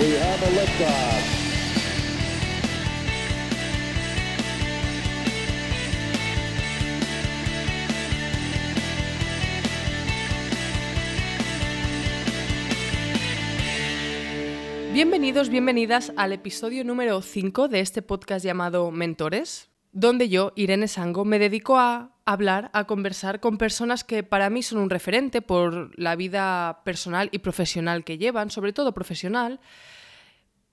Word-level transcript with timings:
We 0.00 0.16
have 0.18 0.42
a. 0.42 1.00
Bienvenidos, 14.92 15.48
bienvenidas 15.48 16.12
al 16.16 16.32
episodio 16.32 16.84
número 16.84 17.22
5 17.22 17.68
de 17.68 17.80
este 17.80 18.02
podcast 18.02 18.44
llamado 18.44 18.90
Mentores, 18.90 19.69
donde 19.92 20.28
yo, 20.28 20.52
Irene 20.56 20.88
Sango, 20.88 21.24
me 21.24 21.38
dedico 21.38 21.78
a 21.78 22.12
hablar, 22.24 22.70
a 22.72 22.84
conversar 22.84 23.40
con 23.40 23.58
personas 23.58 24.04
que 24.04 24.22
para 24.22 24.50
mí 24.50 24.62
son 24.62 24.78
un 24.78 24.90
referente 24.90 25.42
por 25.42 25.98
la 25.98 26.16
vida 26.16 26.82
personal 26.84 27.28
y 27.32 27.38
profesional 27.38 28.04
que 28.04 28.18
llevan, 28.18 28.50
sobre 28.50 28.72
todo 28.72 28.94
profesional, 28.94 29.60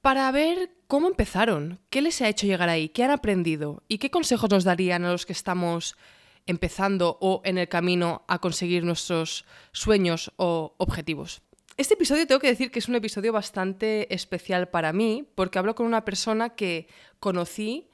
para 0.02 0.32
ver 0.32 0.72
cómo 0.88 1.08
empezaron, 1.08 1.80
qué 1.90 2.02
les 2.02 2.22
ha 2.22 2.30
hecho 2.30 2.46
llegar 2.46 2.70
ahí, 2.70 2.90
qué 2.90 3.04
han 3.04 3.12
aprendido 3.12 3.84
y 3.88 3.98
qué 3.98 4.12
consejos 4.12 4.50
nos 4.50 4.64
darían 4.64 5.04
a 5.04 5.12
los 5.12 5.26
que 5.26 5.34
estamos 5.34 5.98
empezando 6.46 7.18
o 7.20 7.42
en 7.44 7.58
el 7.58 7.68
camino 7.68 8.24
a 8.28 8.40
conseguir 8.40 8.84
nuestros 8.84 9.46
sueños 9.72 10.32
o 10.38 10.76
objetivos. 10.78 11.42
Este 11.76 11.96
episodio 11.96 12.26
tengo 12.26 12.40
que 12.40 12.48
decir 12.48 12.72
que 12.72 12.80
es 12.80 12.88
un 12.88 12.96
episodio 12.96 13.34
bastante 13.34 14.14
especial 14.14 14.70
para 14.70 14.94
mí 14.94 15.28
porque 15.36 15.60
hablo 15.60 15.76
con 15.76 15.86
una 15.86 16.06
persona 16.06 16.56
que 16.56 16.88
conocí 17.20 17.90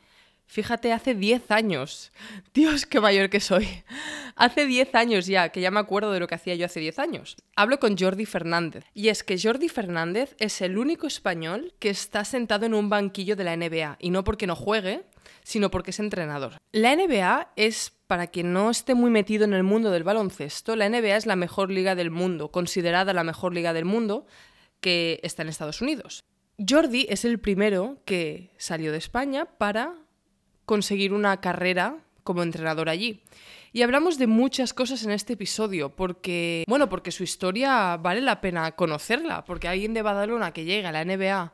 Fíjate, 0.54 0.94
hace 0.94 1.16
10 1.16 1.50
años. 1.50 2.12
Dios, 2.54 2.86
qué 2.86 3.00
mayor 3.00 3.32
que 3.32 3.40
soy. 3.40 3.68
Hace 4.36 4.68
10 4.68 4.94
años 4.94 5.26
ya, 5.26 5.50
que 5.50 5.62
ya 5.62 5.72
me 5.72 5.80
acuerdo 5.80 6.12
de 6.12 6.20
lo 6.20 6.28
que 6.28 6.36
hacía 6.36 6.54
yo 6.54 6.68
hace 6.68 6.80
10 6.80 7.00
años. 7.00 7.38
Hablo 7.56 7.80
con 7.80 7.98
Jordi 7.98 8.28
Fernández. 8.28 8.86
Y 8.94 9.08
es 9.08 9.24
que 9.24 9.40
Jordi 9.40 9.68
Fernández 9.68 10.36
es 10.38 10.62
el 10.62 10.78
único 10.78 11.08
español 11.08 11.74
que 11.80 11.90
está 11.90 12.24
sentado 12.24 12.68
en 12.68 12.76
un 12.76 12.88
banquillo 12.88 13.36
de 13.36 13.44
la 13.44 13.58
NBA. 13.58 13.98
Y 14.00 14.12
no 14.12 14.24
porque 14.24 14.46
no 14.46 14.56
juegue, 14.56 15.06
sino 15.44 15.72
porque 15.72 15.90
es 15.90 16.00
entrenador. 16.00 16.58
La 16.72 16.96
NBA 16.96 17.54
es, 17.56 17.92
para 18.06 18.28
quien 18.28 18.54
no 18.54 18.70
esté 18.70 18.94
muy 18.94 19.10
metido 19.10 19.46
en 19.46 19.54
el 19.54 19.64
mundo 19.64 19.90
del 19.90 20.04
baloncesto, 20.04 20.76
la 20.76 20.88
NBA 20.88 21.18
es 21.18 21.26
la 21.26 21.36
mejor 21.36 21.72
liga 21.72 21.96
del 21.96 22.12
mundo, 22.12 22.52
considerada 22.52 23.14
la 23.14 23.24
mejor 23.24 23.56
liga 23.56 23.74
del 23.74 23.86
mundo 23.86 24.28
que 24.82 25.20
está 25.24 25.42
en 25.42 25.50
Estados 25.50 25.82
Unidos. 25.82 26.24
Jordi 26.60 27.08
es 27.10 27.26
el 27.26 27.40
primero 27.40 27.98
que 28.06 28.52
salió 28.58 28.92
de 28.92 29.00
España 29.00 29.46
para 29.46 29.96
conseguir 30.66 31.14
una 31.14 31.42
carrera 31.42 31.98
como 32.24 32.44
entrenador 32.44 32.90
allí. 32.90 33.22
Y 33.72 33.82
hablamos 33.82 34.20
de 34.20 34.28
muchas 34.28 34.74
cosas 34.74 35.04
en 35.04 35.12
este 35.12 35.34
episodio, 35.34 35.90
porque, 35.90 36.64
bueno, 36.68 36.90
porque 36.90 37.12
su 37.12 37.24
historia 37.24 37.98
vale 37.98 38.22
la 38.22 38.40
pena 38.40 38.74
conocerla, 38.74 39.44
porque 39.46 39.68
alguien 39.68 39.96
de 39.96 40.04
Badalona 40.04 40.52
que 40.54 40.64
llega 40.64 40.90
a 40.90 40.92
la 40.92 41.04
NBA 41.04 41.52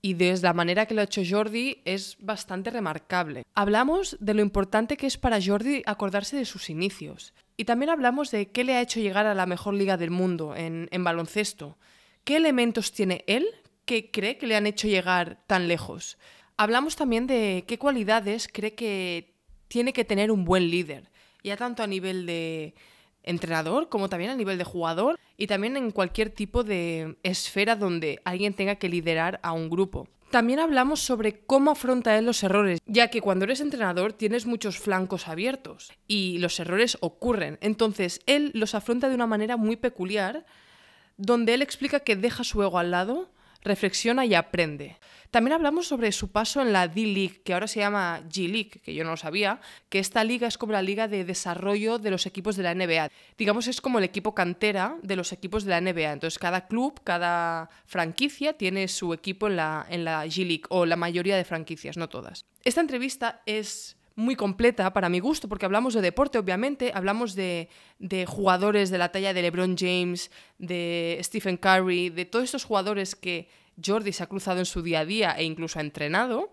y 0.00 0.14
desde 0.14 0.46
la 0.46 0.52
manera 0.52 0.86
que 0.86 0.94
lo 0.94 1.00
ha 1.00 1.04
hecho 1.04 1.22
Jordi 1.28 1.82
es 1.84 2.16
bastante 2.20 2.70
remarcable. 2.70 3.44
Hablamos 3.54 4.16
de 4.20 4.34
lo 4.34 4.42
importante 4.42 4.96
que 4.96 5.08
es 5.08 5.18
para 5.18 5.42
Jordi 5.44 5.82
acordarse 5.86 6.36
de 6.36 6.44
sus 6.44 6.70
inicios. 6.70 7.34
Y 7.56 7.64
también 7.64 7.90
hablamos 7.90 8.30
de 8.30 8.52
qué 8.52 8.62
le 8.62 8.76
ha 8.76 8.80
hecho 8.80 9.00
llegar 9.00 9.26
a 9.26 9.34
la 9.34 9.46
mejor 9.46 9.74
liga 9.74 9.96
del 9.96 10.12
mundo 10.12 10.54
en, 10.54 10.88
en 10.92 11.02
baloncesto. 11.02 11.76
¿Qué 12.22 12.36
elementos 12.36 12.92
tiene 12.92 13.24
él 13.26 13.46
que 13.84 14.12
cree 14.12 14.38
que 14.38 14.46
le 14.46 14.54
han 14.54 14.66
hecho 14.66 14.86
llegar 14.86 15.42
tan 15.48 15.66
lejos? 15.66 16.18
Hablamos 16.60 16.96
también 16.96 17.28
de 17.28 17.64
qué 17.68 17.78
cualidades 17.78 18.48
cree 18.52 18.74
que 18.74 19.32
tiene 19.68 19.92
que 19.92 20.04
tener 20.04 20.32
un 20.32 20.44
buen 20.44 20.68
líder, 20.68 21.08
ya 21.44 21.56
tanto 21.56 21.84
a 21.84 21.86
nivel 21.86 22.26
de 22.26 22.74
entrenador 23.22 23.88
como 23.88 24.08
también 24.08 24.32
a 24.32 24.34
nivel 24.34 24.58
de 24.58 24.64
jugador 24.64 25.20
y 25.36 25.46
también 25.46 25.76
en 25.76 25.92
cualquier 25.92 26.30
tipo 26.30 26.64
de 26.64 27.16
esfera 27.22 27.76
donde 27.76 28.20
alguien 28.24 28.54
tenga 28.54 28.74
que 28.74 28.88
liderar 28.88 29.38
a 29.44 29.52
un 29.52 29.70
grupo. 29.70 30.08
También 30.32 30.58
hablamos 30.58 30.98
sobre 30.98 31.44
cómo 31.46 31.70
afronta 31.70 32.18
él 32.18 32.26
los 32.26 32.42
errores, 32.42 32.80
ya 32.86 33.08
que 33.08 33.20
cuando 33.20 33.44
eres 33.44 33.60
entrenador 33.60 34.12
tienes 34.12 34.44
muchos 34.44 34.80
flancos 34.80 35.28
abiertos 35.28 35.92
y 36.08 36.38
los 36.38 36.58
errores 36.58 36.98
ocurren. 37.00 37.58
Entonces 37.60 38.20
él 38.26 38.50
los 38.52 38.74
afronta 38.74 39.08
de 39.08 39.14
una 39.14 39.28
manera 39.28 39.56
muy 39.56 39.76
peculiar, 39.76 40.44
donde 41.18 41.54
él 41.54 41.62
explica 41.62 42.00
que 42.00 42.16
deja 42.16 42.42
su 42.42 42.64
ego 42.64 42.80
al 42.80 42.90
lado, 42.90 43.30
reflexiona 43.62 44.24
y 44.24 44.34
aprende. 44.34 44.96
También 45.30 45.52
hablamos 45.52 45.86
sobre 45.86 46.10
su 46.12 46.30
paso 46.32 46.62
en 46.62 46.72
la 46.72 46.88
D-League, 46.88 47.42
que 47.44 47.52
ahora 47.52 47.66
se 47.66 47.80
llama 47.80 48.22
G-League, 48.30 48.80
que 48.82 48.94
yo 48.94 49.04
no 49.04 49.10
lo 49.10 49.16
sabía, 49.18 49.60
que 49.90 49.98
esta 49.98 50.24
liga 50.24 50.48
es 50.48 50.56
como 50.56 50.72
la 50.72 50.80
liga 50.80 51.06
de 51.06 51.24
desarrollo 51.24 51.98
de 51.98 52.10
los 52.10 52.24
equipos 52.24 52.56
de 52.56 52.62
la 52.62 52.74
NBA. 52.74 53.10
Digamos, 53.36 53.68
es 53.68 53.82
como 53.82 53.98
el 53.98 54.04
equipo 54.04 54.34
cantera 54.34 54.96
de 55.02 55.16
los 55.16 55.32
equipos 55.32 55.64
de 55.64 55.70
la 55.70 55.80
NBA. 55.82 56.12
Entonces, 56.12 56.38
cada 56.38 56.66
club, 56.66 57.02
cada 57.04 57.68
franquicia 57.84 58.54
tiene 58.54 58.88
su 58.88 59.12
equipo 59.12 59.48
en 59.48 59.56
la, 59.56 59.86
en 59.90 60.04
la 60.04 60.24
G-League, 60.24 60.64
o 60.70 60.86
la 60.86 60.96
mayoría 60.96 61.36
de 61.36 61.44
franquicias, 61.44 61.98
no 61.98 62.08
todas. 62.08 62.46
Esta 62.64 62.80
entrevista 62.80 63.42
es 63.44 63.97
muy 64.18 64.34
completa 64.34 64.92
para 64.92 65.08
mi 65.08 65.20
gusto, 65.20 65.48
porque 65.48 65.64
hablamos 65.64 65.94
de 65.94 66.00
deporte, 66.00 66.38
obviamente, 66.38 66.90
hablamos 66.92 67.36
de, 67.36 67.68
de, 68.00 68.26
jugadores 68.26 68.90
de 68.90 68.98
la 68.98 69.12
talla 69.12 69.32
de 69.32 69.42
LeBron 69.42 69.76
James, 69.78 70.32
de 70.58 71.20
Stephen 71.22 71.56
Curry, 71.56 72.10
de 72.10 72.24
todos 72.24 72.46
estos 72.46 72.64
jugadores 72.64 73.14
que 73.14 73.48
Jordi 73.82 74.12
se 74.12 74.24
ha 74.24 74.26
cruzado 74.26 74.58
en 74.58 74.66
su 74.66 74.82
día 74.82 75.00
a 75.00 75.04
día 75.04 75.36
e 75.38 75.44
incluso 75.44 75.78
ha 75.78 75.82
entrenado, 75.82 76.50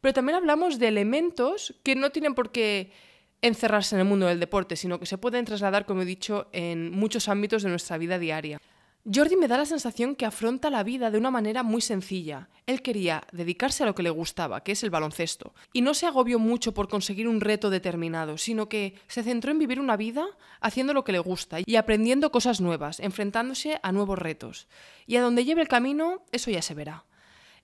pero 0.00 0.14
también 0.14 0.36
hablamos 0.36 0.78
de 0.78 0.86
elementos 0.86 1.74
que 1.82 1.96
no 1.96 2.10
tienen 2.10 2.36
por 2.36 2.52
qué 2.52 2.92
encerrarse 3.42 3.96
en 3.96 4.02
el 4.02 4.06
mundo 4.06 4.26
del 4.26 4.38
deporte, 4.38 4.76
sino 4.76 5.00
que 5.00 5.06
se 5.06 5.18
pueden 5.18 5.44
trasladar, 5.44 5.86
como 5.86 6.02
he 6.02 6.04
dicho, 6.04 6.48
en 6.52 6.92
muchos 6.92 7.28
ámbitos 7.28 7.64
de 7.64 7.70
nuestra 7.70 7.98
vida 7.98 8.20
diaria. 8.20 8.60
Jordi 9.06 9.34
me 9.34 9.48
da 9.48 9.56
la 9.56 9.64
sensación 9.64 10.14
que 10.14 10.26
afronta 10.26 10.68
la 10.68 10.82
vida 10.82 11.10
de 11.10 11.16
una 11.16 11.30
manera 11.30 11.62
muy 11.62 11.80
sencilla. 11.80 12.50
Él 12.66 12.82
quería 12.82 13.22
dedicarse 13.32 13.82
a 13.82 13.86
lo 13.86 13.94
que 13.94 14.02
le 14.02 14.10
gustaba, 14.10 14.62
que 14.62 14.72
es 14.72 14.82
el 14.82 14.90
baloncesto, 14.90 15.54
y 15.72 15.80
no 15.80 15.94
se 15.94 16.06
agobió 16.06 16.38
mucho 16.38 16.74
por 16.74 16.88
conseguir 16.88 17.26
un 17.26 17.40
reto 17.40 17.70
determinado, 17.70 18.36
sino 18.36 18.68
que 18.68 18.94
se 19.08 19.22
centró 19.22 19.52
en 19.52 19.58
vivir 19.58 19.80
una 19.80 19.96
vida 19.96 20.26
haciendo 20.60 20.92
lo 20.92 21.02
que 21.02 21.12
le 21.12 21.18
gusta 21.18 21.58
y 21.64 21.76
aprendiendo 21.76 22.30
cosas 22.30 22.60
nuevas, 22.60 23.00
enfrentándose 23.00 23.80
a 23.82 23.90
nuevos 23.90 24.18
retos. 24.18 24.68
Y 25.06 25.16
a 25.16 25.22
donde 25.22 25.46
lleve 25.46 25.62
el 25.62 25.68
camino, 25.68 26.22
eso 26.30 26.50
ya 26.50 26.60
se 26.60 26.74
verá. 26.74 27.06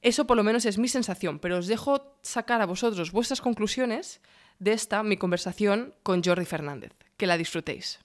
Eso 0.01 0.27
por 0.27 0.39
lo 0.39 0.43
menos 0.43 0.65
es 0.65 0.79
mi 0.79 0.89
sensación, 0.89 1.39
pero 1.39 1.59
os 1.59 1.67
dejo 1.67 2.17
sacar 2.23 2.63
a 2.63 2.67
vosotros 2.67 3.13
vuestras 3.13 3.43
conclusiones 3.43 4.23
de 4.59 4.73
esta 4.73 5.03
mi 5.03 5.19
conversación 5.19 5.95
con 6.03 6.23
Jordi 6.25 6.47
Fernández. 6.47 6.93
Que 7.19 7.27
la 7.27 7.37
disfrutéis 7.37 7.99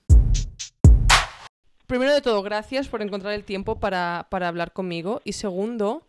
primero 1.91 2.13
de 2.13 2.21
todo, 2.21 2.41
gracias 2.41 2.87
por 2.87 3.01
encontrar 3.01 3.33
el 3.33 3.43
tiempo 3.43 3.77
para, 3.77 4.25
hablar 4.31 4.71
conmigo. 4.71 5.19
Y 5.25 5.33
segundo, 5.33 6.03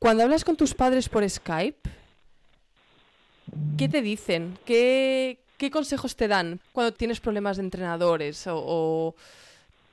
cuando 0.00 0.24
hablas 0.24 0.44
con 0.44 0.56
tus 0.56 0.74
padres 0.74 1.08
por 1.08 1.22
Skype, 1.30 1.88
¿qué 3.78 3.88
te 3.88 4.02
dicen? 4.02 4.58
¿Qué, 4.66 5.38
consejos 5.72 6.16
te 6.16 6.26
dan 6.26 6.58
cuando 6.72 6.92
tienes 6.92 7.20
problemas 7.20 7.56
de 7.56 7.62
entrenadores 7.62 8.48
o, 8.50 9.14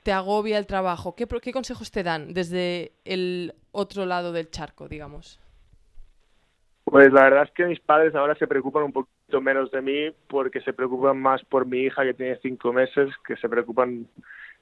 te 0.02 0.10
agobia 0.10 0.58
el 0.58 0.66
trabajo? 0.66 1.14
¿Qué, 1.14 1.28
¿Qué, 1.40 1.52
consejos 1.52 1.92
te 1.92 2.02
dan 2.02 2.34
desde 2.34 2.90
el 3.04 3.54
otro 3.70 4.04
lado 4.04 4.32
del 4.32 4.50
charco, 4.50 4.88
digamos? 4.88 5.38
Pues 6.82 7.12
la 7.12 7.22
verdad 7.22 7.44
es 7.44 7.52
que 7.52 7.66
mis 7.66 7.78
padres 7.78 8.16
ahora 8.16 8.34
se 8.34 8.48
preocupan 8.48 8.82
un 8.82 8.92
poquito 8.92 9.40
menos 9.40 9.70
de 9.70 9.80
mí 9.80 10.10
porque 10.26 10.60
se 10.62 10.72
preocupan 10.72 11.22
más 11.22 11.40
por 11.44 11.66
mi 11.66 11.82
hija 11.82 12.02
que 12.02 12.14
tiene 12.14 12.36
cinco 12.42 12.72
meses, 12.72 13.10
que 13.24 13.36
se 13.36 13.48
preocupan 13.48 14.08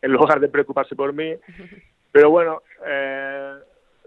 en 0.03 0.13
lugar 0.13 0.41
de 0.41 0.49
preocuparse 0.49 0.95
por 0.95 1.13
mí. 1.13 1.35
Pero 2.13 2.31
bueno, 2.31 2.63
eh, 2.87 3.55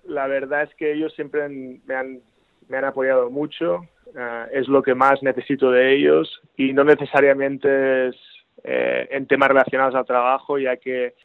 la 0.06 0.28
verdad 0.28 0.64
es 0.64 0.76
que 0.76 0.94
ellos 0.94 1.14
siempre 1.14 1.48
me 1.50 1.96
han, 1.96 2.20
me 2.68 2.78
han 2.78 2.86
apoyado 2.86 3.30
mucho, 3.30 3.82
eh, 4.16 4.46
es 4.54 4.68
lo 4.68 4.82
que 4.82 4.96
más 4.96 5.22
necesito 5.22 5.72
de 5.72 5.94
ellos 5.94 6.42
y 6.58 6.74
no 6.74 6.84
necesariamente 6.84 8.08
es 8.08 8.16
eh, 8.64 9.08
en 9.12 9.26
temas 9.26 9.50
relacionados 9.50 9.96
al 9.96 10.06
trabajo, 10.06 10.60
ya 10.60 10.78
que 10.78 11.16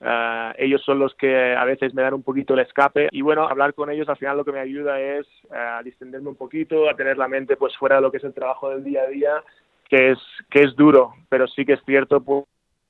ellos 0.58 0.82
son 0.84 0.98
los 0.98 1.14
que 1.14 1.54
a 1.54 1.64
veces 1.64 1.92
me 1.92 2.02
dan 2.02 2.14
un 2.14 2.22
poquito 2.22 2.54
el 2.54 2.60
escape. 2.60 3.08
Y 3.12 3.20
bueno, 3.20 3.46
hablar 3.46 3.74
con 3.74 3.90
ellos 3.90 4.08
al 4.08 4.16
final 4.16 4.36
lo 4.36 4.44
que 4.44 4.52
me 4.52 4.60
ayuda 4.60 5.00
es 5.00 5.26
a 5.50 5.82
distenderme 5.82 6.28
un 6.28 6.36
poquito, 6.36 6.88
a 6.88 6.96
tener 6.96 7.18
la 7.18 7.28
mente 7.28 7.56
pues 7.56 7.76
fuera 7.76 7.96
de 7.96 8.02
lo 8.02 8.10
que 8.10 8.18
es 8.18 8.24
el 8.24 8.34
trabajo 8.34 8.70
del 8.70 8.84
día 8.84 9.02
a 9.02 9.08
día, 9.08 9.42
que 9.88 10.12
es, 10.12 10.18
que 10.50 10.60
es 10.60 10.74
duro, 10.76 11.14
pero 11.28 11.46
sí 11.46 11.64
que 11.64 11.74
es 11.74 11.84
cierto 11.84 12.22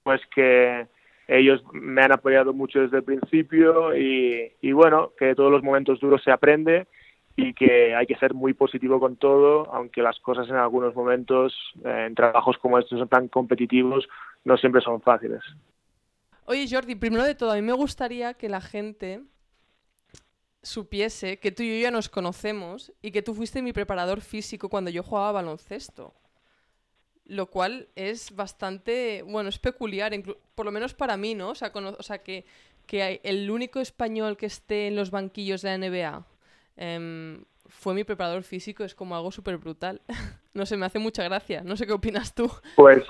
pues 0.02 0.20
que 0.34 0.86
ellos 1.28 1.62
me 1.72 2.02
han 2.02 2.12
apoyado 2.12 2.52
mucho 2.52 2.80
desde 2.80 2.98
el 2.98 3.04
principio 3.04 3.96
y, 3.96 4.72
bueno, 4.72 5.12
que 5.18 5.34
todos 5.34 5.50
los 5.50 5.62
momentos 5.62 6.00
duros 6.00 6.22
se 6.22 6.30
aprende 6.30 6.86
y 7.36 7.52
que 7.52 7.94
hay 7.94 8.06
que 8.06 8.16
ser 8.16 8.32
muy 8.32 8.54
positivo 8.54 8.98
con 8.98 9.16
todo, 9.16 9.72
aunque 9.74 10.02
las 10.02 10.18
cosas 10.20 10.48
en 10.48 10.56
algunos 10.56 10.94
momentos, 10.94 11.54
eh, 11.84 12.06
en 12.06 12.14
trabajos 12.14 12.56
como 12.58 12.78
estos 12.78 12.98
son 12.98 13.08
tan 13.08 13.28
competitivos, 13.28 14.08
no 14.44 14.56
siempre 14.56 14.80
son 14.80 15.02
fáciles. 15.02 15.42
Oye 16.46 16.66
Jordi, 16.70 16.94
primero 16.94 17.24
de 17.24 17.34
todo, 17.34 17.50
a 17.50 17.56
mí 17.56 17.62
me 17.62 17.74
gustaría 17.74 18.34
que 18.34 18.48
la 18.48 18.60
gente 18.60 19.20
supiese 20.62 21.38
que 21.38 21.52
tú 21.52 21.62
y 21.62 21.76
yo 21.76 21.82
ya 21.82 21.90
nos 21.90 22.08
conocemos 22.08 22.92
y 23.02 23.10
que 23.10 23.22
tú 23.22 23.34
fuiste 23.34 23.62
mi 23.62 23.72
preparador 23.72 24.20
físico 24.20 24.68
cuando 24.68 24.90
yo 24.90 25.02
jugaba 25.02 25.32
baloncesto. 25.32 26.14
Lo 27.28 27.46
cual 27.46 27.88
es 27.96 28.34
bastante, 28.34 29.22
bueno, 29.22 29.48
es 29.48 29.58
peculiar, 29.58 30.12
por 30.54 30.66
lo 30.66 30.72
menos 30.72 30.94
para 30.94 31.16
mí, 31.16 31.34
¿no? 31.34 31.50
O 31.50 31.54
sea, 31.54 31.72
o 31.74 32.02
sea 32.02 32.18
que, 32.18 32.44
que 32.86 33.20
el 33.24 33.50
único 33.50 33.80
español 33.80 34.36
que 34.36 34.46
esté 34.46 34.86
en 34.86 34.96
los 34.96 35.10
banquillos 35.10 35.62
de 35.62 35.76
la 35.76 35.88
NBA 35.88 36.26
em, 36.76 37.44
fue 37.68 37.94
mi 37.94 38.04
preparador 38.04 38.42
físico, 38.42 38.84
es 38.84 38.94
como 38.94 39.16
algo 39.16 39.32
súper 39.32 39.56
brutal. 39.58 40.00
no 40.54 40.66
sé, 40.66 40.76
me 40.76 40.86
hace 40.86 40.98
mucha 40.98 41.24
gracia. 41.24 41.62
No 41.64 41.76
sé 41.76 41.86
qué 41.86 41.92
opinas 41.92 42.34
tú. 42.34 42.50
Pues, 42.76 43.02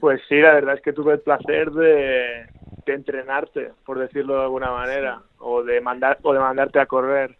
pues 0.00 0.20
sí, 0.28 0.36
la 0.40 0.54
verdad 0.54 0.74
es 0.74 0.82
que 0.82 0.92
tuve 0.92 1.14
el 1.14 1.20
placer 1.20 1.70
de, 1.70 2.46
de 2.84 2.94
entrenarte, 2.94 3.72
por 3.84 3.98
decirlo 3.98 4.34
de 4.34 4.42
alguna 4.42 4.72
manera, 4.72 5.22
o 5.38 5.62
de 5.62 5.80
mandar 5.80 6.18
o 6.22 6.32
de 6.32 6.40
mandarte 6.40 6.80
a 6.80 6.86
correr. 6.86 7.36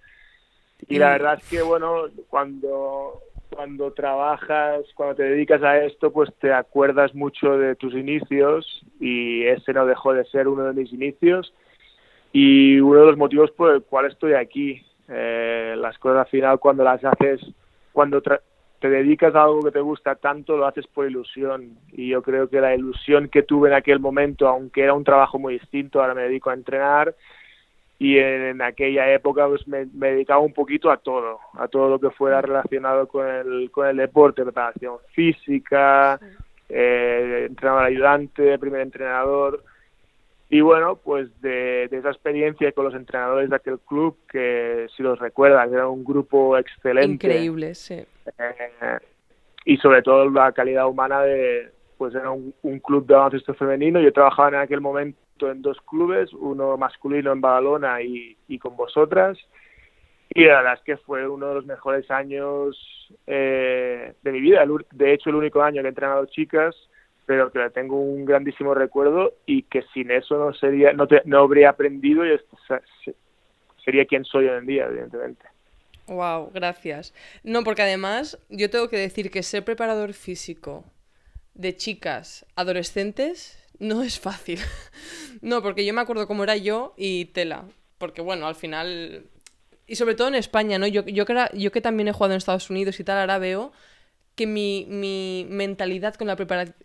Y 0.89 0.99
la 0.99 1.11
verdad 1.11 1.39
es 1.41 1.49
que 1.49 1.63
bueno, 1.63 2.05
cuando 2.29 3.23
cuando 3.51 3.93
trabajas, 3.93 4.83
cuando 4.95 5.17
te 5.17 5.23
dedicas 5.25 5.63
a 5.63 5.79
esto, 5.85 6.13
pues 6.13 6.33
te 6.41 6.53
acuerdas 6.53 7.15
mucho 7.15 7.59
de 7.59 7.75
tus 7.77 7.95
inicios 7.95 8.85
y 9.01 9.45
ese 9.45 9.73
no 9.73 9.87
dejó 9.87 10.13
de 10.13 10.25
ser 10.27 10.49
uno 10.49 10.65
de 10.65 10.73
mis 10.73 10.93
inicios 10.93 11.53
y 12.33 12.79
uno 12.81 13.01
de 13.01 13.07
los 13.07 13.17
motivos 13.17 13.51
por 13.53 13.75
el 13.75 13.83
cual 13.83 14.07
estoy 14.07 14.35
aquí. 14.35 14.83
Eh, 15.09 15.75
las 15.79 15.97
cosas 15.99 16.21
al 16.21 16.31
final 16.31 16.59
cuando 16.59 16.83
las 16.83 17.03
haces, 17.05 17.41
cuando 17.93 18.21
te 18.21 18.91
dedicas 18.91 19.35
a 19.35 19.45
algo 19.45 19.63
que 19.63 19.71
te 19.71 19.81
gusta 19.81 20.17
tanto, 20.17 20.57
lo 20.57 20.67
haces 20.67 20.87
por 20.89 21.07
ilusión 21.07 21.79
y 21.93 22.09
yo 22.09 22.23
creo 22.23 22.49
que 22.49 22.61
la 22.61 22.75
ilusión 22.75 23.29
que 23.29 23.43
tuve 23.43 23.69
en 23.69 23.75
aquel 23.75 24.01
momento, 24.01 24.49
aunque 24.49 24.83
era 24.83 24.95
un 24.95 25.05
trabajo 25.05 25.39
muy 25.39 25.55
distinto, 25.55 26.01
ahora 26.01 26.15
me 26.15 26.23
dedico 26.23 26.51
a 26.51 26.55
entrenar, 26.55 27.15
y 27.99 28.19
en, 28.19 28.61
aquella 28.61 29.11
época 29.13 29.47
pues 29.49 29.67
me, 29.67 29.87
dedicaba 29.87 30.41
un 30.41 30.53
poquito 30.53 30.91
a 30.91 30.99
todo, 30.99 31.41
a 31.55 31.67
todo 31.69 31.89
lo 31.89 31.99
que 31.99 32.11
fuera 32.11 32.43
relacionado 32.43 33.09
con 33.09 33.27
el, 33.27 33.71
con 33.71 33.87
el 33.87 33.97
deporte, 33.97 34.43
preparación 34.43 34.97
física, 35.13 36.21
eh, 36.69 37.47
entrenador 37.49 37.85
ayudante, 37.85 38.59
primer 38.59 38.83
entrenador. 38.83 39.65
Y 40.49 40.61
bueno, 40.61 40.97
pues 40.97 41.29
de, 41.41 41.85
esa 41.85 42.11
experiencia 42.11 42.71
con 42.73 42.85
los 42.85 42.95
entrenadores 42.95 43.51
de 43.51 43.57
aquel 43.57 43.81
club, 43.81 44.17
que 44.31 44.87
si 44.95 45.03
los 45.03 45.19
recuerdas, 45.19 45.73
era 45.73 45.89
un 45.89 46.05
grupo 46.05 46.57
excelente. 46.57 47.27
Increíble, 47.27 47.75
sí. 47.75 48.05
Eh, 48.39 48.99
y 49.65 49.77
sobre 49.79 50.03
todo 50.03 50.31
la 50.31 50.53
calidad 50.53 50.87
humana 50.87 51.23
de, 51.23 51.73
pues 51.97 52.15
era 52.15 52.31
un, 52.31 52.55
un 52.63 52.79
club 52.81 53.07
de 53.07 53.15
baloncesto 53.15 53.55
femenino. 53.55 54.01
Yo 54.01 54.13
trabajaba 54.13 54.49
en 54.49 54.55
aquel 54.57 54.81
momento 54.81 55.51
en 55.51 55.63
dos 55.63 55.79
clubes, 55.83 56.33
uno 56.33 56.77
masculino 56.77 57.33
en 57.33 57.41
Badalona 57.41 58.03
y, 58.03 58.37
y 58.49 58.59
con 58.59 58.77
vosotras. 58.77 59.39
Y 60.31 60.45
la 60.45 60.57
verdad 60.57 60.75
es 60.75 60.81
que 60.81 60.97
fue 60.99 61.29
uno 61.29 61.49
de 61.49 61.55
los 61.55 61.67
mejores 61.67 62.11
años 62.11 62.77
eh, 63.27 64.15
de 64.23 64.33
mi 64.33 64.41
vida. 64.41 64.65
De 64.93 65.13
hecho, 65.13 65.31
el 65.31 65.37
único 65.37 65.63
año 65.63 65.83
que 65.83 65.87
he 65.87 65.91
entrenado 65.91 66.27
chicas, 66.27 66.75
pero 67.27 67.51
que 67.51 67.71
tengo 67.71 68.01
un 68.01 68.25
grandísimo 68.25 68.75
recuerdo 68.75 69.35
y 69.47 69.63
que 69.63 69.83
sin 69.95 70.11
eso 70.11 70.37
no 70.37 70.53
sería, 70.55 70.93
no, 70.93 71.07
no 71.25 71.39
habría 71.41 71.71
aprendido 71.71 72.25
y 72.27 72.39
sería 73.85 74.05
quien 74.07 74.25
soy 74.25 74.49
hoy 74.49 74.59
en 74.59 74.67
día, 74.67 74.87
evidentemente. 74.87 75.47
Wow, 76.09 76.51
gracias. 76.53 77.13
No, 77.43 77.65
porque 77.65 77.83
además 77.83 78.39
yo 78.49 78.71
tengo 78.71 78.89
que 78.89 78.97
decir 78.97 79.31
que 79.31 79.43
ser 79.43 79.65
preparador 79.65 80.13
físico 80.13 80.85
de 81.57 81.77
chicas 81.77 82.47
adolescentes 82.55 83.59
no 83.79 84.03
es 84.03 84.19
fácil. 84.19 84.61
no, 85.41 85.63
porque 85.63 85.85
yo 85.85 85.93
me 85.95 86.01
acuerdo 86.01 86.27
cómo 86.27 86.45
era 86.45 86.57
yo 86.57 86.95
y 86.97 87.27
tela. 87.27 87.65
Porque 87.99 88.21
bueno, 88.21 88.47
al 88.47 88.55
final... 88.55 89.27
Y 89.87 89.97
sobre 89.97 90.15
todo 90.15 90.29
en 90.29 90.35
España, 90.35 90.79
¿no? 90.79 90.87
Yo, 90.87 91.05
yo, 91.07 91.25
que, 91.25 91.81
también 91.81 92.09
he 92.09 92.13
jugado 92.13 92.33
en 92.33 92.39
Estados 92.39 92.71
Unidos 92.71 92.99
y 92.99 93.05
tal, 93.05 93.19
ahora 93.19 93.39
veo 93.39 93.73
que 94.35 94.47
mi, 94.47 94.85
mi 94.89 95.47
mentalidad 95.49 96.15
con 96.15 96.27
la, 96.27 96.37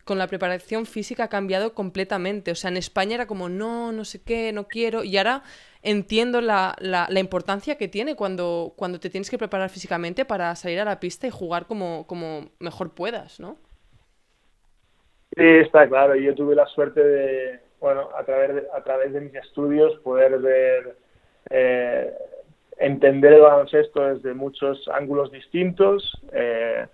con 0.06 0.18
la 0.18 0.27
preparación 0.27 0.85
física 0.85 1.25
ha 1.25 1.27
cambiado 1.27 1.74
completamente. 1.74 2.51
O 2.51 2.56
sea, 2.56 2.69
en 2.69 2.77
España 2.77 3.15
era 3.15 3.25
como, 3.25 3.50
no, 3.50 3.91
no 3.91 4.06
sé 4.06 4.21
qué, 4.21 4.53
no 4.53 4.67
quiero. 4.67 5.03
Y 5.03 5.17
ahora 5.17 5.44
entiendo 5.81 6.41
la, 6.41 6.75
la, 6.79 7.07
la, 7.09 7.19
importancia 7.19 7.75
que 7.75 7.88
tiene 7.88 8.15
cuando, 8.15 8.74
cuando 8.77 9.00
te 9.00 9.09
tienes 9.09 9.31
que 9.31 9.38
preparar 9.39 9.69
físicamente 9.69 10.24
para 10.24 10.56
salir 10.56 10.79
a 10.79 10.85
la 10.85 11.00
pista 11.00 11.25
y 11.25 11.31
jugar 11.31 11.65
como, 11.65 12.06
como 12.06 12.51
mejor 12.59 12.94
puedas, 12.94 13.39
¿no? 13.39 13.57
Sí, 15.35 15.43
está 15.43 15.87
claro. 15.87 16.15
Yo 16.15 16.35
tuve 16.35 16.55
la 16.55 16.65
suerte 16.67 17.03
de, 17.03 17.59
bueno, 17.79 18.09
a 18.17 18.23
través 18.23 18.55
de, 18.55 18.67
a 18.73 18.83
través 18.83 19.13
de 19.13 19.21
mis 19.21 19.35
estudios 19.35 19.97
poder 19.99 20.39
ver, 20.39 20.95
eh, 21.49 22.13
entender 22.77 23.33
el 23.33 23.41
baloncesto 23.41 24.01
desde 24.13 24.33
muchos 24.33 24.87
ángulos 24.89 25.31
distintos, 25.31 26.19
eh, 26.33 26.85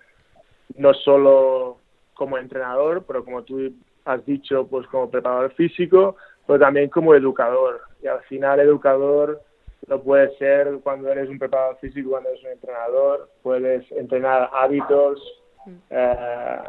no 0.75 0.93
solo 0.93 1.79
como 2.13 2.37
entrenador, 2.37 3.05
pero 3.07 3.23
como 3.23 3.43
tú 3.43 3.73
has 4.05 4.25
dicho, 4.25 4.67
pues 4.67 4.87
como 4.87 5.09
preparador 5.09 5.53
físico, 5.53 6.15
pero 6.45 6.59
también 6.59 6.89
como 6.89 7.15
educador. 7.15 7.81
Y 8.01 8.07
al 8.07 8.21
final 8.23 8.59
educador 8.59 9.41
no 9.87 10.01
puede 10.01 10.35
ser 10.37 10.79
cuando 10.83 11.11
eres 11.11 11.29
un 11.29 11.39
preparador 11.39 11.77
físico, 11.77 12.11
cuando 12.11 12.29
eres 12.29 12.43
un 12.43 12.51
entrenador, 12.51 13.29
puedes 13.41 13.89
entrenar 13.91 14.49
hábitos, 14.53 15.21
mm. 15.65 15.75
eh, 15.89 16.59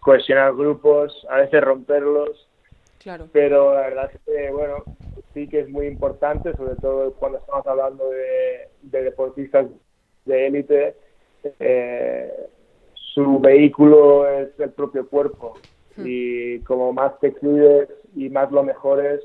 cohesionar 0.00 0.54
grupos, 0.54 1.26
a 1.30 1.38
veces 1.38 1.62
romperlos. 1.62 2.48
Claro. 2.98 3.28
Pero 3.32 3.74
la 3.74 3.82
verdad 3.82 4.10
es 4.12 4.20
que, 4.22 4.50
bueno, 4.50 4.82
sí 5.32 5.46
que 5.48 5.60
es 5.60 5.68
muy 5.68 5.86
importante, 5.86 6.54
sobre 6.56 6.76
todo 6.76 7.12
cuando 7.14 7.38
estamos 7.38 7.66
hablando 7.66 8.10
de, 8.10 8.68
deportistas 8.82 9.66
de 10.24 10.46
élite, 10.46 10.96
eh, 11.60 12.32
su 12.94 13.38
vehículo 13.38 14.28
es 14.28 14.48
el 14.58 14.70
propio 14.70 15.08
cuerpo. 15.08 15.54
Hmm. 15.96 16.04
Y 16.06 16.60
como 16.60 16.92
más 16.92 17.18
te 17.20 17.32
cuides 17.32 17.88
y 18.14 18.28
más 18.28 18.50
lo 18.50 18.62
mejores, 18.62 19.20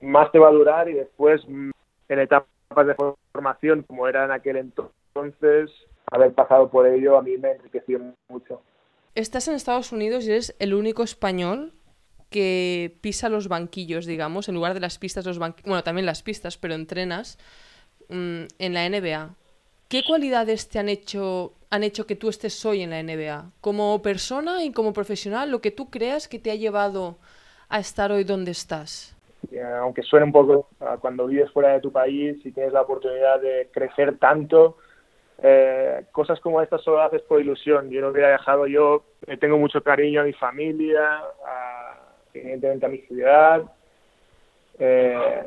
más 0.00 0.30
te 0.32 0.38
va 0.38 0.48
a 0.48 0.52
durar 0.52 0.88
y 0.88 0.94
después 0.94 1.42
en 1.46 2.18
etapas 2.18 2.86
de 2.86 2.94
formación, 3.32 3.82
como 3.82 4.06
era 4.08 4.24
en 4.24 4.30
aquel 4.30 4.56
entonces, 4.56 5.70
haber 6.10 6.32
pasado 6.34 6.70
por 6.70 6.86
ello 6.86 7.16
a 7.16 7.22
mí 7.22 7.36
me 7.36 7.52
enriqueció 7.52 8.00
mucho. 8.28 8.62
Estás 9.14 9.48
en 9.48 9.54
Estados 9.54 9.92
Unidos 9.92 10.24
y 10.24 10.30
eres 10.30 10.54
el 10.58 10.74
único 10.74 11.02
español 11.02 11.72
que 12.30 12.96
pisa 13.00 13.28
los 13.28 13.48
banquillos, 13.48 14.06
digamos, 14.06 14.48
en 14.48 14.54
lugar 14.54 14.72
de 14.74 14.80
las 14.80 14.98
pistas, 14.98 15.26
los 15.26 15.38
bueno, 15.38 15.82
también 15.82 16.06
las 16.06 16.22
pistas, 16.22 16.56
pero 16.56 16.74
entrenas 16.74 17.38
mm, 18.08 18.44
en 18.58 18.74
la 18.74 18.88
NBA. 18.88 19.34
¿Qué 19.88 20.04
cualidades 20.06 20.68
te 20.68 20.78
han 20.78 20.88
hecho, 20.88 21.54
han 21.70 21.82
hecho 21.82 22.06
que 22.06 22.14
tú 22.14 22.28
estés 22.28 22.64
hoy 22.64 22.82
en 22.82 22.90
la 22.90 23.02
NBA? 23.02 23.50
Como 23.60 24.00
persona 24.00 24.62
y 24.62 24.70
como 24.70 24.92
profesional, 24.92 25.50
lo 25.50 25.60
que 25.60 25.72
tú 25.72 25.90
creas 25.90 26.28
que 26.28 26.38
te 26.38 26.52
ha 26.52 26.54
llevado 26.54 27.18
a 27.68 27.80
estar 27.80 28.12
hoy 28.12 28.22
donde 28.22 28.52
estás. 28.52 29.16
Aunque 29.80 30.02
suene 30.02 30.26
un 30.26 30.32
poco, 30.32 30.68
cuando 31.00 31.26
vives 31.26 31.50
fuera 31.50 31.72
de 31.72 31.80
tu 31.80 31.90
país 31.90 32.36
y 32.44 32.52
tienes 32.52 32.72
la 32.72 32.82
oportunidad 32.82 33.40
de 33.40 33.68
crecer 33.72 34.16
tanto, 34.18 34.76
eh, 35.42 36.04
cosas 36.12 36.38
como 36.40 36.60
estas 36.60 36.82
solo 36.82 37.00
haces 37.00 37.22
por 37.22 37.40
ilusión. 37.40 37.90
Yo 37.90 38.00
no 38.00 38.08
hubiera 38.08 38.30
dejado, 38.30 38.66
yo 38.66 39.04
tengo 39.40 39.58
mucho 39.58 39.82
cariño 39.82 40.20
a 40.20 40.24
mi 40.24 40.32
familia, 40.34 41.22
a, 41.46 41.98
evidentemente 42.34 42.86
a 42.86 42.88
mi 42.88 42.98
ciudad, 42.98 43.62
eh, 44.78 45.44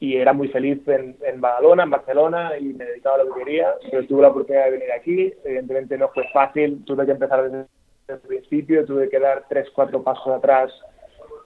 y 0.00 0.16
era 0.16 0.32
muy 0.32 0.48
feliz 0.48 0.86
en, 0.88 1.16
en, 1.22 1.40
Badalona, 1.40 1.84
en 1.84 1.90
Barcelona, 1.90 2.58
y 2.58 2.74
me 2.74 2.84
dedicaba 2.84 3.16
a 3.16 3.24
lo 3.24 3.34
que 3.34 3.44
quería, 3.44 3.74
pero 3.90 4.06
tuve 4.06 4.22
la 4.22 4.28
oportunidad 4.28 4.66
de 4.66 4.70
venir 4.72 4.92
aquí. 4.92 5.32
Evidentemente 5.44 5.96
no 5.96 6.08
fue 6.08 6.28
fácil, 6.32 6.84
tuve 6.84 7.06
que 7.06 7.12
empezar 7.12 7.44
desde 7.44 7.66
el 8.08 8.18
principio, 8.18 8.84
tuve 8.84 9.08
que 9.08 9.18
dar 9.18 9.44
tres, 9.48 9.68
cuatro 9.74 10.02
pasos 10.02 10.28
atrás 10.28 10.72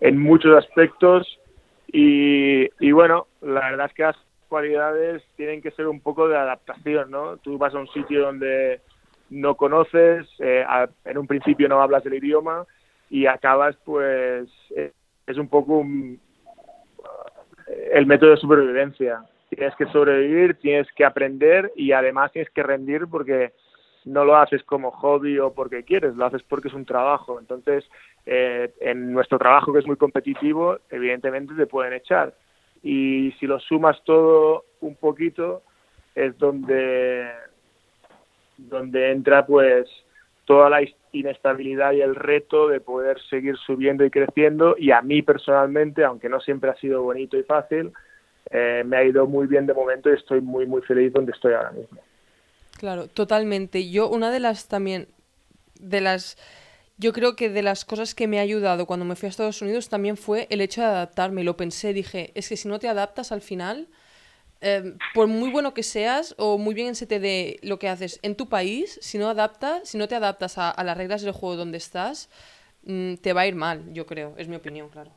en 0.00 0.18
muchos 0.18 0.56
aspectos, 0.56 1.38
y, 1.88 2.68
y 2.80 2.92
bueno, 2.92 3.26
la 3.40 3.70
verdad 3.70 3.86
es 3.86 3.94
que 3.94 4.04
cualidades 4.48 5.22
tienen 5.36 5.62
que 5.62 5.70
ser 5.72 5.86
un 5.86 6.00
poco 6.00 6.28
de 6.28 6.36
adaptación, 6.36 7.10
¿no? 7.10 7.36
Tú 7.38 7.58
vas 7.58 7.74
a 7.74 7.78
un 7.78 7.88
sitio 7.88 8.22
donde 8.22 8.80
no 9.30 9.56
conoces, 9.56 10.26
eh, 10.38 10.64
en 11.04 11.18
un 11.18 11.26
principio 11.26 11.68
no 11.68 11.82
hablas 11.82 12.04
el 12.06 12.14
idioma 12.14 12.66
y 13.10 13.26
acabas, 13.26 13.76
pues, 13.84 14.48
eh, 14.74 14.92
es 15.26 15.36
un 15.36 15.48
poco 15.48 15.84
el 17.92 18.06
método 18.06 18.30
de 18.30 18.36
supervivencia. 18.38 19.22
Tienes 19.50 19.74
que 19.76 19.86
sobrevivir, 19.86 20.58
tienes 20.60 20.86
que 20.92 21.04
aprender 21.04 21.72
y 21.76 21.92
además 21.92 22.32
tienes 22.32 22.50
que 22.50 22.62
rendir 22.62 23.06
porque 23.10 23.52
no 24.04 24.24
lo 24.24 24.36
haces 24.36 24.62
como 24.64 24.90
hobby 24.90 25.38
o 25.38 25.52
porque 25.52 25.84
quieres, 25.84 26.16
lo 26.16 26.26
haces 26.26 26.42
porque 26.42 26.68
es 26.68 26.74
un 26.74 26.84
trabajo. 26.84 27.38
Entonces, 27.38 27.84
eh, 28.26 28.72
en 28.80 29.12
nuestro 29.12 29.38
trabajo 29.38 29.72
que 29.72 29.80
es 29.80 29.86
muy 29.86 29.96
competitivo, 29.96 30.78
evidentemente 30.90 31.54
te 31.54 31.66
pueden 31.66 31.92
echar 31.92 32.34
y 32.82 33.32
si 33.38 33.46
lo 33.46 33.58
sumas 33.60 34.02
todo 34.04 34.64
un 34.80 34.94
poquito 34.96 35.62
es 36.14 36.36
donde 36.38 37.28
donde 38.56 39.12
entra 39.12 39.46
pues 39.46 39.88
toda 40.44 40.70
la 40.70 40.80
inestabilidad 41.12 41.92
y 41.92 42.00
el 42.00 42.14
reto 42.14 42.68
de 42.68 42.80
poder 42.80 43.20
seguir 43.30 43.56
subiendo 43.56 44.04
y 44.04 44.10
creciendo. 44.10 44.74
Y 44.78 44.90
a 44.90 45.00
mí 45.00 45.22
personalmente 45.22 46.04
aunque 46.04 46.28
no 46.28 46.40
siempre 46.40 46.70
ha 46.70 46.76
sido 46.76 47.02
bonito 47.02 47.36
y 47.36 47.42
fácil 47.42 47.92
eh, 48.50 48.82
me 48.84 48.96
ha 48.96 49.04
ido 49.04 49.26
muy 49.26 49.46
bien 49.46 49.66
de 49.66 49.74
momento 49.74 50.10
y 50.10 50.14
estoy 50.14 50.40
muy 50.40 50.66
muy 50.66 50.82
feliz 50.82 51.12
donde 51.12 51.32
estoy 51.32 51.54
ahora 51.54 51.70
mismo. 51.72 51.98
Claro 52.78 53.06
totalmente. 53.08 53.90
Yo 53.90 54.08
una 54.08 54.30
de 54.30 54.40
las 54.40 54.68
también 54.68 55.08
de 55.78 56.00
las 56.00 56.36
yo 56.98 57.12
creo 57.12 57.36
que 57.36 57.48
de 57.48 57.62
las 57.62 57.84
cosas 57.84 58.14
que 58.14 58.26
me 58.26 58.38
ha 58.38 58.42
ayudado 58.42 58.86
cuando 58.86 59.06
me 59.06 59.14
fui 59.14 59.26
a 59.26 59.30
Estados 59.30 59.62
Unidos 59.62 59.88
también 59.88 60.16
fue 60.16 60.48
el 60.50 60.60
hecho 60.60 60.80
de 60.80 60.88
adaptarme. 60.88 61.44
Lo 61.44 61.56
pensé, 61.56 61.92
dije, 61.92 62.32
es 62.34 62.48
que 62.48 62.56
si 62.56 62.68
no 62.68 62.80
te 62.80 62.88
adaptas 62.88 63.30
al 63.30 63.40
final, 63.40 63.86
eh, 64.60 64.94
por 65.14 65.28
muy 65.28 65.50
bueno 65.50 65.72
que 65.74 65.84
seas 65.84 66.34
o 66.38 66.58
muy 66.58 66.74
bien 66.74 66.96
se 66.96 67.06
te 67.06 67.20
dé 67.20 67.60
lo 67.62 67.78
que 67.78 67.88
haces 67.88 68.18
en 68.22 68.34
tu 68.34 68.48
país, 68.48 68.98
si 69.00 69.16
no 69.16 69.28
adaptas, 69.28 69.88
si 69.88 69.96
no 69.96 70.08
te 70.08 70.16
adaptas 70.16 70.58
a, 70.58 70.74
las 70.82 70.96
reglas 70.96 71.22
del 71.22 71.32
juego 71.32 71.54
donde 71.54 71.78
estás, 71.78 72.28
mm, 72.82 73.14
te 73.14 73.32
va 73.32 73.42
a 73.42 73.46
ir 73.46 73.54
mal, 73.54 73.92
yo 73.92 74.04
creo, 74.04 74.34
es 74.36 74.48
mi 74.48 74.56
opinión, 74.56 74.88
claro. 74.88 75.12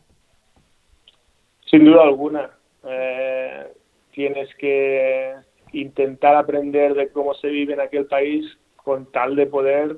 Sin 1.65 1.85
duda 1.85 2.03
alguna. 2.03 2.51
Eh, 2.83 3.73
tienes 4.11 4.53
que 4.55 5.33
intentar 5.73 6.35
aprender 6.35 6.93
de 6.93 7.09
cómo 7.09 7.33
se 7.33 7.47
vive 7.47 7.73
en 7.73 7.79
aquel 7.79 8.05
país 8.05 8.45
con 8.75 9.11
tal 9.11 9.35
de 9.35 9.47
poder 9.47 9.95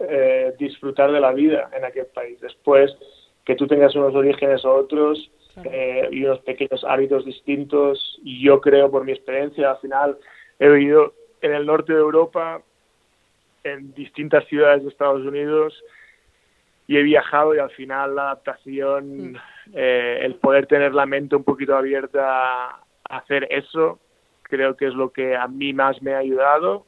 eh, 0.00 0.54
disfrutar 0.58 1.10
de 1.12 1.20
la 1.20 1.32
vida 1.32 1.70
en 1.76 1.84
aquel 1.84 2.06
país. 2.06 2.40
Después, 2.40 2.96
que 3.44 3.56
tú 3.56 3.66
tengas 3.66 3.94
unos 3.96 4.14
orígenes 4.14 4.64
u 4.64 4.68
otros 4.68 5.30
eh, 5.64 6.08
y 6.12 6.24
unos 6.24 6.40
pequeños 6.40 6.84
hábitos 6.84 7.24
distintos, 7.24 8.20
y 8.22 8.42
yo 8.42 8.60
creo 8.60 8.90
por 8.90 9.04
mi 9.04 9.12
experiencia, 9.12 9.70
al 9.70 9.78
final 9.78 10.18
he 10.58 10.68
vivido 10.68 11.14
en 11.40 11.52
el 11.54 11.66
norte 11.66 11.92
de 11.92 11.98
Europa, 11.98 12.62
en 13.64 13.92
distintas 13.94 14.46
ciudades 14.46 14.82
de 14.82 14.88
Estados 14.88 15.24
Unidos, 15.26 15.82
y 16.86 16.96
he 16.96 17.02
viajado 17.02 17.54
y 17.54 17.58
al 17.58 17.70
final 17.70 18.14
la 18.14 18.22
adaptación, 18.22 19.32
mm. 19.32 19.36
eh, 19.74 20.20
el 20.22 20.36
poder 20.36 20.66
tener 20.66 20.94
la 20.94 21.06
mente 21.06 21.36
un 21.36 21.44
poquito 21.44 21.76
abierta 21.76 22.70
a 22.70 22.80
hacer 23.08 23.46
eso, 23.50 23.98
creo 24.42 24.76
que 24.76 24.86
es 24.86 24.94
lo 24.94 25.10
que 25.12 25.36
a 25.36 25.48
mí 25.48 25.72
más 25.72 26.00
me 26.02 26.14
ha 26.14 26.18
ayudado 26.18 26.86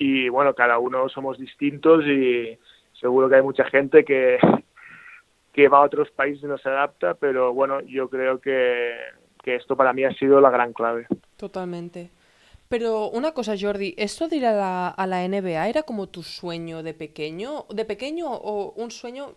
y 0.00 0.30
bueno, 0.30 0.54
cada 0.54 0.78
uno 0.78 1.10
somos 1.10 1.38
distintos 1.38 2.06
y 2.06 2.58
seguro 2.98 3.28
que 3.28 3.36
hay 3.36 3.42
mucha 3.42 3.64
gente 3.66 4.02
que, 4.02 4.38
que 5.52 5.68
va 5.68 5.78
a 5.78 5.82
otros 5.84 6.10
países 6.10 6.42
y 6.42 6.46
no 6.46 6.56
se 6.56 6.70
adapta, 6.70 7.14
pero 7.14 7.52
bueno, 7.52 7.82
yo 7.82 8.08
creo 8.08 8.40
que, 8.40 8.96
que 9.42 9.56
esto 9.56 9.76
para 9.76 9.92
mí 9.92 10.04
ha 10.04 10.14
sido 10.14 10.40
la 10.40 10.48
gran 10.48 10.72
clave. 10.72 11.06
Totalmente. 11.36 12.10
Pero 12.68 13.10
una 13.10 13.32
cosa, 13.32 13.54
Jordi, 13.60 13.94
¿esto 13.98 14.28
de 14.28 14.36
ir 14.36 14.46
a 14.46 14.54
la, 14.54 14.88
a 14.88 15.06
la 15.06 15.28
NBA 15.28 15.68
era 15.68 15.82
como 15.82 16.08
tu 16.08 16.22
sueño 16.22 16.82
de 16.82 16.94
pequeño? 16.94 17.66
¿De 17.68 17.84
pequeño 17.84 18.32
o 18.32 18.72
un 18.72 18.90
sueño 18.90 19.34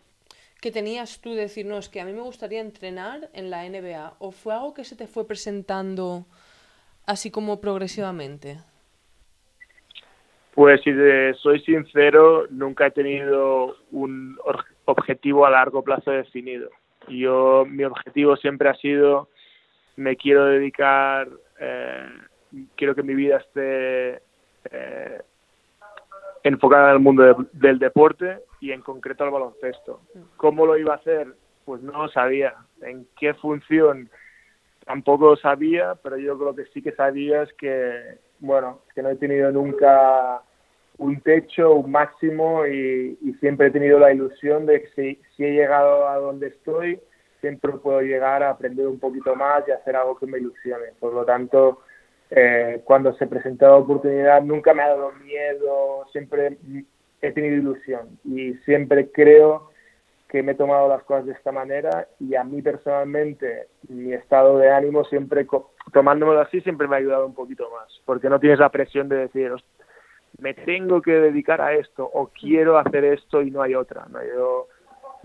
que 0.62 0.72
tenías 0.72 1.20
tú 1.20 1.32
de 1.32 1.41
decir, 1.41 1.67
que 1.91 2.00
a 2.00 2.05
mí 2.05 2.13
me 2.13 2.22
gustaría 2.22 2.62
entrenar 2.62 3.29
en 3.34 3.50
la 3.50 3.67
NBA? 3.67 4.13
¿O 4.20 4.32
fue 4.32 4.53
algo 4.53 4.74
que 4.74 4.86
se 4.86 4.96
te 4.96 5.08
fue 5.08 5.27
presentando 5.27 6.25
así 7.05 7.32
como 7.32 7.60
progresivamente? 7.60 8.60
Pues 10.53 10.81
si 10.81 10.91
soy 11.39 11.60
sincero, 11.62 12.45
nunca 12.51 12.88
he 12.88 12.91
tenido 12.91 13.75
un 13.91 14.38
objetivo 14.86 15.45
a 15.45 15.50
largo 15.50 15.83
plazo 15.83 16.12
definido. 16.12 16.69
Yo, 17.07 17.65
mi 17.67 17.83
objetivo 17.83 18.36
siempre 18.38 18.69
ha 18.69 18.75
sido, 18.75 19.29
me 19.95 20.15
quiero 20.15 20.45
dedicar, 20.45 21.27
eh, 21.60 22.07
quiero 22.75 22.93
que 22.93 23.03
mi 23.03 23.15
vida 23.15 23.38
esté 23.38 24.22
eh, 24.72 25.22
enfocada 26.43 26.89
en 26.89 26.93
el 26.93 27.00
mundo 27.00 27.48
del 27.51 27.79
deporte 27.79 28.39
y 28.60 28.72
en 28.72 28.81
concreto 28.81 29.24
al 29.24 29.31
baloncesto. 29.31 30.01
¿Cómo 30.38 30.67
lo 30.67 30.77
iba 30.77 30.93
a 30.93 30.98
hacer? 30.98 31.33
Pues 31.65 31.81
no 31.81 32.03
lo 32.03 32.10
sabía. 32.10 32.53
¿En 32.81 33.07
qué 33.19 33.33
función? 33.33 34.10
Tampoco 34.86 35.31
lo 35.31 35.36
sabía, 35.38 35.95
pero 36.03 36.17
yo 36.17 36.38
creo 36.38 36.55
que 36.55 36.65
sí 36.74 36.81
que 36.81 36.91
sabía 36.91 37.43
es 37.43 37.53
que 37.53 38.19
bueno, 38.43 38.81
que 38.93 39.01
no 39.01 39.09
he 39.09 39.15
tenido 39.15 39.51
nunca 39.51 40.41
un 40.97 41.21
techo, 41.21 41.75
un 41.75 41.91
máximo 41.91 42.67
y, 42.67 43.17
siempre 43.39 43.67
he 43.67 43.71
tenido 43.71 44.00
la 44.00 44.13
ilusión 44.13 44.65
de 44.65 44.81
que 44.81 45.17
si, 45.35 45.43
he 45.43 45.53
llegado 45.53 46.09
a 46.09 46.17
donde 46.17 46.47
estoy, 46.47 47.00
siempre 47.39 47.71
puedo 47.71 48.01
llegar 48.01 48.43
a 48.43 48.51
aprender 48.51 48.85
un 48.88 49.00
poquito 49.00 49.33
más 49.35 49.63
y 49.67 49.71
hacer 49.71 49.95
algo 49.95 50.17
que 50.17 50.27
me 50.27 50.39
ilusione. 50.39 50.88
Por 51.00 51.13
lo 51.13 51.23
tanto, 51.23 51.83
eh, 52.29 52.81
cuando 52.83 53.13
se 53.13 53.27
presentó 53.27 53.65
la 53.67 53.77
oportunidad 53.77 54.41
nunca 54.41 54.73
me 54.73 54.83
ha 54.83 54.89
dado 54.89 55.13
miedo, 55.13 56.05
siempre 56.12 56.57
he 57.21 57.31
tenido 57.31 57.55
ilusión 57.55 58.19
y 58.25 58.55
siempre 58.65 59.09
creo 59.09 59.69
que 60.27 60.43
me 60.43 60.51
he 60.51 60.55
tomado 60.55 60.89
las 60.89 61.03
cosas 61.03 61.27
de 61.27 61.33
esta 61.33 61.53
manera 61.53 62.09
y 62.19 62.35
a 62.35 62.43
mí 62.43 62.62
personalmente 62.62 63.67
mi 63.88 64.13
estado 64.13 64.57
de 64.57 64.69
ánimo 64.69 65.05
siempre 65.05 65.45
tomándomelo 65.93 66.41
así 66.41 66.62
siempre 66.62 66.88
me 66.88 66.95
ha 66.95 67.00
ayudado 67.00 67.25
un 67.25 67.33
poquito 67.33 67.69
más 67.71 68.01
porque 68.05 68.29
no 68.29 68.39
tienes 68.39 68.59
la 68.59 68.69
presión 68.69 69.07
de 69.07 69.17
decir 69.17 69.53
me 70.39 70.53
tengo 70.53 71.01
que 71.01 71.13
dedicar 71.13 71.62
a 71.62 71.73
esto 71.73 72.09
o 72.12 72.27
quiero 72.27 72.77
hacer 72.77 73.05
esto 73.05 73.41
y 73.41 73.51
no 73.51 73.62
hay 73.62 73.75
otra 73.75 74.05
¿no? 74.09 74.19
yo 74.23 74.67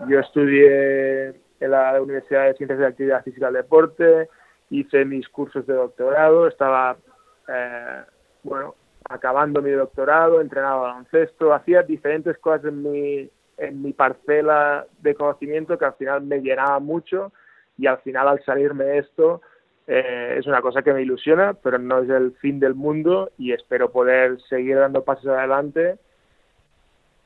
yo 0.06 0.20
estudié 0.20 1.28
en 1.60 1.70
la 1.70 2.00
Universidad 2.00 2.46
de 2.46 2.54
Ciencias 2.54 2.78
de 2.78 2.86
Actividad 2.86 3.24
Física 3.24 3.50
y 3.50 3.54
Deporte 3.54 4.28
hice 4.70 5.04
mis 5.04 5.28
cursos 5.28 5.66
de 5.66 5.74
doctorado 5.74 6.46
estaba 6.46 6.96
eh, 7.48 8.02
bueno 8.42 8.74
acabando 9.08 9.62
mi 9.62 9.70
doctorado 9.70 10.40
entrenaba 10.40 10.82
baloncesto 10.82 11.54
hacía 11.54 11.82
diferentes 11.82 12.36
cosas 12.38 12.66
en 12.66 12.82
mi 12.82 13.30
en 13.56 13.82
mi 13.82 13.92
parcela 13.92 14.86
de 15.00 15.14
conocimiento 15.14 15.78
que 15.78 15.84
al 15.86 15.94
final 15.94 16.22
me 16.22 16.40
llenaba 16.40 16.78
mucho 16.78 17.32
y 17.76 17.86
al 17.86 17.98
final 17.98 18.28
al 18.28 18.44
salirme 18.44 18.98
esto 18.98 19.40
eh, 19.90 20.36
es 20.38 20.46
una 20.46 20.60
cosa 20.60 20.82
que 20.82 20.92
me 20.92 21.00
ilusiona, 21.00 21.54
pero 21.54 21.78
no 21.78 22.02
es 22.02 22.10
el 22.10 22.32
fin 22.32 22.60
del 22.60 22.74
mundo 22.74 23.30
y 23.38 23.52
espero 23.52 23.90
poder 23.90 24.38
seguir 24.42 24.76
dando 24.76 25.02
pasos 25.02 25.28
adelante, 25.28 25.96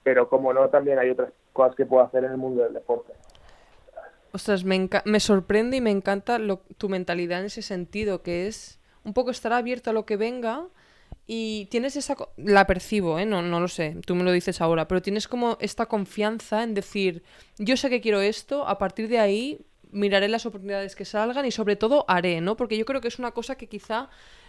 pero 0.05 0.29
como 0.29 0.53
no, 0.53 0.69
también 0.69 1.01
hay 1.01 1.11
otras 1.11 1.33
cosas 1.53 1.75
que 1.75 1.87
puedo 1.87 2.05
hacer 2.05 2.23
en 2.23 2.31
el 2.31 2.37
mundo 2.37 2.63
del 2.63 2.73
deporte. 2.73 3.13
Ostras, 4.31 4.63
me, 4.63 4.89
me 5.05 5.19
sorprende 5.19 5.79
y 5.79 5.81
me 5.81 5.91
encanta 5.91 6.39
tu 6.79 6.89
mentalidad 6.89 7.41
en 7.41 7.47
ese 7.47 7.63
sentido, 7.63 8.23
que 8.23 8.47
es 8.47 8.81
un 9.03 9.13
poco 9.13 9.33
estar 9.33 9.53
abierto 9.53 9.91
a 9.91 9.93
lo 9.93 10.07
que 10.07 10.17
venga 10.17 10.69
y 11.27 11.67
tienes 11.67 11.97
esa... 11.97 12.17
La 12.37 12.69
percibo, 12.69 13.19
¿eh? 13.19 13.27
No, 13.27 13.43
no 13.43 13.59
lo 13.59 13.67
sé, 13.67 13.97
tú 14.07 14.15
me 14.15 14.23
lo 14.23 14.31
dices 14.31 14.61
ahora, 14.61 14.87
pero 14.87 15.03
tienes 15.03 15.27
como 15.27 15.59
esta 15.61 15.87
confianza 15.87 16.63
en 16.63 16.75
decir, 16.75 17.25
yo 17.59 17.77
sé 17.77 17.91
que 17.91 18.01
quiero 18.01 18.21
esto, 18.21 18.69
a 18.69 18.79
partir 18.79 19.09
de 19.09 19.19
ahí 19.19 19.67
miraré 19.93 20.29
las 20.29 20.47
oportunidades 20.47 20.97
que 20.97 21.05
salgan 21.05 21.47
y 21.47 21.51
sobre 21.51 21.77
todo 21.77 22.05
haré, 22.09 22.41
¿no? 22.41 22.57
Porque 22.57 22.77
yo 22.77 22.85
creo 22.85 23.01
que 23.01 23.09
es 23.09 23.19
una 23.19 23.31
cosa 23.31 23.57
que 23.57 23.69
quizá 23.69 24.09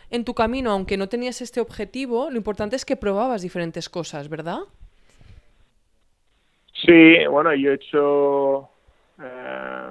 en 0.09 0.25
tu 0.25 0.33
camino, 0.33 0.71
aunque 0.71 0.97
no 0.97 1.07
tenías 1.09 1.41
este 1.41 1.61
objetivo, 1.61 2.29
lo 2.29 2.37
importante 2.37 2.75
es 2.75 2.85
que 2.85 2.95
probabas 2.95 3.41
diferentes 3.41 3.89
cosas, 3.89 4.29
¿verdad? 4.29 4.59
Sí, 6.73 7.25
bueno, 7.29 7.53
yo 7.53 7.71
he 7.71 7.75
hecho, 7.75 8.69
eh, 9.21 9.89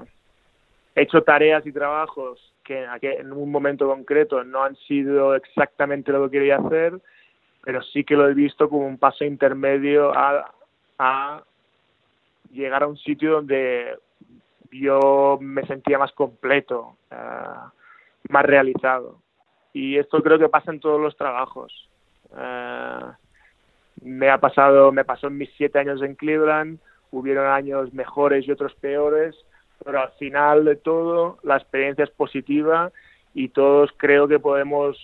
he 0.95 1.03
hecho 1.03 1.23
tareas 1.23 1.65
y 1.67 1.73
trabajos 1.73 2.53
que 2.65 2.87
en 3.03 3.33
un 3.33 3.51
momento 3.51 3.87
concreto 3.89 4.45
no 4.45 4.63
han 4.63 4.77
sido 4.77 5.35
exactamente 5.35 6.13
lo 6.13 6.25
que 6.25 6.39
quería 6.39 6.57
hacer, 6.57 7.01
pero 7.63 7.83
sí 7.83 8.05
que 8.05 8.15
lo 8.15 8.29
he 8.29 8.35
visto 8.35 8.69
como 8.69 8.87
un 8.87 8.99
paso 8.99 9.25
intermedio 9.25 10.13
a, 10.17 10.53
a 10.99 11.43
llegar 12.53 12.83
a 12.83 12.87
un 12.87 12.97
sitio 12.97 13.33
donde 13.33 13.97
yo 14.73 15.39
me 15.41 15.67
sentía 15.67 15.99
más 15.99 16.13
completo, 16.13 16.97
eh, 17.11 17.71
más 18.29 18.45
realizado. 18.45 19.19
Y 19.73 19.99
esto 19.99 20.23
creo 20.23 20.39
que 20.39 20.49
pasa 20.49 20.71
en 20.71 20.81
todos 20.81 21.01
los 21.01 21.17
trabajos. 21.17 21.89
Eh, 22.37 23.13
me 24.03 24.31
ha 24.31 24.39
pasado, 24.39 24.91
me 24.93 25.05
pasó 25.05 25.29
en 25.29 25.39
mis 25.39 25.51
siete 25.57 25.79
años 25.79 26.03
en 26.03 26.15
Cleveland, 26.15 26.79
hubieron 27.11 27.47
años 27.47 27.93
mejores 27.93 28.47
y 28.47 28.51
otros 28.51 28.75
peores, 28.77 29.37
pero 29.85 30.01
al 30.01 30.11
final 30.13 30.65
de 30.65 30.77
todo 30.77 31.39
la 31.43 31.57
experiencia 31.57 32.05
es 32.05 32.11
positiva 32.11 32.91
y 33.35 33.49
todos 33.49 33.91
creo 33.97 34.27
que 34.29 34.39
podemos 34.39 34.97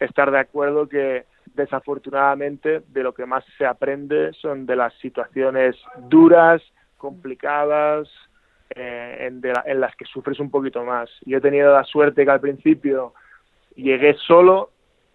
estar 0.00 0.30
de 0.30 0.40
acuerdo 0.40 0.88
que 0.88 1.24
desafortunadamente 1.54 2.82
de 2.88 3.02
lo 3.02 3.14
que 3.14 3.26
más 3.26 3.44
se 3.58 3.66
aprende 3.66 4.32
son 4.34 4.66
de 4.66 4.76
las 4.76 4.94
situaciones 4.94 5.76
duras, 6.08 6.62
complicadas, 6.96 8.08
eh, 8.74 9.16
en, 9.26 9.42
en, 9.64 9.80
las 9.80 9.94
que 9.96 10.04
sufres 10.04 10.40
un 10.40 10.50
poquito 10.50 10.84
más. 10.84 11.10
Yo 11.26 11.38
he 11.38 11.40
tenido 11.40 11.72
la 11.72 11.84
suerte 11.84 12.24
que 12.24 12.30
al 12.30 12.40
principio 12.40 13.12
llegué 13.74 14.14
solo 14.26 14.70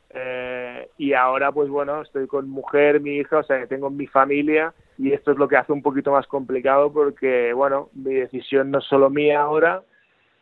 eh, 0.10 0.90
y 0.98 1.14
ahora 1.14 1.52
pues 1.52 1.70
bueno, 1.70 2.02
estoy 2.02 2.28
con 2.28 2.50
mujer, 2.50 3.00
mi 3.00 3.18
hija, 3.18 3.40
o 3.40 3.44
sea 3.44 3.60
que 3.60 3.68
tengo 3.68 3.90
mi 3.90 4.08
familia 4.08 4.74
y 4.98 5.12
esto 5.12 5.32
es 5.32 5.38
lo 5.38 5.48
que 5.48 5.58
hace 5.58 5.72
un 5.72 5.82
poquito 5.82 6.12
más 6.12 6.28
complicado 6.28 6.92
porque, 6.92 7.52
bueno, 7.54 7.90
mi 7.94 8.14
decisión 8.14 8.72
no 8.72 8.80
es 8.80 8.86
solo 8.86 9.10
mía 9.10 9.42
ahora 9.42 9.82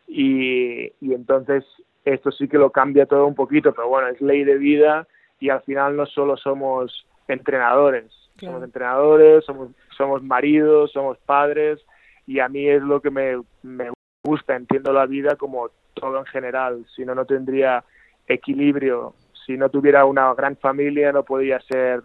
y, 0.08 0.86
y 1.02 1.14
entonces 1.14 1.64
esto 2.04 2.32
sí 2.32 2.48
que 2.48 2.58
lo 2.58 2.72
cambia 2.72 3.06
todo 3.06 3.26
un 3.26 3.36
poquito, 3.36 3.74
pero 3.74 3.88
bueno, 3.88 4.10
es 4.10 4.22
ley 4.22 4.44
de 4.44 4.58
vida 4.58 5.08
y 5.40 5.50
al 5.50 5.62
final 5.62 5.96
no 5.96 6.06
solo 6.06 6.38
somos 6.38 7.06
entrenadores, 7.28 8.06
somos 8.40 8.64
entrenadores, 8.64 9.46
somos, 9.46 9.70
somos 9.98 10.22
maridos, 10.22 10.92
somos 10.92 11.18
padres 11.20 11.80
y 12.25 12.39
a 12.39 12.50
mí 12.50 12.67
es 12.67 12.82
lo 12.82 13.01
que 13.01 13.12
me, 13.12 13.41
me 13.63 13.91
gusta, 14.24 14.55
entiendo 14.55 14.91
la 14.91 15.05
vida 15.05 15.36
como 15.36 15.70
todo 15.94 16.20
en 16.20 16.25
general, 16.25 16.86
si 16.96 17.05
no, 17.05 17.15
no 17.15 17.25
tendría 17.25 17.84
equilibrio, 18.27 19.13
si 19.46 19.58
no 19.58 19.70
tuviera 19.70 20.05
una 20.05 20.34
gran 20.34 20.58
familia 20.58 21.12
no 21.12 21.24
podría 21.24 21.60
ser 21.62 22.01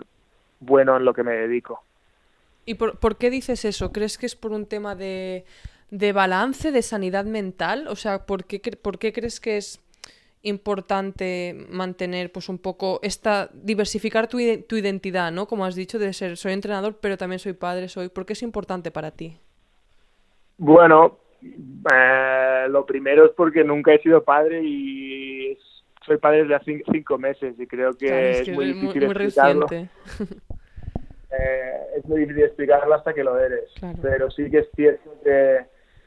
bueno 0.60 0.96
en 0.96 1.04
lo 1.04 1.14
que 1.14 1.22
me 1.22 1.32
dedico. 1.32 1.82
¿Y 2.66 2.74
por, 2.74 2.98
por, 2.98 3.16
qué 3.16 3.30
dices 3.30 3.64
eso? 3.64 3.90
¿Crees 3.90 4.18
que 4.18 4.26
es 4.26 4.36
por 4.36 4.52
un 4.52 4.66
tema 4.66 4.94
de, 4.94 5.44
de 5.90 6.12
balance, 6.12 6.70
de 6.70 6.82
sanidad 6.82 7.24
mental? 7.24 7.88
O 7.88 7.96
sea, 7.96 8.26
¿por 8.26 8.44
qué, 8.44 8.60
¿por 8.76 8.98
qué 8.98 9.12
crees 9.12 9.40
que 9.40 9.56
es 9.56 9.80
importante 10.42 11.66
mantener 11.68 12.32
pues 12.32 12.48
un 12.48 12.58
poco 12.58 13.00
esta 13.02 13.50
diversificar 13.52 14.26
tu, 14.26 14.38
tu, 14.66 14.76
identidad, 14.76 15.32
¿no? 15.32 15.46
Como 15.46 15.64
has 15.64 15.74
dicho 15.74 15.98
de 15.98 16.12
ser 16.12 16.36
soy 16.36 16.52
entrenador, 16.52 16.98
pero 17.00 17.18
también 17.18 17.38
soy 17.38 17.52
padre, 17.52 17.88
soy 17.88 18.08
¿por 18.08 18.24
qué 18.24 18.32
es 18.32 18.42
importante 18.42 18.90
para 18.90 19.10
ti? 19.10 19.38
Bueno, 20.61 21.17
eh, 21.43 22.67
lo 22.69 22.85
primero 22.85 23.25
es 23.25 23.33
porque 23.33 23.64
nunca 23.64 23.95
he 23.95 23.99
sido 24.02 24.23
padre 24.23 24.61
y 24.62 25.57
soy 26.05 26.19
padre 26.19 26.43
desde 26.43 26.55
hace 26.55 26.83
cinco 26.93 27.17
meses 27.17 27.59
y 27.59 27.67
creo 27.67 27.93
que, 27.95 28.09
claro, 28.09 28.26
es, 28.26 28.49
muy 28.50 28.67
difícil 28.67 29.07
muy, 29.07 29.14
muy 29.14 29.25
explicarlo. 29.25 29.67
reciente. 29.67 29.90
eh, 31.31 31.73
es 31.97 32.05
muy 32.05 32.21
difícil 32.21 32.45
explicarlo 32.45 32.95
hasta 32.95 33.14
que 33.14 33.25
lo 33.25 33.38
eres, 33.38 33.71
Claro. 33.79 33.99
pero 34.02 34.31
sí 34.31 34.50
que 34.50 34.59
es 34.59 34.69
cierto 34.76 35.11
que 35.25 35.61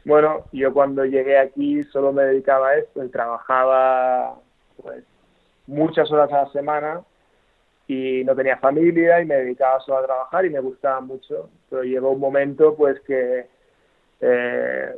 bueno, 0.05 0.45
yo 0.51 0.71
cuando 0.71 1.03
llegué 1.03 1.39
aquí 1.39 1.81
solo 1.85 2.13
me 2.13 2.23
dedicaba 2.23 2.69
a 2.69 2.77
esto 2.77 3.03
y 3.03 3.09
trabajaba 3.09 4.35
pues 4.81 5.03
muchas 5.65 6.11
horas 6.11 6.31
a 6.31 6.43
la 6.43 6.51
semana 6.51 7.01
y 7.87 8.23
no 8.23 8.35
tenía 8.35 8.57
familia 8.57 9.19
y 9.19 9.25
me 9.25 9.35
dedicaba 9.35 9.79
solo 9.79 9.97
a 9.97 10.05
trabajar 10.05 10.45
y 10.45 10.51
me 10.51 10.59
gustaba 10.59 11.01
mucho. 11.01 11.49
Pero 11.71 11.83
llegó 11.83 12.11
un 12.11 12.19
momento 12.19 12.75
pues 12.75 12.99
que 13.01 13.47
eh, 14.23 14.95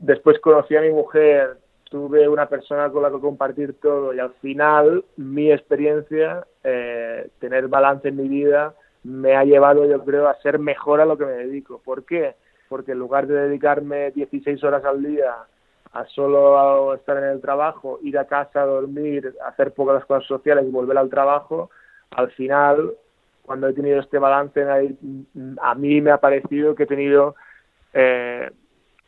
después 0.00 0.38
conocí 0.40 0.76
a 0.76 0.82
mi 0.82 0.90
mujer, 0.90 1.56
tuve 1.84 2.28
una 2.28 2.46
persona 2.46 2.90
con 2.90 3.02
la 3.02 3.10
que 3.10 3.20
compartir 3.20 3.74
todo 3.80 4.14
y 4.14 4.18
al 4.18 4.32
final 4.34 5.04
mi 5.16 5.50
experiencia, 5.50 6.46
eh, 6.62 7.28
tener 7.40 7.68
balance 7.68 8.08
en 8.08 8.16
mi 8.16 8.28
vida, 8.28 8.74
me 9.02 9.34
ha 9.34 9.44
llevado 9.44 9.86
yo 9.86 10.04
creo 10.04 10.28
a 10.28 10.40
ser 10.42 10.58
mejor 10.58 11.00
a 11.00 11.06
lo 11.06 11.16
que 11.16 11.24
me 11.24 11.32
dedico. 11.32 11.80
¿Por 11.84 12.04
qué? 12.04 12.34
porque 12.70 12.92
en 12.92 13.00
lugar 13.00 13.26
de 13.26 13.34
dedicarme 13.34 14.12
16 14.12 14.62
horas 14.62 14.84
al 14.84 15.02
día 15.02 15.34
a 15.92 16.04
solo 16.06 16.94
estar 16.94 17.16
en 17.16 17.24
el 17.24 17.40
trabajo, 17.40 17.98
ir 18.00 18.16
a 18.16 18.26
casa, 18.26 18.60
dormir, 18.60 19.34
hacer 19.44 19.74
pocas 19.74 20.04
cosas 20.04 20.24
sociales 20.24 20.64
y 20.66 20.70
volver 20.70 20.96
al 20.96 21.10
trabajo, 21.10 21.68
al 22.12 22.30
final, 22.30 22.92
cuando 23.42 23.66
he 23.66 23.72
tenido 23.72 23.98
este 23.98 24.20
balance, 24.20 24.62
a 25.60 25.74
mí 25.74 26.00
me 26.00 26.12
ha 26.12 26.18
parecido 26.18 26.76
que 26.76 26.84
he 26.84 26.86
tenido, 26.86 27.34
eh, 27.92 28.50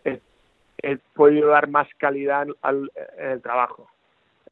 he, 0.05 0.21
he, 0.83 0.99
podido 1.15 1.49
dar 1.49 1.69
más 1.69 1.89
calidad 1.99 2.47
al, 2.62 2.91
en 3.19 3.31
el 3.31 3.43
trabajo. 3.43 3.89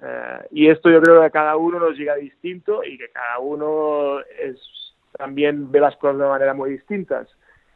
Eh, 0.00 0.46
y 0.52 0.68
esto 0.68 0.90
yo 0.90 1.00
creo 1.00 1.20
que 1.20 1.26
a 1.26 1.30
cada 1.30 1.56
uno 1.56 1.78
nos 1.78 1.96
llega 1.96 2.14
distinto 2.16 2.82
y 2.84 2.96
que 2.96 3.10
cada 3.10 3.38
uno 3.38 4.20
es, 4.20 4.58
también 5.16 5.70
ve 5.70 5.80
las 5.80 5.96
cosas 5.96 6.18
de 6.18 6.26
manera 6.26 6.54
muy 6.54 6.70
distintas 6.70 7.28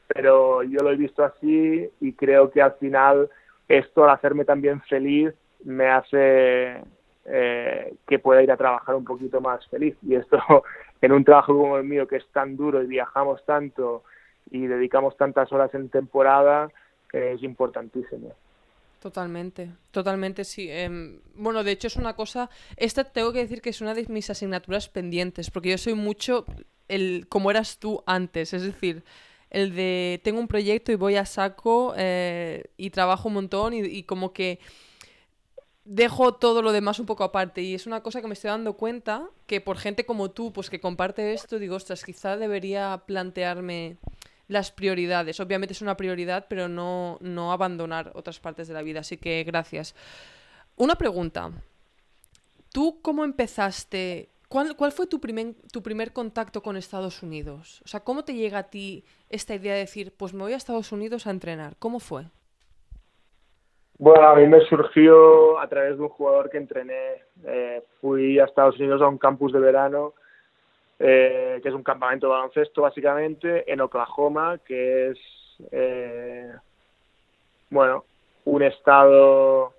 pero 0.09 0.63
yo 0.63 0.81
lo 0.81 0.91
he 0.91 0.97
visto 0.97 1.25
así 1.25 1.89
y 2.01 2.13
creo 2.13 2.51
que 2.51 2.63
al 2.63 2.75
final 2.75 3.31
esto 3.69 4.05
al 4.05 4.11
hacerme 4.11 4.45
también 4.45 4.81
feliz 4.83 5.33
me 5.65 5.89
hace 5.89 6.83
eh, 7.25 7.95
que 8.07 8.19
pueda 8.19 8.43
ir 8.43 8.53
a 8.53 8.57
trabajar 8.57 8.95
un 8.95 9.05
poquito 9.05 9.41
más 9.41 9.67
feliz 9.69 9.97
y 10.03 10.15
esto 10.15 10.39
en 11.01 11.13
un 11.13 11.25
trabajo 11.25 11.57
como 11.57 11.79
el 11.79 11.85
mío 11.85 12.07
que 12.07 12.17
es 12.17 12.27
tan 12.33 12.57
duro 12.57 12.83
y 12.83 12.87
viajamos 12.87 13.45
tanto 13.47 14.05
y 14.51 14.67
dedicamos 14.67 15.17
tantas 15.17 15.53
horas 15.53 15.75
en 15.75 15.89
temporada 15.89 16.69
eh, 17.13 17.35
es 17.35 17.43
importantísimo. 17.43 18.35
Totalmente, 19.01 19.71
totalmente 19.91 20.45
sí. 20.45 20.67
Eh, 20.71 21.21
bueno, 21.35 21.63
de 21.63 21.73
hecho 21.73 21.89
es 21.89 21.97
una 21.97 22.17
cosa, 22.17 22.49
esta 22.77 23.05
tengo 23.05 23.33
que 23.33 23.41
decir 23.41 23.61
que 23.61 23.71
es 23.71 23.81
una 23.83 23.93
de 23.93 24.07
mis 24.09 24.31
asignaturas 24.31 24.89
pendientes, 24.89 25.51
porque 25.51 25.71
yo 25.71 25.79
soy 25.79 25.95
mucho 25.95 26.47
el 26.89 27.27
como 27.29 27.51
eras 27.51 27.79
tú 27.79 28.03
antes, 28.07 28.55
es 28.55 28.63
decir, 28.63 29.05
el 29.51 29.75
de 29.75 30.21
tengo 30.25 30.41
un 30.41 30.49
proyecto 30.49 30.91
y 30.91 30.97
voy 30.97 31.17
a 31.17 31.27
saco 31.27 31.95
eh, 31.97 32.65
y 32.77 32.91
trabajo 32.91 33.29
un 33.29 33.35
montón 33.35 33.75
y, 33.75 33.81
y, 33.81 34.05
como 34.05 34.33
que 34.33 34.59
dejo 35.85 36.35
todo 36.35 36.62
lo 36.62 36.73
demás 36.73 36.99
un 36.99 37.05
poco 37.07 37.25
aparte 37.25 37.61
y 37.61 37.75
es 37.75 37.87
una 37.87 38.03
cosa 38.03 38.23
que 38.23 38.27
me 38.27 38.33
estoy 38.33 38.49
dando 38.49 38.73
cuenta 38.73 39.29
que 39.47 39.61
por 39.61 39.77
gente 39.77 40.07
como 40.07 40.31
tú, 40.31 40.53
pues 40.53 40.71
que 40.71 40.81
comparte 40.81 41.35
esto, 41.35 41.59
digo, 41.59 41.77
ostras, 41.77 42.05
quizá 42.05 42.38
debería 42.38 43.03
plantearme 43.07 43.99
las 44.48 44.72
prioridades. 44.72 45.40
Obviamente 45.40 45.72
es 45.72 45.83
una 45.83 45.96
prioridad, 45.96 46.46
pero 46.48 46.68
no, 46.68 47.18
no 47.20 47.52
abandonar 47.52 48.12
otras 48.14 48.40
partes 48.40 48.68
de 48.68 48.74
la 48.74 48.83
vida, 48.83 49.00
así 49.00 49.16
que 49.16 49.42
gracias. 49.44 49.94
Una 50.76 50.96
pregunta. 50.96 51.50
¿Tú 52.72 53.00
cómo 53.02 53.24
empezaste 53.24 54.30
¿Cuál, 54.48 54.76
¿Cuál, 54.76 54.92
fue 54.92 55.07
tu 55.07 55.20
primer, 55.20 55.54
tu 55.72 55.83
primer 55.83 56.12
contacto 56.12 56.62
con 56.62 56.76
Estados 56.76 57.24
Unidos? 57.24 57.83
O 57.85 57.88
sea, 57.88 58.00
¿cómo 58.00 58.24
te 58.24 58.35
llega 58.35 58.59
a 58.59 58.70
ti 58.70 59.04
esta 59.28 59.54
idea 59.54 59.72
de 59.72 59.80
decir, 59.80 60.12
pues 60.16 60.33
me 60.33 60.42
voy 60.42 60.52
a 60.52 60.57
Estados 60.57 60.92
Unidos 60.92 61.26
a 61.26 61.30
entrenar? 61.30 61.74
¿Cómo 61.80 61.98
fue? 61.98 62.26
Bueno, 63.98 64.28
a 64.28 64.37
mí 64.37 64.46
me 64.46 64.61
surgió 64.66 65.59
a 65.59 65.68
través 65.68 65.96
de 65.96 66.02
un 66.02 66.09
jugador 66.09 66.50
que 66.50 66.59
entrené. 66.59 67.22
Eh, 67.44 67.83
fui 68.00 68.38
a 68.38 68.44
Estados 68.44 68.78
Unidos 68.78 69.02
a 69.02 69.09
un 69.09 69.18
campus 69.18 69.52
de 69.52 69.61
verano, 69.61 70.14
eh, 71.07 71.61
que 71.62 71.69
es 71.69 71.75
un 71.75 71.83
campamento 71.83 72.27
de 72.27 72.33
baloncesto 72.33 72.81
básicamente, 72.81 73.71
en 73.71 73.83
Oklahoma, 73.83 74.59
que 74.64 75.11
es, 75.11 75.19
eh, 75.71 76.51
bueno, 77.69 78.07
un 78.47 78.62
estado 78.62 79.75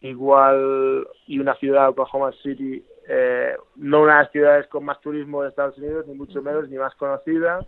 igual 0.00 1.06
y 1.28 1.38
una 1.38 1.54
ciudad, 1.54 1.90
Oklahoma 1.90 2.32
City, 2.42 2.84
eh, 3.08 3.56
no 3.76 4.02
una 4.02 4.16
de 4.16 4.22
las 4.24 4.32
ciudades 4.32 4.66
con 4.66 4.84
más 4.84 5.00
turismo 5.00 5.42
de 5.42 5.50
Estados 5.50 5.78
Unidos, 5.78 6.08
ni 6.08 6.14
mucho 6.14 6.42
menos, 6.42 6.68
ni 6.68 6.76
más 6.76 6.92
conocida. 6.96 7.60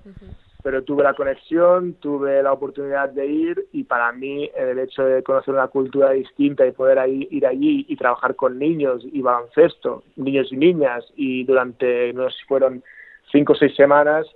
Pero 0.63 0.83
tuve 0.83 1.03
la 1.03 1.15
conexión, 1.15 1.95
tuve 1.95 2.43
la 2.43 2.53
oportunidad 2.53 3.09
de 3.11 3.27
ir 3.27 3.67
y 3.73 3.85
para 3.85 4.13
mí 4.13 4.51
el 4.55 4.79
hecho 4.79 5.05
de 5.05 5.23
conocer 5.23 5.55
una 5.55 5.69
cultura 5.69 6.11
distinta 6.11 6.67
y 6.67 6.73
poder 6.73 6.99
ahí, 6.99 7.27
ir 7.31 7.47
allí 7.47 7.87
y 7.89 7.97
trabajar 7.97 8.35
con 8.37 8.59
niños 8.59 9.03
y 9.05 9.23
baloncesto, 9.23 10.03
niños 10.17 10.53
y 10.53 10.57
niñas, 10.57 11.05
y 11.17 11.45
durante, 11.45 12.13
no 12.13 12.29
sé 12.31 12.37
si 12.39 12.45
fueron 12.47 12.83
cinco 13.31 13.53
o 13.55 13.57
seis 13.57 13.75
semanas, 13.75 14.27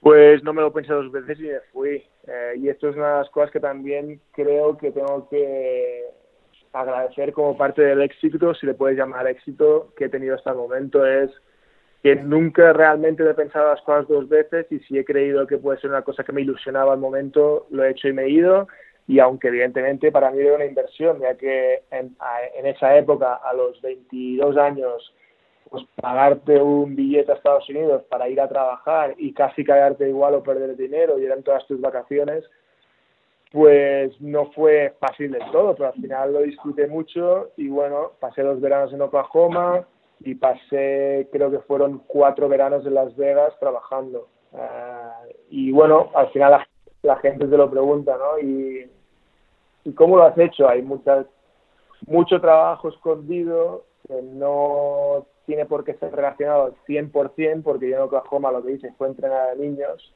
pues 0.00 0.42
no 0.42 0.52
me 0.52 0.62
lo 0.62 0.72
pensé 0.72 0.92
dos 0.92 1.10
veces 1.10 1.38
y 1.40 1.44
me 1.44 1.60
fui. 1.72 2.04
Eh, 2.26 2.54
y 2.58 2.68
esto 2.68 2.88
es 2.88 2.96
una 2.96 3.12
de 3.12 3.18
las 3.20 3.30
cosas 3.30 3.50
que 3.50 3.60
también 3.60 4.20
creo 4.32 4.76
que 4.76 4.90
tengo 4.90 5.28
que 5.28 6.04
agradecer 6.72 7.32
como 7.32 7.56
parte 7.56 7.82
del 7.82 8.02
éxito, 8.02 8.54
si 8.54 8.66
le 8.66 8.74
puedes 8.74 8.96
llamar 8.96 9.26
éxito, 9.26 9.92
que 9.96 10.06
he 10.06 10.08
tenido 10.08 10.34
hasta 10.34 10.50
el 10.50 10.56
momento, 10.56 11.06
es 11.06 11.30
que 12.02 12.14
nunca 12.16 12.72
realmente 12.72 13.28
he 13.28 13.34
pensado 13.34 13.68
las 13.68 13.82
cosas 13.82 14.06
dos 14.06 14.28
veces 14.28 14.66
y 14.70 14.78
si 14.80 14.98
he 14.98 15.04
creído 15.04 15.46
que 15.46 15.58
puede 15.58 15.80
ser 15.80 15.90
una 15.90 16.02
cosa 16.02 16.22
que 16.22 16.32
me 16.32 16.42
ilusionaba 16.42 16.92
al 16.92 17.00
momento, 17.00 17.66
lo 17.70 17.84
he 17.84 17.90
hecho 17.90 18.08
y 18.08 18.12
me 18.12 18.24
he 18.24 18.30
ido. 18.30 18.68
Y 19.08 19.20
aunque 19.20 19.48
evidentemente 19.48 20.12
para 20.12 20.30
mí 20.30 20.40
era 20.40 20.54
una 20.54 20.66
inversión, 20.66 21.20
ya 21.20 21.34
que 21.34 21.82
en, 21.90 22.14
en 22.56 22.66
esa 22.66 22.96
época, 22.96 23.34
a 23.34 23.52
los 23.54 23.80
22 23.80 24.56
años, 24.58 25.14
pues 25.70 25.84
pagarte 26.00 26.60
un 26.60 26.94
billete 26.94 27.32
a 27.32 27.34
Estados 27.34 27.68
Unidos 27.68 28.04
para 28.08 28.28
ir 28.28 28.40
a 28.40 28.48
trabajar 28.48 29.14
y 29.18 29.32
casi 29.32 29.64
cagarte 29.64 30.08
igual 30.08 30.34
o 30.34 30.42
perder 30.42 30.76
dinero 30.76 31.18
y 31.18 31.24
eran 31.24 31.42
todas 31.42 31.66
tus 31.66 31.80
vacaciones, 31.80 32.44
pues 33.50 34.18
no 34.20 34.52
fue 34.52 34.94
fácil 35.00 35.32
del 35.32 35.50
todo, 35.50 35.74
pero 35.74 35.88
al 35.88 36.00
final 36.00 36.32
lo 36.32 36.40
disfruté 36.42 36.86
mucho 36.86 37.50
y 37.56 37.68
bueno, 37.68 38.12
pasé 38.20 38.42
los 38.42 38.60
veranos 38.60 38.92
en 38.92 39.00
Oklahoma 39.00 39.86
y 40.20 40.34
pasé, 40.34 41.28
creo 41.32 41.50
que 41.50 41.60
fueron 41.60 42.02
cuatro 42.06 42.48
veranos 42.48 42.84
en 42.86 42.94
Las 42.94 43.14
Vegas 43.16 43.54
trabajando. 43.60 44.28
Uh, 44.52 45.30
y 45.50 45.70
bueno, 45.70 46.10
al 46.14 46.30
final 46.30 46.64
la, 47.02 47.16
gente 47.16 47.46
te 47.46 47.56
lo 47.56 47.70
pregunta, 47.70 48.16
¿no? 48.16 48.38
Y, 48.38 48.90
¿Y 49.84 49.92
cómo 49.92 50.16
lo 50.16 50.24
has 50.24 50.36
hecho? 50.38 50.68
Hay 50.68 50.82
muchas, 50.82 51.26
mucho 52.06 52.40
trabajo 52.40 52.88
escondido 52.88 53.84
que 54.06 54.20
no 54.22 55.26
tiene 55.46 55.64
por 55.66 55.84
qué 55.84 55.94
ser 55.94 56.14
relacionado 56.14 56.64
al 56.64 56.74
100%, 56.86 57.62
porque 57.62 57.88
yo 57.88 57.96
en 57.96 58.02
Oklahoma 58.02 58.52
lo 58.52 58.62
que 58.62 58.72
hice 58.72 58.92
fue 58.98 59.08
entrenar 59.08 59.50
a 59.50 59.54
niños, 59.54 60.14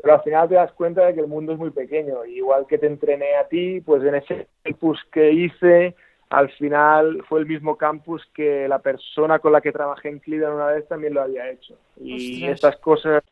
pero 0.00 0.14
al 0.14 0.22
final 0.22 0.48
te 0.48 0.54
das 0.54 0.72
cuenta 0.72 1.06
de 1.06 1.14
que 1.14 1.20
el 1.20 1.26
mundo 1.26 1.52
es 1.52 1.58
muy 1.58 1.70
pequeño. 1.70 2.24
Igual 2.24 2.66
que 2.66 2.78
te 2.78 2.86
entrené 2.86 3.36
a 3.36 3.48
ti, 3.48 3.80
pues 3.80 4.02
en 4.02 4.14
ese 4.16 4.48
campus 4.62 5.02
que 5.12 5.32
hice, 5.32 5.94
al 6.30 6.48
final 6.52 7.24
fue 7.28 7.40
el 7.40 7.46
mismo 7.46 7.76
campus 7.76 8.24
que 8.32 8.68
la 8.68 8.78
persona 8.78 9.40
con 9.40 9.52
la 9.52 9.60
que 9.60 9.72
trabajé 9.72 10.08
en 10.08 10.20
Cleveland 10.20 10.54
una 10.54 10.66
vez 10.66 10.86
también 10.86 11.14
lo 11.14 11.22
había 11.22 11.50
hecho. 11.50 11.76
Y 11.96 12.44
Ostras. 12.44 12.54
estas 12.54 12.76
cosas, 12.76 13.22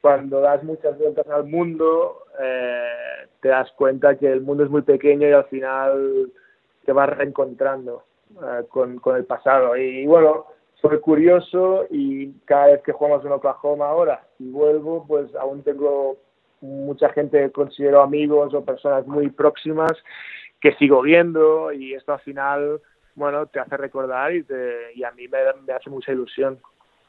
cuando 0.00 0.40
das 0.40 0.62
muchas 0.62 0.96
vueltas 0.96 1.26
al 1.28 1.44
mundo, 1.44 2.24
eh, 2.40 3.26
te 3.40 3.48
das 3.48 3.70
cuenta 3.72 4.16
que 4.16 4.30
el 4.30 4.42
mundo 4.42 4.62
es 4.62 4.70
muy 4.70 4.82
pequeño 4.82 5.28
y 5.28 5.32
al 5.32 5.46
final 5.46 6.32
te 6.86 6.92
vas 6.92 7.10
reencontrando 7.10 8.04
eh, 8.30 8.64
con, 8.68 9.00
con 9.00 9.16
el 9.16 9.24
pasado. 9.24 9.76
Y, 9.76 10.02
y 10.02 10.06
bueno, 10.06 10.46
soy 10.80 11.00
curioso 11.00 11.84
y 11.90 12.30
cada 12.44 12.66
vez 12.66 12.82
que 12.82 12.92
jugamos 12.92 13.24
en 13.24 13.32
Oklahoma 13.32 13.88
ahora 13.88 14.22
y 14.38 14.48
vuelvo, 14.50 15.04
pues 15.04 15.34
aún 15.34 15.64
tengo 15.64 16.16
mucha 16.60 17.08
gente 17.08 17.40
que 17.40 17.50
considero 17.50 18.02
amigos 18.02 18.54
o 18.54 18.64
personas 18.64 19.04
muy 19.06 19.30
próximas 19.30 19.92
que 20.60 20.74
sigo 20.74 21.02
viendo 21.02 21.72
y 21.72 21.94
esto 21.94 22.12
al 22.12 22.20
final, 22.20 22.80
bueno, 23.14 23.46
te 23.46 23.60
hace 23.60 23.76
recordar 23.76 24.34
y, 24.34 24.42
te, 24.42 24.92
y 24.94 25.04
a 25.04 25.10
mí 25.12 25.28
me, 25.28 25.38
me 25.66 25.72
hace 25.72 25.90
mucha 25.90 26.12
ilusión. 26.12 26.60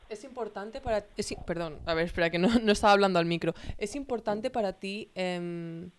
Es 0.09 0.23
importante 0.23 0.81
para... 0.81 1.05
perdón, 1.45 1.79
a 1.85 1.93
ver, 1.93 2.05
espera, 2.05 2.29
que 2.29 2.39
no, 2.39 2.47
no, 2.63 2.71
estaba 2.71 2.93
hablando 2.93 3.19
al 3.19 3.25
micro. 3.25 3.53
¿Es 3.77 3.95
importante 3.95 4.49
para 4.49 4.73
ti 4.73 5.11
em, 5.13 5.91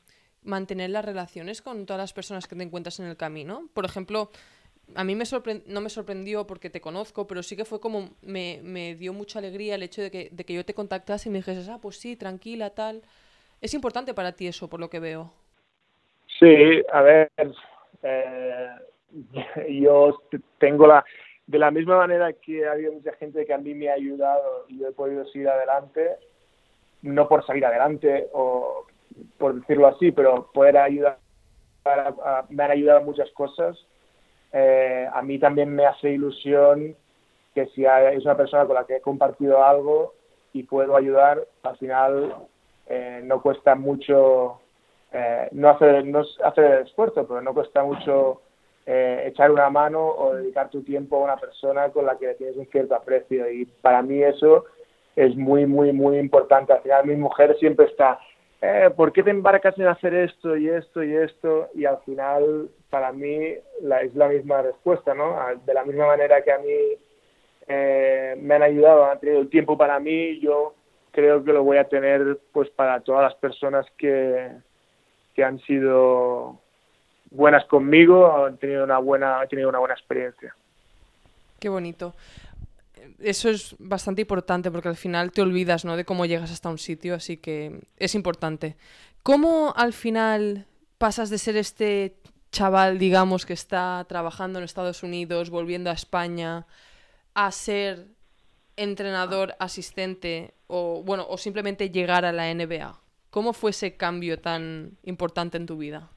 mantener 0.43 0.91
las 0.91 1.05
relaciones 1.05 1.63
con 1.63 1.87
todas 1.87 2.01
las 2.01 2.13
personas 2.13 2.49
que 2.49 2.57
te 2.57 2.63
encuentras 2.63 2.99
en 2.99 3.07
el 3.07 3.17
camino? 3.17 3.69
Por 3.73 3.85
ejemplo, 3.85 4.31
a 4.97 5.05
mí 5.05 5.15
me 5.15 5.25
no 5.67 5.81
me 5.81 5.91
sorprendió 5.91 6.47
porque 6.47 6.71
te 6.71 6.81
conozco, 6.81 7.29
pero 7.29 7.43
sí 7.45 7.57
que 7.57 7.65
fue 7.65 7.81
como... 7.81 8.11
Me, 8.23 8.61
me 8.65 8.97
dio 8.97 9.13
mucha 9.13 9.39
alegría 9.39 9.77
el 9.77 9.85
hecho 9.85 10.03
de 10.03 10.11
que, 10.11 10.29
de 10.33 10.45
que 10.45 10.55
yo 10.55 10.65
te 10.65 10.75
contactase 10.75 11.29
y 11.29 11.33
me 11.33 11.39
dijeses, 11.39 11.69
ah, 11.69 11.79
pues 11.81 11.97
sí, 11.97 12.17
tranquila, 12.17 12.71
tal. 12.71 13.03
Es 13.61 13.75
importante 13.75 14.13
para 14.13 14.33
ti 14.33 14.49
eso, 14.49 14.69
por 14.69 14.81
lo 14.81 14.91
que 14.91 14.99
veo. 14.99 15.33
Sí, 16.41 16.83
a 16.91 17.03
ver, 17.03 17.31
eh, 18.03 18.71
yo 19.69 20.23
tengo 20.59 20.87
la 20.87 21.05
de 21.47 21.59
la 21.59 21.71
misma 21.71 21.97
manera 21.97 22.33
que 22.33 22.67
ha 22.67 22.73
habido 22.73 22.93
mucha 22.93 23.13
gente 23.15 23.45
que 23.45 23.53
a 23.53 23.59
mí 23.59 23.75
me 23.75 23.91
ha 23.91 23.95
ayudado 23.95 24.67
y 24.69 24.79
yo 24.79 24.89
he 24.89 24.93
podido 24.93 25.25
seguir 25.27 25.49
adelante, 25.49 26.17
no 27.03 27.29
por 27.29 27.45
salir 27.45 27.67
adelante 27.67 28.29
o 28.33 28.87
por 29.37 29.57
decirlo 29.57 29.89
así, 29.89 30.13
pero 30.13 30.51
poder 30.53 30.77
ayudar, 30.77 31.19
me 32.51 32.63
han 32.63 32.71
ayudado 32.71 33.03
muchas 33.03 33.31
cosas. 33.33 33.77
Eh, 34.53 35.09
a 35.13 35.23
mí 35.23 35.41
también 35.41 35.75
me 35.75 35.87
hace 35.87 36.11
ilusión 36.11 36.95
que 37.55 37.67
si 37.67 37.85
es 37.85 38.25
una 38.25 38.37
persona 38.37 38.65
con 38.67 38.77
la 38.77 38.85
que 38.85 38.97
he 38.97 39.01
compartido 39.01 39.65
algo 39.65 40.15
y 40.53 40.63
puedo 40.63 40.97
ayudar, 40.97 41.45
al 41.65 41.77
final 41.79 42.35
eh, 42.87 43.23
no 43.25 43.43
cuesta 43.43 43.75
mucho, 43.75 44.60
eh, 45.13 45.49
no 45.53 45.71
hacer 45.71 46.05
no 46.07 46.23
hacer 46.45 46.65
el 46.65 46.87
esfuerzo, 46.87 47.27
pero 47.27 47.41
no 47.41 47.55
cuesta 47.55 47.83
mucho 47.83 48.43
eh, 48.87 49.25
echar 49.27 49.51
una 49.51 49.71
mano 49.71 50.07
o 50.07 50.35
dedicar 50.35 50.71
tu 50.71 50.83
tiempo 50.83 51.17
a 51.17 51.25
una 51.25 51.37
persona 51.37 51.91
con 51.91 52.07
la 52.07 52.17
que 52.17 52.35
tienes 52.35 52.57
un 52.57 52.67
cierto 52.67 52.95
aprecio. 52.95 53.51
Y 53.51 53.65
para 53.67 54.03
mí 54.03 54.23
eso 54.23 54.65
es 55.17 55.37
muy, 55.37 55.67
muy, 55.67 55.93
muy 55.93 56.19
importante. 56.19 56.73
Al 56.73 56.83
final 56.83 57.07
mi 57.07 57.17
mujer 57.17 57.57
siempre 57.59 57.87
está, 57.87 58.19
eh, 58.61 58.91
¿por 58.97 59.13
qué 59.13 59.23
te 59.23 59.31
embarcas 59.31 59.79
en 59.79 59.87
hacer 59.87 60.15
esto 60.15 60.57
y 60.57 60.69
esto 60.69 61.03
y 61.03 61.15
esto? 61.15 61.69
Y 61.75 61.85
al 61.85 61.99
final 61.99 62.71
para 62.89 63.13
mí 63.13 63.37
es 63.37 64.15
la 64.15 64.29
misma 64.29 64.63
respuesta, 64.63 65.15
¿no? 65.15 65.37
De 65.65 65.75
la 65.75 65.85
misma 65.85 66.07
manera 66.07 66.43
que 66.43 66.53
a 66.53 66.59
mí 66.59 66.99
eh, 67.69 68.37
me 68.41 68.55
han 68.55 68.63
ayudado, 68.63 69.05
han 69.05 69.21
tenido 69.21 69.41
el 69.41 69.51
tiempo 69.51 69.79
para 69.79 70.01
mí, 70.01 70.41
yo 70.41 70.75
creo 71.13 71.45
que 71.45 71.53
lo 71.53 71.63
voy 71.63 71.79
a 71.79 71.89
tener 71.89 72.39
pues 72.53 72.69
para 72.71 73.01
todas 73.01 73.23
las 73.23 73.35
personas 73.37 73.87
que, 73.97 74.51
que 75.35 75.45
han 75.45 75.59
sido 75.61 76.61
buenas 77.31 77.65
conmigo, 77.67 78.45
han 78.45 78.59
tenido 78.59 78.85
una 78.85 78.99
buena, 78.99 79.47
tenido 79.47 79.69
una 79.69 79.79
buena 79.79 79.95
experiencia. 79.95 80.55
Qué 81.59 81.69
bonito. 81.69 82.15
Eso 83.19 83.51
es 83.51 83.77
bastante 83.79 84.23
importante 84.23 84.71
porque 84.71 84.89
al 84.89 84.97
final 84.97 85.33
te 85.33 85.43
olvidas 85.43 85.85
¿no? 85.85 85.97
de 85.97 86.05
cómo 86.05 86.27
llegas 86.27 86.51
hasta 86.51 86.69
un 86.69 86.79
sitio, 86.79 87.15
así 87.15 87.37
que 87.37 87.81
es 87.97 88.15
importante. 88.15 88.77
¿Cómo 89.23 89.73
al 89.77 89.93
final 89.93 90.67
pasas 90.99 91.31
de 91.31 91.39
ser 91.39 91.57
este 91.57 92.17
chaval, 92.51 92.99
digamos, 92.99 93.47
que 93.47 93.53
está 93.53 94.05
trabajando 94.09 94.59
en 94.59 94.65
Estados 94.65 95.03
Unidos, 95.03 95.51
volviendo 95.51 95.91
a 95.91 95.95
España, 95.95 96.67
a 97.35 97.53
ser 97.53 98.07
entrenador 98.77 99.55
asistente 99.59 100.55
o 100.67 101.03
bueno, 101.05 101.27
o 101.29 101.37
simplemente 101.39 101.91
llegar 101.91 102.25
a 102.25 102.33
la 102.33 102.53
NBA? 102.53 102.99
¿Cómo 103.31 103.53
fue 103.53 103.71
ese 103.71 103.97
cambio 103.97 104.39
tan 104.39 104.93
importante 105.05 105.57
en 105.57 105.67
tu 105.67 105.79
vida? 105.79 106.09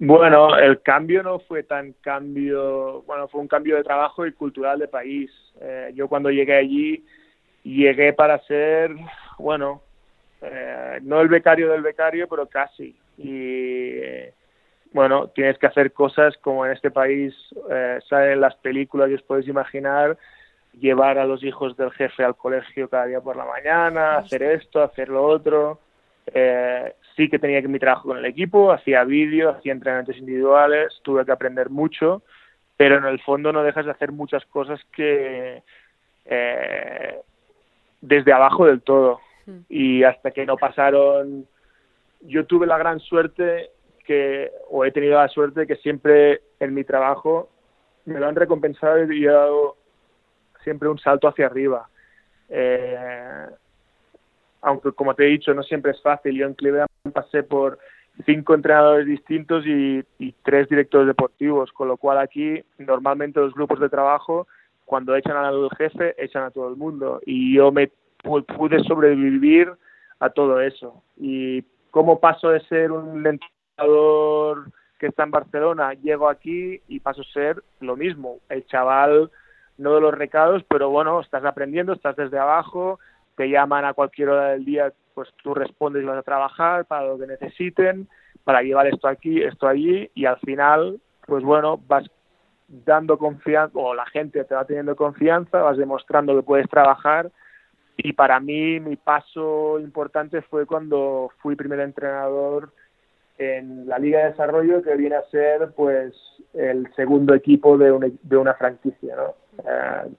Bueno, 0.00 0.56
el 0.56 0.80
cambio 0.82 1.22
no 1.22 1.40
fue 1.40 1.64
tan 1.64 1.92
cambio, 2.00 3.02
bueno, 3.02 3.26
fue 3.28 3.40
un 3.40 3.48
cambio 3.48 3.76
de 3.76 3.82
trabajo 3.82 4.26
y 4.26 4.32
cultural 4.32 4.78
de 4.78 4.88
país. 4.88 5.30
Eh, 5.60 5.90
yo 5.94 6.08
cuando 6.08 6.30
llegué 6.30 6.54
allí, 6.56 7.04
llegué 7.64 8.12
para 8.12 8.38
ser, 8.46 8.94
bueno, 9.38 9.82
eh, 10.40 10.98
no 11.02 11.20
el 11.20 11.28
becario 11.28 11.70
del 11.70 11.82
becario, 11.82 12.28
pero 12.28 12.46
casi. 12.46 12.96
Y 13.16 13.96
bueno, 14.92 15.28
tienes 15.28 15.58
que 15.58 15.66
hacer 15.66 15.92
cosas 15.92 16.36
como 16.38 16.64
en 16.64 16.72
este 16.72 16.90
país 16.90 17.34
eh, 17.70 17.98
salen 18.08 18.40
las 18.40 18.54
películas 18.56 19.10
y 19.10 19.14
os 19.14 19.22
podéis 19.22 19.48
imaginar, 19.48 20.16
llevar 20.80 21.18
a 21.18 21.26
los 21.26 21.42
hijos 21.42 21.76
del 21.76 21.90
jefe 21.92 22.24
al 22.24 22.36
colegio 22.36 22.88
cada 22.88 23.06
día 23.06 23.20
por 23.20 23.36
la 23.36 23.44
mañana, 23.44 24.18
hacer 24.18 24.42
esto, 24.42 24.82
hacer 24.82 25.08
lo 25.08 25.24
otro. 25.24 25.80
Eh, 26.26 26.94
sí 27.16 27.28
que 27.28 27.38
tenía 27.38 27.62
que 27.62 27.68
mi 27.68 27.78
trabajo 27.78 28.08
con 28.08 28.18
el 28.18 28.24
equipo, 28.24 28.70
hacía 28.72 29.04
vídeos, 29.04 29.56
hacía 29.56 29.72
entrenamientos 29.72 30.16
individuales, 30.16 31.00
tuve 31.02 31.24
que 31.24 31.32
aprender 31.32 31.70
mucho, 31.70 32.22
pero 32.76 32.98
en 32.98 33.04
el 33.04 33.20
fondo 33.20 33.52
no 33.52 33.62
dejas 33.62 33.86
de 33.86 33.92
hacer 33.92 34.12
muchas 34.12 34.44
cosas 34.46 34.80
que 34.92 35.62
eh, 36.26 37.18
desde 38.00 38.32
abajo 38.32 38.66
del 38.66 38.82
todo. 38.82 39.20
Hmm. 39.46 39.60
Y 39.68 40.04
hasta 40.04 40.30
que 40.30 40.46
no 40.46 40.56
pasaron, 40.56 41.46
yo 42.20 42.46
tuve 42.46 42.66
la 42.66 42.78
gran 42.78 43.00
suerte 43.00 43.70
que, 44.04 44.50
o 44.70 44.84
he 44.84 44.92
tenido 44.92 45.18
la 45.18 45.28
suerte 45.28 45.66
que 45.66 45.76
siempre 45.76 46.42
en 46.60 46.74
mi 46.74 46.84
trabajo 46.84 47.50
me 48.04 48.20
lo 48.20 48.26
han 48.26 48.36
recompensado 48.36 49.10
y 49.12 49.24
he 49.24 49.30
dado 49.30 49.76
siempre 50.62 50.88
un 50.88 50.98
salto 50.98 51.28
hacia 51.28 51.46
arriba. 51.46 51.88
Eh, 52.48 53.46
aunque 54.62 54.92
como 54.92 55.14
te 55.14 55.24
he 55.24 55.30
dicho, 55.30 55.54
no 55.54 55.62
siempre 55.62 55.92
es 55.92 56.02
fácil. 56.02 56.36
Yo 56.36 56.46
en 56.46 56.54
Cleveland 56.54 56.88
pasé 57.12 57.42
por 57.42 57.78
cinco 58.26 58.54
entrenadores 58.54 59.06
distintos 59.06 59.64
y, 59.66 60.04
tres 60.42 60.68
directores 60.68 61.06
deportivos, 61.06 61.72
con 61.72 61.88
lo 61.88 61.96
cual 61.96 62.18
aquí 62.18 62.62
normalmente 62.78 63.40
los 63.40 63.54
grupos 63.54 63.80
de 63.80 63.88
trabajo, 63.88 64.46
cuando 64.84 65.14
echan 65.14 65.36
al 65.36 65.68
jefe, 65.76 66.14
echan 66.22 66.44
a 66.44 66.50
todo 66.50 66.68
el 66.68 66.76
mundo. 66.76 67.20
Y 67.24 67.54
yo 67.54 67.70
me 67.70 67.90
pude 68.22 68.82
sobrevivir 68.84 69.70
a 70.18 70.30
todo 70.30 70.60
eso. 70.60 71.02
Y 71.16 71.62
cómo 71.90 72.18
paso 72.18 72.50
de 72.50 72.60
ser 72.60 72.90
un 72.90 73.24
entrenador 73.26 74.72
que 74.98 75.06
está 75.06 75.22
en 75.22 75.30
Barcelona, 75.30 75.94
llego 75.94 76.28
aquí 76.28 76.80
y 76.88 77.00
paso 77.00 77.22
a 77.22 77.32
ser 77.32 77.62
lo 77.80 77.96
mismo, 77.96 78.38
el 78.48 78.66
chaval 78.66 79.30
no 79.78 79.94
de 79.94 80.00
los 80.00 80.12
recados, 80.12 80.64
pero 80.68 80.90
bueno, 80.90 81.20
estás 81.20 81.44
aprendiendo, 81.44 81.92
estás 81.92 82.16
desde 82.16 82.38
abajo, 82.38 82.98
te 83.36 83.48
llaman 83.48 83.84
a 83.84 83.94
cualquier 83.94 84.28
hora 84.30 84.50
del 84.50 84.64
día, 84.64 84.92
pues 85.14 85.28
tú 85.42 85.54
respondes 85.54 86.02
y 86.02 86.06
vas 86.06 86.18
a 86.18 86.22
trabajar 86.22 86.84
para 86.84 87.06
lo 87.06 87.18
que 87.18 87.26
necesiten, 87.26 88.08
para 88.44 88.62
llevar 88.62 88.88
esto 88.88 89.08
aquí, 89.08 89.42
esto 89.42 89.68
allí, 89.68 90.10
y 90.14 90.26
al 90.26 90.38
final, 90.38 91.00
pues 91.26 91.44
bueno, 91.44 91.80
vas 91.86 92.04
dando 92.66 93.16
confianza, 93.16 93.78
o 93.78 93.94
la 93.94 94.06
gente 94.06 94.44
te 94.44 94.54
va 94.54 94.64
teniendo 94.64 94.96
confianza, 94.96 95.62
vas 95.62 95.78
demostrando 95.78 96.34
que 96.34 96.42
puedes 96.42 96.68
trabajar, 96.68 97.30
y 97.96 98.12
para 98.12 98.40
mí 98.40 98.80
mi 98.80 98.96
paso 98.96 99.78
importante 99.78 100.42
fue 100.42 100.66
cuando 100.66 101.30
fui 101.38 101.56
primer 101.56 101.80
entrenador 101.80 102.72
en 103.38 103.88
la 103.88 103.98
Liga 103.98 104.18
de 104.18 104.30
Desarrollo, 104.30 104.82
que 104.82 104.96
viene 104.96 105.16
a 105.16 105.30
ser 105.30 105.72
pues 105.76 106.14
el 106.54 106.92
segundo 106.94 107.34
equipo 107.34 107.78
de, 107.78 108.12
de 108.22 108.36
una 108.36 108.54
franquicia, 108.54 109.16
¿no? 109.16 109.34
Eh, 109.64 110.10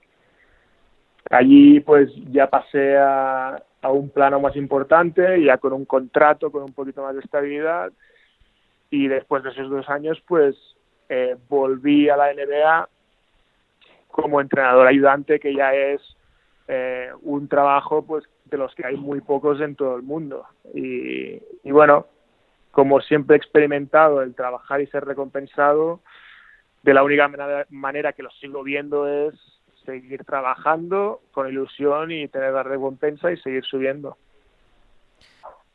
Allí 1.29 1.79
pues 1.81 2.11
ya 2.31 2.49
pasé 2.49 2.97
a, 2.97 3.61
un 3.83 4.09
plano 4.09 4.39
más 4.39 4.55
importante, 4.55 5.41
ya 5.41 5.57
con 5.57 5.73
un 5.73 5.85
contrato, 5.85 6.51
con 6.51 6.63
un 6.63 6.73
poquito 6.73 7.01
más 7.01 7.15
de 7.15 7.21
estabilidad 7.21 7.91
y 8.89 9.07
después 9.07 9.43
de 9.43 9.51
esos 9.51 9.69
dos 9.69 9.87
años 9.89 10.21
pues 10.27 10.55
eh, 11.07 11.37
volví 11.47 12.09
a 12.09 12.17
la 12.17 12.33
NBA 12.33 12.89
como 14.09 14.41
entrenador 14.41 14.87
ayudante 14.87 15.39
que 15.39 15.53
ya 15.53 15.73
es 15.73 16.01
eh, 16.67 17.09
un 17.21 17.47
trabajo 17.47 18.03
pues 18.05 18.25
de 18.45 18.57
los 18.57 18.73
que 18.75 18.85
hay 18.85 18.97
muy 18.97 19.21
pocos 19.21 19.61
en 19.61 19.75
todo 19.75 19.95
el 19.95 20.01
mundo. 20.01 20.45
Y, 20.73 21.41
y 21.63 21.71
bueno 21.71 22.07
como 22.71 23.01
siempre 23.01 23.35
he 23.35 23.37
experimentado 23.37 24.21
el 24.21 24.35
trabajar 24.35 24.81
y 24.81 24.87
ser 24.87 25.05
recompensado 25.05 26.01
de 26.83 26.93
la 26.93 27.03
única 27.03 27.29
manera 27.69 28.13
que 28.13 28.23
lo 28.23 28.31
sigo 28.31 28.63
viendo 28.63 29.07
es 29.07 29.35
seguir 29.85 30.23
trabajando 30.23 31.21
con 31.31 31.47
ilusión 31.47 32.11
y 32.11 32.27
tener 32.27 32.53
la 32.53 32.63
recompensa 32.63 33.31
y 33.31 33.37
seguir 33.37 33.63
subiendo. 33.65 34.17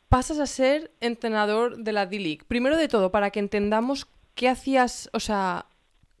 Pasas 0.09 0.39
a 0.39 0.45
ser 0.45 0.91
entrenador 1.01 1.77
de 1.77 1.91
la 1.91 2.05
D-League. 2.05 2.43
Primero 2.47 2.77
de 2.77 2.87
todo, 2.87 3.11
para 3.11 3.31
que 3.31 3.39
entendamos 3.39 4.07
qué 4.35 4.47
hacías, 4.49 5.09
o 5.13 5.19
sea, 5.19 5.65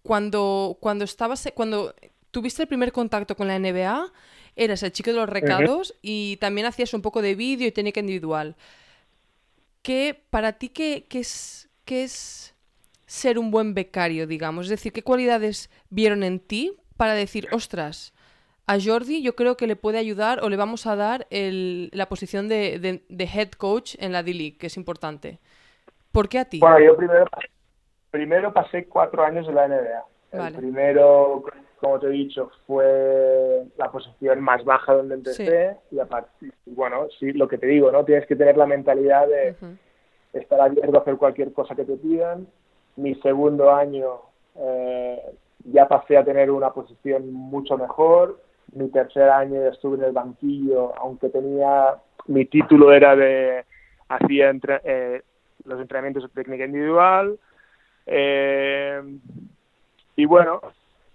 cuando, 0.03 0.77
cuando 0.79 1.05
estabas, 1.05 1.47
cuando 1.53 1.93
tuviste 2.31 2.63
el 2.63 2.67
primer 2.67 2.91
contacto 2.91 3.35
con 3.35 3.47
la 3.47 3.59
NBA, 3.59 4.11
eras 4.55 4.83
el 4.83 4.91
chico 4.91 5.11
de 5.11 5.17
los 5.17 5.29
recados 5.29 5.95
y 6.01 6.37
también 6.37 6.67
hacías 6.67 6.93
un 6.93 7.01
poco 7.01 7.21
de 7.21 7.35
vídeo 7.35 7.67
y 7.67 7.71
técnica 7.71 7.99
individual. 7.99 8.55
¿Qué, 9.81 10.19
para 10.29 10.53
ti, 10.53 10.69
qué, 10.69 11.05
qué, 11.07 11.19
es, 11.19 11.69
qué 11.85 12.03
es 12.03 12.54
ser 13.05 13.37
un 13.37 13.51
buen 13.51 13.73
becario, 13.73 14.27
digamos? 14.27 14.65
Es 14.65 14.71
decir, 14.71 14.93
¿qué 14.93 15.03
cualidades 15.03 15.69
vieron 15.89 16.23
en 16.23 16.39
ti 16.39 16.77
para 16.97 17.13
decir, 17.13 17.47
ostras, 17.51 18.13
a 18.67 18.77
Jordi 18.79 19.21
yo 19.21 19.35
creo 19.35 19.57
que 19.57 19.67
le 19.67 19.75
puede 19.75 19.97
ayudar 19.97 20.43
o 20.43 20.49
le 20.49 20.57
vamos 20.57 20.87
a 20.87 20.95
dar 20.95 21.27
el, 21.29 21.89
la 21.93 22.07
posición 22.07 22.47
de, 22.47 23.01
de, 23.07 23.23
head 23.25 23.51
coach 23.51 23.95
en 23.99 24.11
la 24.11 24.23
D-League, 24.23 24.57
que 24.57 24.67
es 24.67 24.77
importante. 24.77 25.39
¿Por 26.11 26.29
qué 26.29 26.39
a 26.39 26.45
ti? 26.45 26.59
Bueno, 26.59 26.79
yo 26.79 26.95
primero, 26.95 27.25
primero 28.09 28.53
pasé 28.53 28.85
cuatro 28.85 29.23
años 29.23 29.47
en 29.47 29.55
la 29.55 29.67
NBA. 29.67 30.47
El 30.47 30.55
primero 30.55 31.43
como 31.79 31.99
te 31.99 32.07
he 32.07 32.11
dicho, 32.11 32.51
fue 32.65 33.63
la 33.77 33.91
posición 33.91 34.41
más 34.41 34.63
baja 34.63 34.93
donde 34.93 35.15
empecé 35.15 35.77
y 35.91 35.99
aparte, 35.99 36.51
bueno, 36.65 37.07
sí, 37.19 37.31
lo 37.33 37.47
que 37.47 37.57
te 37.57 37.67
digo, 37.67 37.91
¿no? 37.91 38.03
Tienes 38.03 38.25
que 38.25 38.35
tener 38.35 38.57
la 38.57 38.65
mentalidad 38.65 39.27
de 39.27 39.55
estar 40.33 40.59
abierto 40.59 40.97
a 40.97 41.01
hacer 41.01 41.17
cualquier 41.17 41.53
cosa 41.53 41.75
que 41.75 41.85
te 41.85 41.95
pidan. 41.97 42.47
Mi 42.97 43.15
segundo 43.15 43.73
año 43.73 44.21
eh, 44.55 45.21
ya 45.65 45.87
pasé 45.87 46.17
a 46.17 46.23
tener 46.23 46.51
una 46.51 46.71
posición 46.71 47.31
mucho 47.31 47.77
mejor. 47.77 48.39
Mi 48.73 48.89
tercer 48.89 49.29
año 49.29 49.61
estuve 49.67 49.97
en 49.97 50.03
el 50.03 50.11
banquillo, 50.11 50.93
aunque 50.97 51.29
tenía, 51.29 51.95
mi 52.27 52.45
título 52.45 52.91
era 52.91 53.15
de, 53.15 53.63
hacía 54.09 54.51
eh, 54.83 55.21
los 55.65 55.79
entrenamientos 55.79 56.23
de 56.23 56.29
técnica 56.29 56.65
individual. 56.65 57.37
Eh, 58.05 59.01
y 60.15 60.25
bueno, 60.25 60.61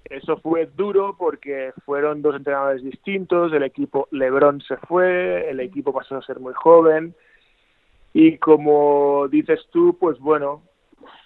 eso 0.04 0.38
fue 0.38 0.66
duro 0.66 1.14
porque 1.16 1.72
fueron 1.84 2.20
dos 2.20 2.36
entrenadores 2.36 2.82
distintos, 2.82 3.52
el 3.52 3.62
equipo 3.62 4.08
Lebron 4.10 4.60
se 4.62 4.76
fue, 4.76 5.48
el 5.48 5.60
equipo 5.60 5.92
pasó 5.92 6.16
a 6.16 6.22
ser 6.22 6.40
muy 6.40 6.52
joven 6.52 7.14
y 8.12 8.38
como 8.38 9.28
dices 9.28 9.60
tú, 9.70 9.96
pues 9.98 10.18
bueno, 10.18 10.62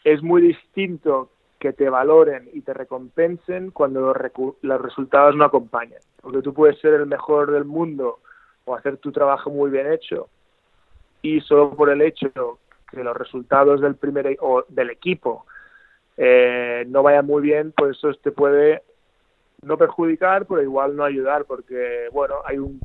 es 0.04 0.22
muy 0.22 0.42
distinto 0.42 1.30
que 1.58 1.72
te 1.72 1.88
valoren 1.88 2.48
y 2.52 2.60
te 2.60 2.74
recompensen 2.74 3.70
cuando 3.70 4.00
los, 4.00 4.16
los 4.62 4.80
resultados 4.80 5.34
no 5.34 5.44
acompañan, 5.44 6.00
porque 6.20 6.42
tú 6.42 6.52
puedes 6.52 6.78
ser 6.80 6.94
el 6.94 7.06
mejor 7.06 7.50
del 7.50 7.64
mundo 7.64 8.20
o 8.64 8.74
hacer 8.74 8.98
tu 8.98 9.12
trabajo 9.12 9.50
muy 9.50 9.70
bien 9.70 9.92
hecho 9.92 10.28
y 11.22 11.40
solo 11.40 11.70
por 11.74 11.88
el 11.88 12.02
hecho 12.02 12.58
que 12.90 13.02
los 13.02 13.16
resultados 13.16 13.80
del 13.80 13.96
primer 13.96 14.36
o 14.40 14.64
del 14.68 14.90
equipo 14.90 15.46
eh, 16.16 16.84
no 16.88 17.02
vaya 17.02 17.22
muy 17.22 17.42
bien, 17.42 17.72
pues 17.76 17.96
eso 17.96 18.12
te 18.22 18.30
puede 18.30 18.82
no 19.62 19.78
perjudicar, 19.78 20.46
pero 20.46 20.62
igual 20.62 20.94
no 20.94 21.04
ayudar, 21.04 21.44
porque 21.46 22.08
bueno, 22.12 22.36
hay 22.44 22.58
un, 22.58 22.80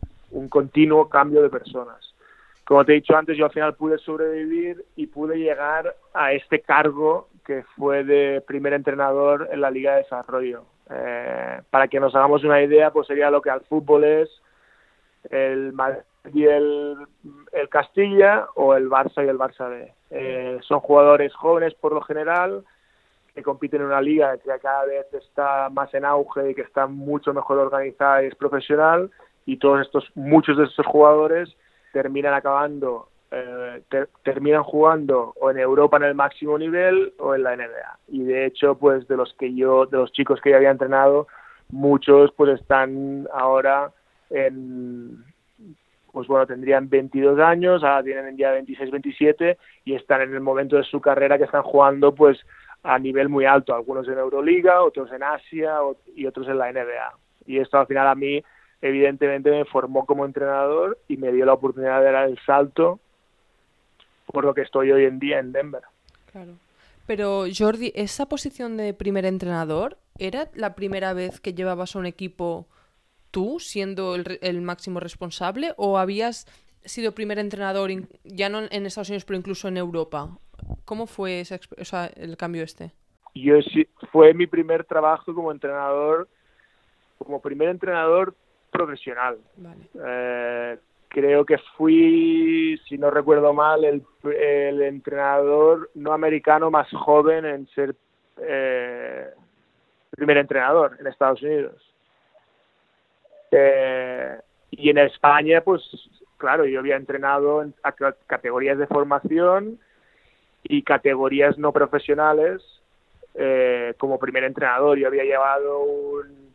continuo 0.48 1.10
cambio 1.10 1.42
de 1.42 1.50
personas. 1.50 2.09
Como 2.70 2.86
te 2.86 2.92
he 2.92 2.96
dicho 2.98 3.18
antes, 3.18 3.36
yo 3.36 3.46
al 3.46 3.52
final 3.52 3.74
pude 3.74 3.98
sobrevivir 3.98 4.86
y 4.96 5.08
pude 5.08 5.40
llegar 5.40 5.96
a 6.14 6.34
este 6.34 6.62
cargo 6.62 7.28
que 7.44 7.64
fue 7.76 8.04
de 8.04 8.44
primer 8.46 8.74
entrenador 8.74 9.50
en 9.52 9.62
la 9.62 9.72
Liga 9.72 9.94
de 9.94 10.04
Desarrollo. 10.04 10.66
Eh, 10.88 11.62
para 11.72 11.88
que 11.88 12.00
nos 12.00 12.14
hagamos 12.14 12.44
una 12.44 12.62
idea, 12.62 12.92
pues 12.92 13.08
sería 13.08 13.32
lo 13.32 13.42
que 13.42 13.50
al 13.50 13.62
fútbol 13.62 14.04
es 14.04 14.30
el 15.32 15.74
Madrid 15.74 16.04
y 16.32 16.44
el, 16.44 16.96
el 17.54 17.70
Castilla 17.70 18.46
o 18.54 18.76
el 18.76 18.88
Barça 18.88 19.26
y 19.26 19.30
el 19.30 19.40
Barça 19.40 19.68
B. 19.68 19.92
Eh, 20.12 20.60
son 20.62 20.80
jugadores 20.80 21.34
jóvenes 21.34 21.74
por 21.74 21.92
lo 21.92 22.02
general, 22.02 22.64
que 23.34 23.42
compiten 23.42 23.82
en 23.82 23.88
una 23.88 24.02
liga 24.02 24.38
que 24.38 24.52
cada 24.62 24.86
vez 24.86 25.12
está 25.14 25.70
más 25.72 25.92
en 25.96 26.06
auge 26.06 26.52
y 26.52 26.54
que 26.54 26.62
está 26.62 26.86
mucho 26.86 27.34
mejor 27.34 27.58
organizada 27.58 28.22
y 28.22 28.28
es 28.28 28.36
profesional 28.36 29.10
y 29.48 29.58
todos 29.58 29.82
estos 29.82 30.08
muchos 30.14 30.56
de 30.56 30.66
estos 30.66 30.86
jugadores 30.86 31.50
terminan 31.92 32.34
acabando 32.34 33.10
eh, 33.32 33.84
terminan 34.24 34.64
jugando 34.64 35.34
o 35.40 35.52
en 35.52 35.60
Europa 35.60 35.98
en 35.98 36.04
el 36.04 36.16
máximo 36.16 36.58
nivel 36.58 37.14
o 37.20 37.36
en 37.36 37.44
la 37.44 37.56
NBA 37.56 38.00
y 38.08 38.24
de 38.24 38.46
hecho 38.46 38.76
pues 38.76 39.08
de 39.08 39.18
los 39.18 39.34
que 39.34 39.54
yo 39.54 39.86
de 39.86 39.98
los 39.98 40.12
chicos 40.12 40.42
que 40.42 40.50
yo 40.50 40.56
había 40.56 40.72
entrenado 40.72 41.28
muchos 41.70 42.32
pues 42.36 42.60
están 42.60 43.28
ahora 43.32 43.92
en 44.32 45.24
pues 46.12 46.28
bueno, 46.28 46.46
tendrían 46.48 46.90
22 46.90 47.40
años, 47.40 47.84
ahora 47.84 48.04
tienen 48.04 48.38
ya 48.38 48.52
26, 48.52 48.92
27 48.92 49.58
y 49.86 49.94
están 49.94 50.22
en 50.22 50.34
el 50.34 50.42
momento 50.42 50.78
de 50.78 50.84
su 50.84 51.00
carrera 51.00 51.38
que 51.38 51.44
están 51.44 51.64
jugando 51.64 52.14
pues 52.14 52.40
a 52.84 52.98
nivel 52.98 53.30
muy 53.30 53.46
alto, 53.46 53.76
algunos 53.76 54.08
en 54.08 54.18
Euroliga, 54.18 54.82
otros 54.82 55.12
en 55.12 55.24
Asia 55.24 55.76
y 56.16 56.26
otros 56.26 56.48
en 56.48 56.58
la 56.58 56.72
NBA. 56.72 57.14
Y 57.46 57.60
esto 57.60 57.78
al 57.78 57.88
final 57.88 58.08
a 58.08 58.16
mí 58.16 58.44
evidentemente 58.82 59.52
me 59.52 59.66
formó 59.66 60.06
como 60.06 60.26
entrenador 60.26 60.98
y 61.08 61.18
me 61.18 61.32
dio 61.32 61.46
la 61.46 61.54
oportunidad 61.54 62.02
de 62.02 62.12
dar 62.12 62.30
el 62.30 62.40
salto 62.46 63.00
por 64.28 64.46
lo 64.46 64.54
que 64.54 64.62
estoy 64.62 64.92
hoy 64.92 65.06
en 65.06 65.20
día 65.20 65.40
en 65.40 65.52
Denver. 65.52 65.82
Claro. 66.32 66.54
Pero 67.08 67.46
Jordi, 67.56 67.92
¿esa 67.96 68.28
posición 68.28 68.78
de 68.78 68.94
primer 68.94 69.26
entrenador 69.26 69.98
era 70.20 70.50
la 70.54 70.76
primera 70.76 71.14
vez 71.14 71.40
que 71.40 71.54
llevabas 71.54 71.96
a 71.96 72.00
un 72.00 72.06
equipo 72.06 72.68
tú 73.32 73.60
siendo 73.60 74.16
el, 74.16 74.38
el 74.42 74.62
máximo 74.62 75.00
responsable 75.00 75.74
o 75.78 75.98
habías 75.98 76.46
sido 76.86 77.14
primer 77.14 77.40
entrenador 77.40 77.92
ya 78.24 78.50
no 78.50 78.60
en 78.70 78.86
Estados 78.86 79.10
Unidos 79.10 79.26
pero 79.26 79.38
incluso 79.38 79.68
en 79.68 79.78
Europa? 79.78 80.30
¿Cómo 80.86 81.08
fue 81.08 81.42
ese, 81.42 81.60
el 82.16 82.38
cambio 82.38 82.64
este? 82.64 82.92
Yo 83.36 83.56
fue 84.12 84.34
mi 84.34 84.48
primer 84.48 84.84
trabajo 84.84 85.34
como 85.34 85.52
entrenador, 85.52 86.28
como 87.18 87.42
primer 87.42 87.70
entrenador 87.70 88.36
profesional. 88.72 89.38
Eh, 90.06 90.78
creo 91.08 91.46
que 91.46 91.58
fui, 91.78 92.80
si 92.88 92.98
no 92.98 93.10
recuerdo 93.10 93.54
mal, 93.54 93.84
el, 93.84 94.04
el 94.24 94.82
entrenador 94.82 95.90
no 95.96 96.14
americano 96.14 96.72
más 96.72 96.90
joven 96.92 97.46
en 97.46 97.68
ser 97.70 97.96
eh, 98.42 99.30
primer 100.12 100.38
entrenador 100.38 100.98
en 101.00 101.08
Estados 101.08 101.42
Unidos. 101.42 101.76
Eh, 103.52 104.38
y 104.72 104.90
en 104.90 105.00
España, 105.00 105.62
pues 105.62 105.82
claro, 106.38 106.66
yo 106.66 106.80
había 106.80 106.96
entrenado 106.96 107.64
en 107.64 107.74
categorías 108.28 108.78
de 108.78 108.88
formación 108.88 109.80
y 110.64 110.84
categorías 110.84 111.58
no 111.58 111.72
profesionales 111.72 112.62
eh, 113.34 113.94
como 113.98 114.20
primer 114.20 114.44
entrenador. 114.44 114.98
Yo 114.98 115.08
había 115.08 115.24
llevado 115.24 115.80
un 115.80 116.49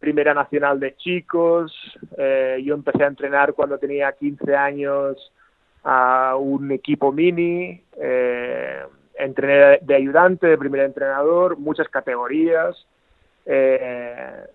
Primera 0.00 0.34
Nacional 0.34 0.80
de 0.80 0.96
Chicos, 0.96 1.72
eh, 2.16 2.60
yo 2.64 2.74
empecé 2.74 3.04
a 3.04 3.08
entrenar 3.08 3.52
cuando 3.52 3.78
tenía 3.78 4.10
15 4.12 4.56
años 4.56 5.32
a 5.84 6.36
un 6.38 6.72
equipo 6.72 7.12
mini, 7.12 7.82
eh, 7.96 8.82
entrené 9.18 9.78
de 9.82 9.94
ayudante, 9.94 10.46
de 10.46 10.58
primer 10.58 10.80
entrenador, 10.80 11.58
muchas 11.58 11.88
categorías. 11.88 12.86
Eh, 13.46 14.46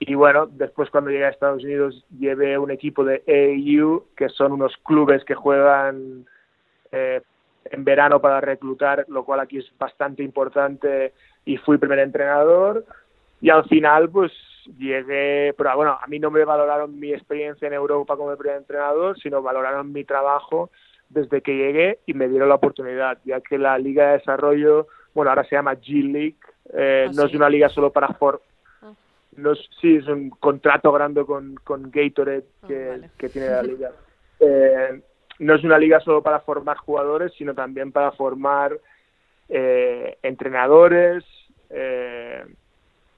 y 0.00 0.14
bueno, 0.14 0.46
después 0.46 0.90
cuando 0.90 1.10
llegué 1.10 1.26
a 1.26 1.30
Estados 1.30 1.62
Unidos 1.62 2.04
llevé 2.18 2.58
un 2.58 2.70
equipo 2.70 3.04
de 3.04 3.22
AU, 3.28 4.06
que 4.16 4.28
son 4.30 4.52
unos 4.52 4.76
clubes 4.78 5.24
que 5.24 5.34
juegan 5.34 6.26
eh, 6.90 7.20
en 7.66 7.84
verano 7.84 8.20
para 8.20 8.40
reclutar, 8.40 9.04
lo 9.08 9.24
cual 9.24 9.40
aquí 9.40 9.58
es 9.58 9.70
bastante 9.78 10.22
importante 10.22 11.12
y 11.44 11.56
fui 11.58 11.78
primer 11.78 11.98
entrenador 11.98 12.84
y 13.40 13.50
al 13.50 13.64
final 13.64 14.10
pues 14.10 14.32
llegué, 14.78 15.54
pero 15.56 15.76
bueno, 15.76 15.98
a 16.00 16.06
mí 16.06 16.18
no 16.18 16.30
me 16.30 16.44
valoraron 16.44 16.98
mi 16.98 17.12
experiencia 17.12 17.66
en 17.66 17.74
Europa 17.74 18.16
como 18.16 18.36
primer 18.36 18.58
entrenador, 18.58 19.18
sino 19.18 19.42
valoraron 19.42 19.92
mi 19.92 20.04
trabajo 20.04 20.70
desde 21.08 21.40
que 21.40 21.56
llegué 21.56 21.98
y 22.06 22.14
me 22.14 22.28
dieron 22.28 22.48
la 22.48 22.54
oportunidad, 22.56 23.18
ya 23.24 23.40
que 23.40 23.58
la 23.58 23.78
Liga 23.78 24.08
de 24.08 24.18
Desarrollo, 24.18 24.86
bueno, 25.14 25.30
ahora 25.30 25.44
se 25.44 25.56
llama 25.56 25.74
G 25.74 26.04
League, 26.04 26.36
eh, 26.72 27.06
ah, 27.08 27.12
no 27.14 27.24
es 27.24 27.34
una 27.34 27.48
liga 27.48 27.68
solo 27.68 27.90
para 27.90 28.08
for 28.14 28.40
ah. 28.82 28.92
no 29.36 29.54
sí, 29.54 29.96
es 29.96 30.06
un 30.06 30.30
contrato 30.30 30.92
grande 30.92 31.24
con, 31.24 31.56
con 31.64 31.90
Gatorade 31.90 32.44
ah, 32.62 32.66
que, 32.68 33.00
que 33.18 33.28
tiene 33.28 33.48
la 33.50 33.62
liga. 33.62 33.90
Eh, 34.38 35.02
no 35.40 35.54
es 35.54 35.64
una 35.64 35.78
liga 35.78 36.00
solo 36.00 36.22
para 36.22 36.40
formar 36.40 36.76
jugadores, 36.76 37.32
sino 37.36 37.54
también 37.54 37.92
para 37.92 38.12
formar 38.12 38.78
eh, 39.48 40.18
entrenadores, 40.22 41.24
eh, 41.70 42.44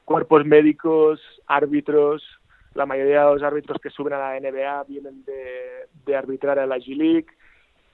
cuerpos 0.05 0.45
médicos, 0.45 1.21
árbitros. 1.47 2.23
La 2.75 2.87
mayoría 2.87 3.25
de 3.25 3.35
los 3.35 3.43
árbitros 3.43 3.81
que 3.81 3.91
suben 3.91 4.15
a 4.15 4.19
la 4.19 4.41
NBA 4.41 4.85
vienen 4.85 5.25
de, 5.25 6.17
arbitrar 6.17 6.59
a 6.59 6.67
la 6.67 6.79
G-League. 6.79 7.27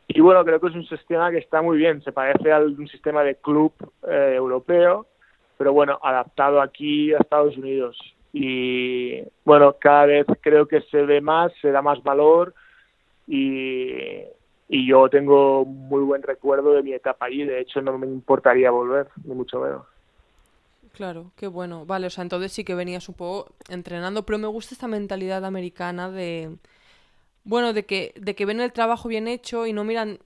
Y 0.09 0.21
bueno, 0.21 0.45
creo 0.45 0.61
que 0.61 0.69
es 0.69 0.75
un 0.75 0.87
sistema 0.87 1.31
que 1.31 1.39
está 1.39 1.61
muy 1.61 1.77
bien, 1.77 2.03
se 2.03 2.13
parece 2.13 2.51
a 2.51 2.59
un 2.61 2.89
sistema 2.89 3.23
de 3.23 3.35
club 3.37 3.73
eh, 4.09 4.35
europeo, 4.37 5.07
pero 5.59 5.73
bueno, 5.73 5.99
adaptado 6.03 6.63
aquí 6.63 7.13
a 7.13 7.19
Estados 7.19 7.57
Unidos. 7.59 7.99
Y 8.33 9.23
bueno, 9.45 9.77
cada 9.79 10.07
vez 10.07 10.27
creo 10.41 10.67
que 10.67 10.81
se 10.83 11.03
ve 11.03 11.21
más, 11.21 11.53
se 11.61 11.71
da 11.71 11.83
más 11.83 12.03
valor 12.03 12.55
y, 13.27 14.25
yo 14.71 15.09
tengo 15.09 15.65
muy 15.65 16.03
buen 16.03 16.23
recuerdo 16.23 16.73
de 16.73 16.83
mi 16.83 16.93
etapa 16.93 17.27
allí, 17.27 17.45
de 17.45 17.61
hecho 17.61 17.83
no 17.83 17.99
me 17.99 18.07
importaría 18.07 18.71
volver, 18.71 19.09
ni 19.25 19.35
mucho 19.35 19.61
menos. 19.61 19.83
Claro, 20.99 21.31
qué 21.37 21.47
bueno. 21.47 21.87
Vale, 21.87 22.09
o 22.09 22.11
sea, 22.11 22.23
entonces 22.23 22.51
sí 22.51 22.65
que 22.65 22.75
venías 22.75 23.09
un 23.09 23.15
poco 23.15 23.55
entrenando, 23.69 24.27
pero 24.27 24.37
me 24.37 24.49
gusta 24.49 24.75
esta 24.75 24.89
mentalidad 24.89 25.45
americana 25.45 26.11
de, 26.11 26.57
bueno, 27.45 27.73
de 27.73 27.87
que, 27.87 28.13
de 28.17 28.35
que 28.35 28.45
ven 28.45 28.61
el 28.61 28.73
trabajo 28.73 29.07
bien 29.07 29.29
hecho 29.29 29.65
y 29.69 29.73
no 29.73 29.85
miran, 29.85 30.19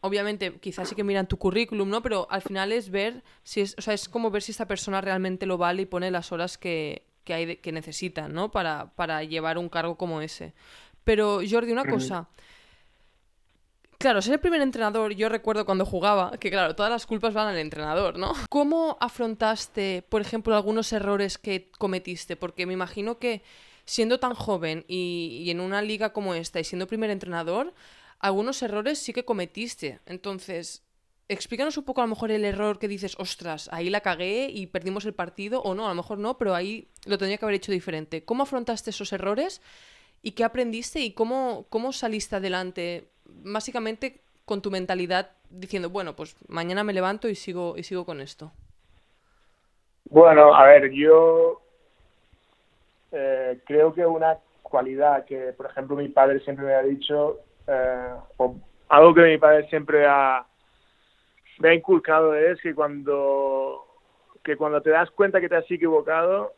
obviamente, 0.00 0.58
quizás 0.58 0.88
sí 0.88 0.96
que 0.96 1.04
miran 1.04 1.28
tu 1.28 1.36
currículum, 1.36 1.88
¿no? 1.88 2.02
Pero 2.02 2.26
al 2.32 2.42
final 2.42 2.72
es 2.72 2.90
ver 2.90 3.22
si 3.44 3.60
es, 3.60 3.76
o 3.78 3.80
sea, 3.80 3.94
es 3.94 4.08
como 4.08 4.32
ver 4.32 4.42
si 4.42 4.50
esta 4.50 4.66
persona 4.66 5.00
realmente 5.00 5.46
lo 5.46 5.56
vale 5.56 5.82
y 5.82 5.86
pone 5.86 6.10
las 6.10 6.32
horas 6.32 6.58
que, 6.58 7.04
que 7.22 7.34
hay 7.34 7.56
que 7.58 7.70
necesitan, 7.70 8.34
¿no? 8.34 8.50
Para, 8.50 8.90
para 8.96 9.22
llevar 9.22 9.56
un 9.56 9.68
cargo 9.68 9.96
como 9.96 10.20
ese. 10.20 10.52
Pero, 11.04 11.42
Jordi, 11.48 11.70
una 11.70 11.84
cosa. 11.84 12.28
Claro, 14.00 14.22
ser 14.22 14.34
el 14.34 14.40
primer 14.40 14.62
entrenador, 14.62 15.12
yo 15.12 15.28
recuerdo 15.28 15.66
cuando 15.66 15.84
jugaba, 15.84 16.38
que 16.38 16.52
claro, 16.52 16.76
todas 16.76 16.92
las 16.92 17.04
culpas 17.04 17.34
van 17.34 17.48
al 17.48 17.58
entrenador, 17.58 18.16
¿no? 18.16 18.32
¿Cómo 18.48 18.96
afrontaste, 19.00 20.04
por 20.08 20.20
ejemplo, 20.20 20.54
algunos 20.54 20.92
errores 20.92 21.36
que 21.36 21.72
cometiste? 21.76 22.36
Porque 22.36 22.64
me 22.64 22.74
imagino 22.74 23.18
que 23.18 23.42
siendo 23.84 24.20
tan 24.20 24.34
joven 24.34 24.84
y, 24.86 25.48
en 25.50 25.58
una 25.58 25.82
liga 25.82 26.12
como 26.12 26.34
esta 26.34 26.60
y 26.60 26.64
siendo 26.64 26.86
primer 26.86 27.10
entrenador, 27.10 27.74
algunos 28.20 28.62
errores 28.62 29.00
sí 29.00 29.12
que 29.12 29.24
cometiste. 29.24 29.98
Entonces, 30.06 30.84
explícanos 31.26 31.76
un 31.76 31.82
poco 31.84 32.00
a 32.00 32.04
lo 32.04 32.10
mejor 32.10 32.30
el 32.30 32.44
error 32.44 32.78
que 32.78 32.86
dices, 32.86 33.16
ostras, 33.18 33.68
ahí 33.72 33.90
la 33.90 34.00
cagué 34.00 34.48
y 34.48 34.68
perdimos 34.68 35.06
el 35.06 35.14
partido, 35.14 35.60
o 35.62 35.74
no, 35.74 35.86
a 35.86 35.88
lo 35.88 35.96
mejor 35.96 36.18
no, 36.18 36.38
pero 36.38 36.54
ahí 36.54 36.86
lo 37.04 37.18
tendría 37.18 37.38
que 37.38 37.44
haber 37.46 37.56
hecho 37.56 37.72
diferente. 37.72 38.24
¿Cómo 38.24 38.44
afrontaste 38.44 38.90
esos 38.90 39.12
errores 39.12 39.60
y 40.22 40.32
qué 40.32 40.44
aprendiste 40.44 41.00
y 41.00 41.14
cómo, 41.14 41.66
cómo 41.68 41.92
saliste 41.92 42.36
adelante? 42.36 43.10
Básicamente 43.28 44.20
con 44.44 44.62
tu 44.62 44.70
mentalidad 44.70 45.30
diciendo, 45.50 45.90
bueno, 45.90 46.16
pues 46.16 46.36
mañana 46.48 46.84
me 46.84 46.92
levanto 46.92 47.28
y 47.28 47.34
sigo, 47.34 47.74
y 47.76 47.82
sigo 47.84 48.04
con 48.04 48.20
esto? 48.20 48.50
Bueno, 50.10 50.54
a 50.54 50.64
ver, 50.64 50.90
yo 50.90 51.60
eh, 53.12 53.60
creo 53.66 53.92
que 53.92 54.04
una 54.06 54.38
cualidad 54.62 55.24
que, 55.24 55.52
por 55.52 55.66
ejemplo, 55.66 55.96
mi 55.96 56.08
padre 56.08 56.40
siempre 56.40 56.64
me 56.64 56.74
ha 56.74 56.82
dicho, 56.82 57.38
eh, 57.66 58.14
o 58.38 58.56
algo 58.88 59.14
que 59.14 59.22
mi 59.22 59.38
padre 59.38 59.68
siempre 59.68 60.06
ha, 60.06 60.46
me 61.58 61.68
ha 61.68 61.74
inculcado 61.74 62.34
es 62.34 62.60
que 62.62 62.74
cuando, 62.74 63.84
que 64.42 64.56
cuando 64.56 64.80
te 64.80 64.90
das 64.90 65.10
cuenta 65.10 65.40
que 65.40 65.48
te 65.48 65.56
has 65.56 65.70
equivocado, 65.70 66.54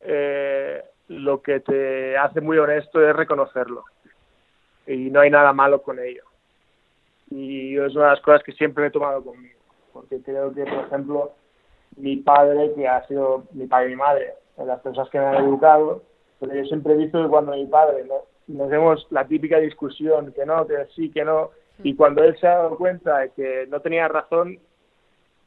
eh, 0.00 0.82
lo 1.08 1.40
que 1.40 1.60
te 1.60 2.16
hace 2.16 2.40
muy 2.40 2.58
honesto 2.58 3.06
es 3.06 3.14
reconocerlo 3.14 3.84
y 4.94 5.10
no 5.10 5.20
hay 5.20 5.30
nada 5.30 5.52
malo 5.52 5.82
con 5.82 5.98
ello. 5.98 6.24
Y 7.30 7.76
es 7.76 7.94
una 7.94 8.06
de 8.06 8.10
las 8.10 8.20
cosas 8.20 8.42
que 8.42 8.52
siempre 8.52 8.86
he 8.86 8.90
tomado 8.90 9.22
conmigo, 9.22 9.60
porque 9.92 10.20
creo 10.20 10.52
que, 10.52 10.64
por 10.64 10.86
ejemplo, 10.86 11.32
mi 11.96 12.16
padre, 12.16 12.72
que 12.74 12.88
ha 12.88 13.06
sido 13.06 13.44
mi 13.52 13.66
padre 13.66 13.86
y 13.86 13.90
mi 13.90 13.96
madre, 13.96 14.34
las 14.56 14.80
personas 14.80 15.08
que 15.10 15.18
me 15.18 15.26
han 15.26 15.44
educado, 15.44 16.02
pero 16.38 16.54
yo 16.54 16.64
siempre 16.64 16.94
he 16.94 16.96
visto 16.96 17.22
que 17.22 17.28
cuando 17.28 17.52
mi 17.52 17.66
padre 17.66 18.04
¿no? 18.04 18.22
nos 18.48 18.68
vemos 18.68 19.06
la 19.10 19.26
típica 19.26 19.58
discusión, 19.58 20.32
que 20.32 20.44
no, 20.44 20.66
que 20.66 20.86
sí, 20.94 21.10
que 21.10 21.24
no, 21.24 21.50
y 21.82 21.94
cuando 21.94 22.22
él 22.24 22.36
se 22.38 22.46
ha 22.46 22.56
dado 22.56 22.76
cuenta 22.76 23.18
de 23.18 23.30
que 23.30 23.66
no 23.68 23.80
tenía 23.80 24.08
razón, 24.08 24.58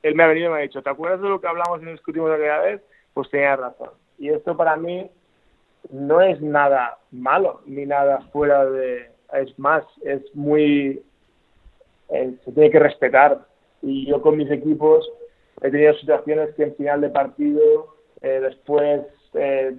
él 0.01 0.15
me 0.15 0.23
ha 0.23 0.27
venido 0.27 0.49
y 0.49 0.53
me 0.53 0.59
ha 0.59 0.61
dicho, 0.61 0.81
¿te 0.81 0.89
acuerdas 0.89 1.21
de 1.21 1.29
lo 1.29 1.39
que 1.39 1.47
hablamos 1.47 1.81
y 1.81 1.85
discutimos 1.85 2.31
aquella 2.31 2.59
vez? 2.59 2.81
Pues 3.13 3.29
tenía 3.29 3.55
razón. 3.55 3.91
Y 4.17 4.29
esto 4.29 4.57
para 4.57 4.75
mí 4.75 5.09
no 5.91 6.21
es 6.21 6.41
nada 6.41 6.97
malo, 7.11 7.61
ni 7.65 7.85
nada 7.85 8.21
fuera 8.31 8.65
de, 8.65 9.12
es 9.33 9.57
más, 9.57 9.83
es 10.03 10.21
muy, 10.35 11.03
eh, 12.09 12.35
se 12.43 12.51
tiene 12.51 12.71
que 12.71 12.79
respetar. 12.79 13.39
Y 13.81 14.07
yo 14.07 14.21
con 14.21 14.37
mis 14.37 14.49
equipos 14.49 15.09
he 15.61 15.71
tenido 15.71 15.93
situaciones 15.95 16.53
que 16.55 16.63
en 16.63 16.75
final 16.75 17.01
de 17.01 17.09
partido, 17.09 17.95
eh, 18.21 18.39
después 18.41 19.01
eh, 19.33 19.75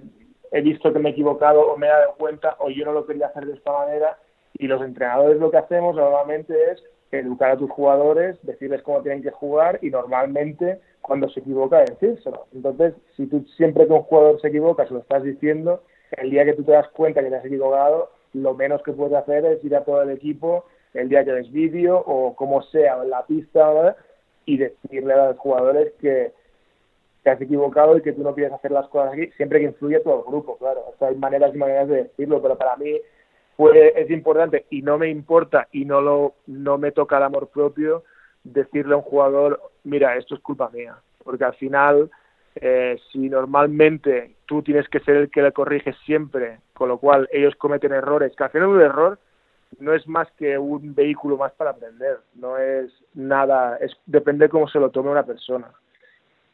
he 0.51 0.61
visto 0.61 0.93
que 0.93 0.99
me 0.99 1.09
he 1.09 1.11
equivocado 1.13 1.61
o 1.61 1.77
me 1.77 1.87
he 1.87 1.89
dado 1.89 2.15
cuenta 2.17 2.55
o 2.59 2.69
yo 2.69 2.85
no 2.85 2.93
lo 2.93 3.05
quería 3.05 3.27
hacer 3.27 3.45
de 3.45 3.53
esta 3.53 3.71
manera. 3.71 4.17
Y 4.57 4.67
los 4.67 4.81
entrenadores 4.81 5.39
lo 5.39 5.51
que 5.51 5.57
hacemos 5.57 5.95
normalmente 5.95 6.53
es 6.71 6.83
educar 7.11 7.51
a 7.51 7.57
tus 7.57 7.69
jugadores, 7.69 8.37
decirles 8.43 8.81
cómo 8.81 9.01
tienen 9.01 9.21
que 9.21 9.31
jugar 9.31 9.79
y 9.81 9.89
normalmente 9.89 10.79
cuando 11.01 11.29
se 11.29 11.39
equivoca 11.39 11.79
decírselo. 11.79 12.47
Entonces, 12.53 12.93
si 13.15 13.27
tú 13.27 13.45
siempre 13.57 13.85
que 13.85 13.93
un 13.93 14.03
jugador 14.03 14.41
se 14.41 14.47
equivoca 14.47 14.87
se 14.87 14.93
lo 14.93 14.99
estás 14.99 15.23
diciendo, 15.23 15.83
el 16.11 16.29
día 16.31 16.45
que 16.45 16.53
tú 16.53 16.63
te 16.63 16.71
das 16.71 16.87
cuenta 16.89 17.23
que 17.23 17.29
te 17.29 17.35
has 17.35 17.45
equivocado, 17.45 18.09
lo 18.35 18.53
menos 18.53 18.83
que 18.83 18.91
puedes 18.91 19.15
hacer 19.15 19.45
es 19.45 19.63
ir 19.63 19.75
a 19.75 19.83
todo 19.83 20.01
el 20.01 20.09
equipo 20.09 20.65
el 20.93 21.09
día 21.09 21.25
que 21.25 21.31
ves 21.31 21.51
vídeo 21.51 21.97
o 21.97 22.35
como 22.35 22.61
sea 22.63 23.01
en 23.01 23.09
la 23.09 23.25
pista 23.25 23.95
y 24.45 24.57
decirle 24.57 25.13
a 25.13 25.27
los 25.27 25.37
jugadores 25.37 25.93
que 25.99 26.31
te 27.23 27.29
has 27.29 27.41
equivocado 27.41 27.97
y 27.97 28.01
que 28.01 28.13
tú 28.13 28.23
no 28.23 28.33
quieres 28.33 28.53
hacer 28.53 28.71
las 28.71 28.87
cosas 28.89 29.13
aquí, 29.13 29.27
siempre 29.35 29.59
que 29.59 29.65
influye 29.65 29.99
todo 30.01 30.19
el 30.19 30.25
grupo, 30.25 30.57
claro. 30.57 30.83
hay 30.99 31.15
maneras 31.15 31.53
y 31.55 31.57
maneras 31.57 31.87
de 31.87 32.03
decirlo, 32.03 32.41
pero 32.41 32.57
para 32.57 32.75
mí 32.77 32.99
es 33.57 34.11
importante 34.11 34.65
y 34.69 34.81
no 34.81 34.97
me 34.97 35.09
importa 35.09 35.67
y 35.71 35.85
no, 35.85 36.01
lo, 36.01 36.35
no 36.45 36.77
me 36.77 36.91
toca 36.91 37.17
el 37.17 37.23
amor 37.23 37.47
propio 37.47 38.03
decirle 38.43 38.93
a 38.93 38.97
un 38.97 39.03
jugador, 39.03 39.59
mira, 39.83 40.15
esto 40.17 40.35
es 40.35 40.41
culpa 40.41 40.69
mía, 40.69 40.97
porque 41.23 41.45
al 41.45 41.55
final 41.55 42.11
eh, 42.55 42.97
si 43.11 43.29
normalmente 43.29 44.35
tú 44.45 44.61
tienes 44.61 44.87
que 44.87 44.99
ser 44.99 45.15
el 45.15 45.31
que 45.31 45.41
le 45.41 45.51
corrige 45.51 45.93
siempre, 46.05 46.59
con 46.75 46.89
lo 46.89 46.97
cual 46.99 47.27
ellos 47.31 47.55
cometen 47.55 47.93
errores, 47.93 48.35
que 48.35 48.43
al 48.43 48.51
final 48.51 48.67
un 48.67 48.81
error 48.81 49.19
no 49.79 49.93
es 49.93 50.07
más 50.07 50.31
que 50.33 50.57
un 50.57 50.93
vehículo 50.93 51.37
más 51.37 51.51
para 51.53 51.71
aprender, 51.71 52.19
no 52.35 52.57
es 52.57 52.91
nada, 53.13 53.77
es 53.77 53.95
depende 54.05 54.49
cómo 54.49 54.67
se 54.67 54.79
lo 54.79 54.91
tome 54.91 55.09
una 55.09 55.25
persona 55.25 55.71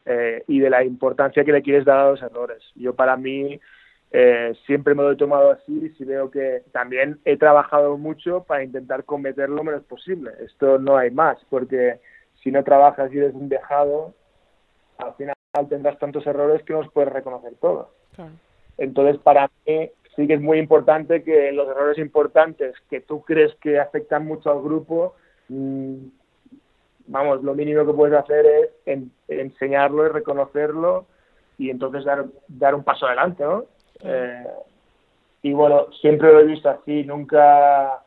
eh, 0.06 0.42
y 0.48 0.60
de 0.60 0.70
la 0.70 0.82
importancia 0.82 1.44
que 1.44 1.52
le 1.52 1.62
quieres 1.62 1.84
dar 1.84 1.98
a 1.98 2.10
los 2.10 2.22
errores. 2.22 2.62
Yo 2.74 2.94
para 2.94 3.16
mí 3.16 3.60
eh, 4.10 4.54
siempre 4.66 4.94
me 4.94 5.02
lo 5.02 5.12
he 5.12 5.16
tomado 5.16 5.50
así 5.50 5.86
y 5.86 5.90
si 5.90 6.04
veo 6.04 6.30
que 6.30 6.62
también 6.72 7.18
he 7.24 7.36
trabajado 7.36 7.96
mucho 7.96 8.44
para 8.44 8.64
intentar 8.64 9.04
cometer 9.04 9.48
lo 9.48 9.64
menos 9.64 9.82
posible. 9.84 10.32
Esto 10.40 10.78
no 10.78 10.96
hay 10.96 11.10
más, 11.10 11.38
porque 11.48 12.00
si 12.42 12.50
no 12.50 12.64
trabajas 12.64 13.12
y 13.12 13.18
eres 13.18 13.34
un 13.34 13.48
dejado, 13.48 14.14
al 14.98 15.14
final 15.14 15.34
tendrás 15.68 15.98
tantos 15.98 16.26
errores 16.26 16.62
que 16.62 16.72
no 16.72 16.82
los 16.82 16.92
puedes 16.92 17.12
reconocer 17.12 17.54
todos. 17.60 17.88
Entonces, 18.78 19.18
para 19.18 19.50
mí 19.66 19.90
sí 20.16 20.26
que 20.26 20.34
es 20.34 20.40
muy 20.40 20.58
importante 20.58 21.22
que 21.22 21.52
los 21.52 21.68
errores 21.68 21.98
importantes 21.98 22.74
que 22.90 23.00
tú 23.00 23.22
crees 23.22 23.54
que 23.56 23.78
afectan 23.78 24.26
mucho 24.26 24.50
al 24.50 24.62
grupo, 24.62 25.14
mm, 25.48 25.96
vamos, 27.06 27.42
lo 27.42 27.54
mínimo 27.54 27.86
que 27.86 27.92
puedes 27.92 28.16
hacer 28.16 28.46
es 28.86 28.98
enseñarlo 29.28 30.06
y 30.06 30.10
reconocerlo 30.10 31.06
y 31.58 31.70
entonces 31.70 32.04
dar, 32.04 32.26
dar 32.48 32.74
un 32.74 32.84
paso 32.84 33.06
adelante, 33.06 33.44
¿no? 33.44 33.64
Eh, 34.00 34.46
y 35.42 35.52
bueno, 35.52 35.86
siempre 36.00 36.32
lo 36.32 36.40
he 36.40 36.44
visto 36.44 36.68
así, 36.68 37.04
nunca, 37.04 38.02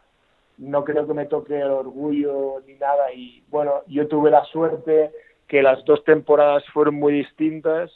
no 0.57 0.83
creo 0.83 1.05
que 1.07 1.13
me 1.13 1.25
toque 1.25 1.59
el 1.59 1.69
orgullo 1.69 2.61
ni 2.65 2.75
nada 2.75 3.11
y 3.13 3.43
bueno, 3.49 3.81
yo 3.87 4.07
tuve 4.07 4.31
la 4.31 4.43
suerte 4.45 5.11
que 5.47 5.61
las 5.61 5.83
dos 5.85 6.03
temporadas 6.03 6.63
fueron 6.73 6.95
muy 6.95 7.13
distintas, 7.13 7.91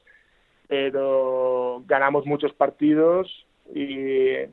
pero 0.67 1.83
ganamos 1.87 2.25
muchos 2.25 2.53
partidos 2.53 3.45
y 3.73 4.45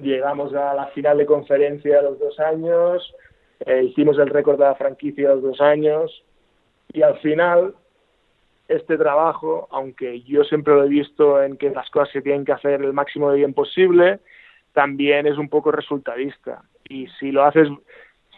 llegamos 0.00 0.54
a 0.54 0.74
la 0.74 0.86
final 0.88 1.18
de 1.18 1.26
conferencia 1.26 1.98
a 1.98 2.02
los 2.02 2.18
dos 2.18 2.38
años, 2.40 3.14
eh, 3.60 3.84
hicimos 3.84 4.18
el 4.18 4.28
récord 4.28 4.58
de 4.58 4.64
la 4.64 4.74
franquicia 4.74 5.30
a 5.30 5.34
los 5.34 5.42
dos 5.42 5.60
años 5.60 6.24
y 6.92 7.02
al 7.02 7.18
final 7.18 7.74
este 8.68 8.98
trabajo, 8.98 9.66
aunque 9.70 10.20
yo 10.22 10.44
siempre 10.44 10.74
lo 10.74 10.84
he 10.84 10.88
visto 10.88 11.42
en 11.42 11.56
que 11.56 11.70
las 11.70 11.88
cosas 11.90 12.12
se 12.12 12.22
tienen 12.22 12.44
que 12.44 12.52
hacer 12.52 12.82
el 12.82 12.92
máximo 12.92 13.30
de 13.30 13.38
bien 13.38 13.54
posible, 13.54 14.20
también 14.72 15.26
es 15.26 15.38
un 15.38 15.48
poco 15.48 15.72
resultadista. 15.72 16.62
Y 16.88 17.08
si 17.18 17.32
lo 17.32 17.44
haces, 17.44 17.68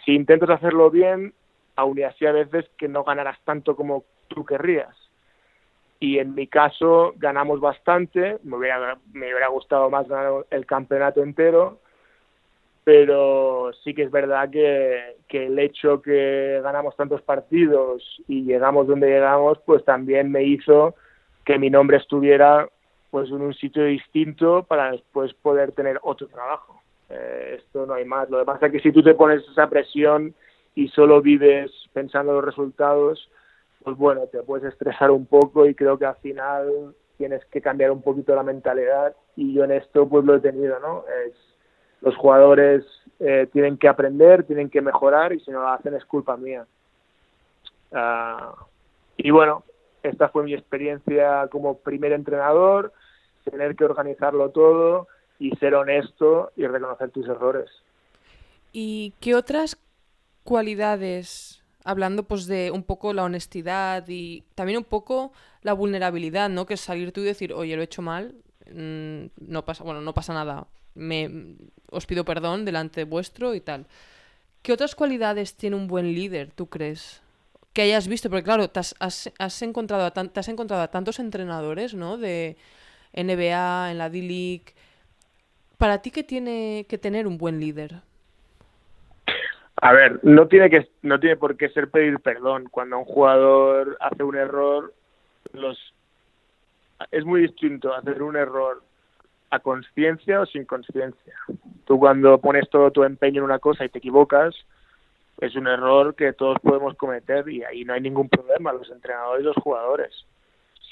si 0.04 0.12
intentas 0.14 0.50
hacerlo 0.50 0.90
bien, 0.90 1.34
aún 1.76 1.98
y 1.98 2.02
así 2.02 2.26
a 2.26 2.32
veces 2.32 2.66
que 2.78 2.88
no 2.88 3.02
ganarás 3.04 3.38
tanto 3.44 3.74
como 3.74 4.04
tú 4.28 4.44
querrías. 4.44 4.94
Y 6.00 6.18
en 6.18 6.34
mi 6.34 6.46
caso 6.46 7.12
ganamos 7.18 7.60
bastante, 7.60 8.38
me 8.42 8.56
hubiera, 8.56 8.98
me 9.12 9.26
hubiera 9.26 9.48
gustado 9.48 9.90
más 9.90 10.08
ganar 10.08 10.46
el 10.50 10.64
campeonato 10.64 11.22
entero, 11.22 11.78
pero 12.84 13.70
sí 13.84 13.92
que 13.92 14.04
es 14.04 14.10
verdad 14.10 14.48
que, 14.50 15.16
que 15.28 15.46
el 15.46 15.58
hecho 15.58 16.00
que 16.00 16.60
ganamos 16.62 16.96
tantos 16.96 17.20
partidos 17.20 18.02
y 18.26 18.44
llegamos 18.44 18.86
donde 18.86 19.08
llegamos, 19.08 19.58
pues 19.66 19.84
también 19.84 20.32
me 20.32 20.42
hizo 20.42 20.94
que 21.44 21.58
mi 21.58 21.68
nombre 21.68 21.98
estuviera 21.98 22.66
pues 23.10 23.28
en 23.28 23.42
un 23.42 23.54
sitio 23.54 23.84
distinto 23.84 24.62
para 24.62 24.92
después 24.92 25.34
poder 25.34 25.72
tener 25.72 25.98
otro 26.02 26.28
trabajo. 26.28 26.80
Eh, 27.10 27.56
esto 27.58 27.86
no 27.86 27.94
hay 27.94 28.04
más. 28.04 28.30
Lo 28.30 28.38
que 28.38 28.44
pasa 28.44 28.66
es 28.66 28.72
que 28.72 28.80
si 28.80 28.92
tú 28.92 29.02
te 29.02 29.14
pones 29.14 29.42
esa 29.50 29.68
presión 29.68 30.34
y 30.74 30.88
solo 30.88 31.20
vives 31.20 31.70
pensando 31.92 32.32
en 32.32 32.36
los 32.36 32.44
resultados, 32.44 33.28
pues 33.82 33.96
bueno, 33.96 34.22
te 34.26 34.42
puedes 34.42 34.72
estresar 34.72 35.10
un 35.10 35.26
poco 35.26 35.66
y 35.66 35.74
creo 35.74 35.98
que 35.98 36.06
al 36.06 36.16
final 36.16 36.94
tienes 37.16 37.44
que 37.46 37.60
cambiar 37.60 37.90
un 37.90 38.02
poquito 38.02 38.34
la 38.34 38.42
mentalidad 38.42 39.14
y 39.36 39.52
yo 39.52 39.64
en 39.64 39.72
esto 39.72 40.08
pues 40.08 40.24
lo 40.24 40.36
he 40.36 40.40
tenido, 40.40 40.78
¿no? 40.80 41.04
Es, 41.26 41.34
los 42.00 42.16
jugadores 42.16 42.84
eh, 43.18 43.48
tienen 43.52 43.76
que 43.76 43.88
aprender, 43.88 44.44
tienen 44.44 44.70
que 44.70 44.80
mejorar 44.80 45.32
y 45.32 45.40
si 45.40 45.50
no 45.50 45.60
lo 45.60 45.68
hacen 45.68 45.94
es 45.94 46.04
culpa 46.04 46.36
mía. 46.36 46.66
Uh, 47.92 48.54
y 49.16 49.30
bueno, 49.30 49.64
esta 50.02 50.28
fue 50.28 50.44
mi 50.44 50.54
experiencia 50.54 51.48
como 51.48 51.78
primer 51.78 52.12
entrenador, 52.12 52.92
tener 53.44 53.76
que 53.76 53.84
organizarlo 53.84 54.50
todo 54.50 55.08
y 55.38 55.50
ser 55.56 55.74
honesto 55.74 56.52
y 56.56 56.66
reconocer 56.66 57.10
tus 57.10 57.28
errores. 57.28 57.70
¿Y 58.72 59.12
qué 59.20 59.34
otras 59.34 59.78
cualidades, 60.44 61.59
hablando 61.84 62.24
pues 62.24 62.46
de 62.46 62.70
un 62.70 62.82
poco 62.82 63.12
la 63.12 63.24
honestidad 63.24 64.04
y 64.08 64.44
también 64.54 64.78
un 64.78 64.84
poco 64.84 65.32
la 65.62 65.72
vulnerabilidad, 65.72 66.48
¿no? 66.50 66.66
Que 66.66 66.74
es 66.74 66.80
salir 66.80 67.12
tú 67.12 67.20
y 67.20 67.24
decir, 67.24 67.52
oye, 67.52 67.76
lo 67.76 67.82
he 67.82 67.84
hecho 67.84 68.02
mal, 68.02 68.34
mm, 68.72 69.26
no 69.46 69.64
pasa, 69.64 69.84
bueno, 69.84 70.00
no 70.00 70.14
pasa 70.14 70.34
nada, 70.34 70.66
me, 70.94 71.56
os 71.90 72.06
pido 72.06 72.24
perdón 72.24 72.64
delante 72.64 73.04
vuestro 73.04 73.54
y 73.54 73.60
tal. 73.60 73.86
¿Qué 74.62 74.72
otras 74.72 74.94
cualidades 74.94 75.54
tiene 75.54 75.76
un 75.76 75.86
buen 75.86 76.14
líder, 76.14 76.50
tú 76.52 76.68
crees? 76.68 77.22
Que 77.72 77.82
hayas 77.82 78.08
visto, 78.08 78.28
porque 78.28 78.44
claro, 78.44 78.68
te 78.68 78.80
has, 78.80 79.62
encontrado, 79.62 80.04
a 80.04 80.12
has 80.34 80.48
encontrado 80.48 80.88
tantos 80.90 81.18
entrenadores, 81.18 81.94
¿no? 81.94 82.18
De 82.18 82.56
NBA, 83.14 83.92
en 83.92 83.98
la 83.98 84.10
D-League. 84.10 84.74
¿Para 85.78 86.02
ti 86.02 86.10
qué 86.10 86.22
tiene 86.22 86.84
que 86.88 86.98
tener 86.98 87.26
un 87.26 87.38
buen 87.38 87.58
líder? 87.58 88.02
A 89.82 89.92
ver, 89.92 90.20
no 90.22 90.46
tiene 90.46 90.68
que 90.68 90.88
no 91.02 91.18
tiene 91.18 91.36
por 91.36 91.56
qué 91.56 91.70
ser 91.70 91.90
pedir 91.90 92.20
perdón 92.20 92.68
cuando 92.70 92.98
un 92.98 93.04
jugador 93.04 93.96
hace 94.00 94.22
un 94.22 94.36
error. 94.36 94.92
Los 95.52 95.78
es 97.10 97.24
muy 97.24 97.42
distinto 97.42 97.94
hacer 97.94 98.22
un 98.22 98.36
error 98.36 98.82
a 99.50 99.58
conciencia 99.60 100.40
o 100.40 100.46
sin 100.46 100.66
conciencia. 100.66 101.34
Tú 101.86 101.98
cuando 101.98 102.38
pones 102.38 102.68
todo 102.68 102.90
tu 102.90 103.04
empeño 103.04 103.38
en 103.38 103.44
una 103.44 103.58
cosa 103.58 103.84
y 103.84 103.88
te 103.88 103.98
equivocas, 103.98 104.54
es 105.40 105.56
un 105.56 105.66
error 105.66 106.14
que 106.14 106.34
todos 106.34 106.58
podemos 106.60 106.94
cometer 106.96 107.48
y 107.48 107.64
ahí 107.64 107.84
no 107.84 107.94
hay 107.94 108.02
ningún 108.02 108.28
problema, 108.28 108.72
los 108.72 108.90
entrenadores 108.90 109.42
y 109.42 109.46
los 109.46 109.56
jugadores. 109.56 110.26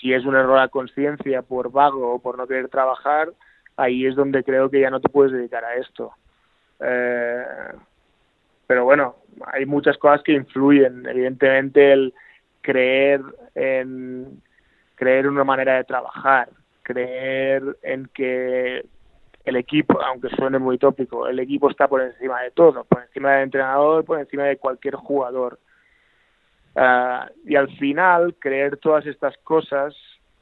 Si 0.00 0.14
es 0.14 0.24
un 0.24 0.34
error 0.34 0.58
a 0.58 0.68
conciencia 0.68 1.42
por 1.42 1.70
vago 1.70 2.14
o 2.14 2.22
por 2.22 2.38
no 2.38 2.46
querer 2.46 2.68
trabajar, 2.68 3.28
ahí 3.76 4.06
es 4.06 4.16
donde 4.16 4.42
creo 4.42 4.70
que 4.70 4.80
ya 4.80 4.90
no 4.90 5.00
te 5.00 5.10
puedes 5.10 5.32
dedicar 5.32 5.64
a 5.64 5.74
esto. 5.74 6.12
Eh, 6.80 7.44
pero 8.68 8.84
bueno, 8.84 9.16
hay 9.46 9.64
muchas 9.64 9.96
cosas 9.96 10.22
que 10.22 10.32
influyen. 10.32 11.06
Evidentemente 11.06 11.90
el 11.90 12.14
creer 12.60 13.22
en 13.54 14.42
creer 14.94 15.26
una 15.26 15.42
manera 15.42 15.76
de 15.76 15.84
trabajar, 15.84 16.50
creer 16.82 17.62
en 17.82 18.10
que 18.12 18.84
el 19.46 19.56
equipo, 19.56 19.98
aunque 20.02 20.28
suene 20.28 20.58
muy 20.58 20.76
tópico, 20.76 21.26
el 21.26 21.38
equipo 21.38 21.70
está 21.70 21.88
por 21.88 22.02
encima 22.02 22.42
de 22.42 22.50
todo, 22.50 22.84
por 22.84 23.02
encima 23.02 23.32
del 23.32 23.44
entrenador, 23.44 24.04
por 24.04 24.20
encima 24.20 24.44
de 24.44 24.58
cualquier 24.58 24.96
jugador. 24.96 25.58
Ah, 26.76 27.30
y 27.46 27.56
al 27.56 27.74
final, 27.78 28.34
creer 28.38 28.76
todas 28.76 29.06
estas 29.06 29.34
cosas 29.38 29.96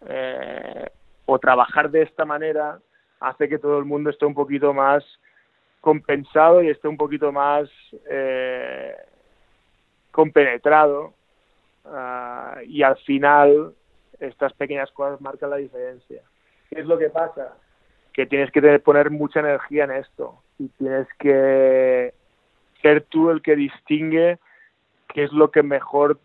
eh, 0.04 0.90
o 1.26 1.38
trabajar 1.38 1.90
de 1.92 2.02
esta 2.02 2.24
manera 2.24 2.80
hace 3.20 3.48
que 3.48 3.58
todo 3.58 3.78
el 3.78 3.84
mundo 3.84 4.10
esté 4.10 4.26
un 4.26 4.34
poquito 4.34 4.74
más 4.74 5.04
compensado 5.86 6.64
y 6.64 6.68
esté 6.68 6.88
un 6.88 6.96
poquito 6.96 7.30
más 7.30 7.70
eh, 8.10 8.92
compenetrado 10.10 11.14
ah, 11.84 12.58
y 12.66 12.82
al 12.82 12.96
final 12.96 13.72
estas 14.18 14.52
pequeñas 14.54 14.90
cosas 14.90 15.20
marcan 15.20 15.50
la 15.50 15.58
diferencia. 15.58 16.22
¿Qué 16.68 16.80
es 16.80 16.86
lo 16.86 16.98
que 16.98 17.08
pasa? 17.08 17.54
Que 18.12 18.26
tienes 18.26 18.50
que 18.50 18.80
poner 18.80 19.12
mucha 19.12 19.38
energía 19.38 19.84
en 19.84 19.92
esto 19.92 20.42
y 20.58 20.66
tienes 20.70 21.06
que 21.20 22.12
ser 22.82 23.02
tú 23.02 23.30
el 23.30 23.40
que 23.40 23.54
distingue 23.54 24.40
qué 25.14 25.22
es 25.22 25.32
lo 25.32 25.52
que 25.52 25.62
mejor, 25.62 26.18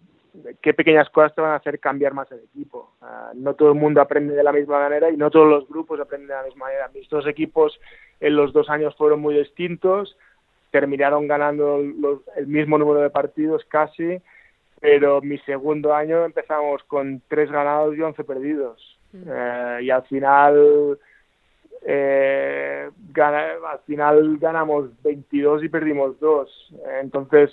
qué 0.64 0.74
pequeñas 0.74 1.08
cosas 1.12 1.36
te 1.36 1.42
van 1.42 1.52
a 1.52 1.58
hacer 1.58 1.80
cambiar 1.80 2.16
más 2.16 2.32
el 2.32 2.40
equipo. 2.40 2.96
Ah, 3.00 3.32
no 3.36 3.54
todo 3.54 3.74
el 3.74 3.78
mundo 3.78 4.02
aprende 4.02 4.34
de 4.34 4.42
la 4.42 4.54
misma 4.54 4.80
manera 4.80 5.12
y 5.12 5.18
no 5.18 5.30
todos 5.30 5.48
los 5.48 5.70
grupos 5.70 6.00
aprenden 6.00 6.30
de 6.30 6.34
la 6.34 6.44
misma 6.46 6.66
manera. 6.66 6.90
Mis 6.96 7.08
dos 7.10 7.28
equipos 7.28 7.80
en 8.22 8.36
los 8.36 8.54
dos 8.54 8.70
años 8.70 8.96
fueron 8.96 9.20
muy 9.20 9.36
distintos, 9.38 10.16
terminaron 10.70 11.28
ganando 11.28 11.78
el 11.78 12.48
mismo 12.48 12.78
número 12.78 13.02
de 13.02 13.10
partidos 13.10 13.66
casi, 13.66 14.22
pero 14.80 15.22
mi 15.22 15.38
segundo 15.40 15.94
año 15.94 16.24
empezamos 16.24 16.84
con 16.84 17.22
tres 17.28 17.52
ganados 17.52 17.96
y 17.96 18.02
once 18.02 18.24
perdidos. 18.24 18.98
Mm. 19.12 19.24
Eh, 19.28 19.80
y 19.84 19.90
al 19.90 20.04
final 20.04 21.00
eh, 21.84 22.90
al 23.16 23.80
final 23.86 24.38
ganamos 24.38 24.90
22 25.04 25.64
y 25.64 25.70
perdimos 25.70 26.20
dos. 26.20 26.74
Entonces, 27.02 27.52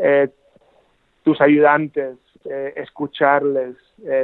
eh, 0.00 0.28
tus 1.22 1.40
ayudantes, 1.40 2.16
escucharles, 2.76 3.74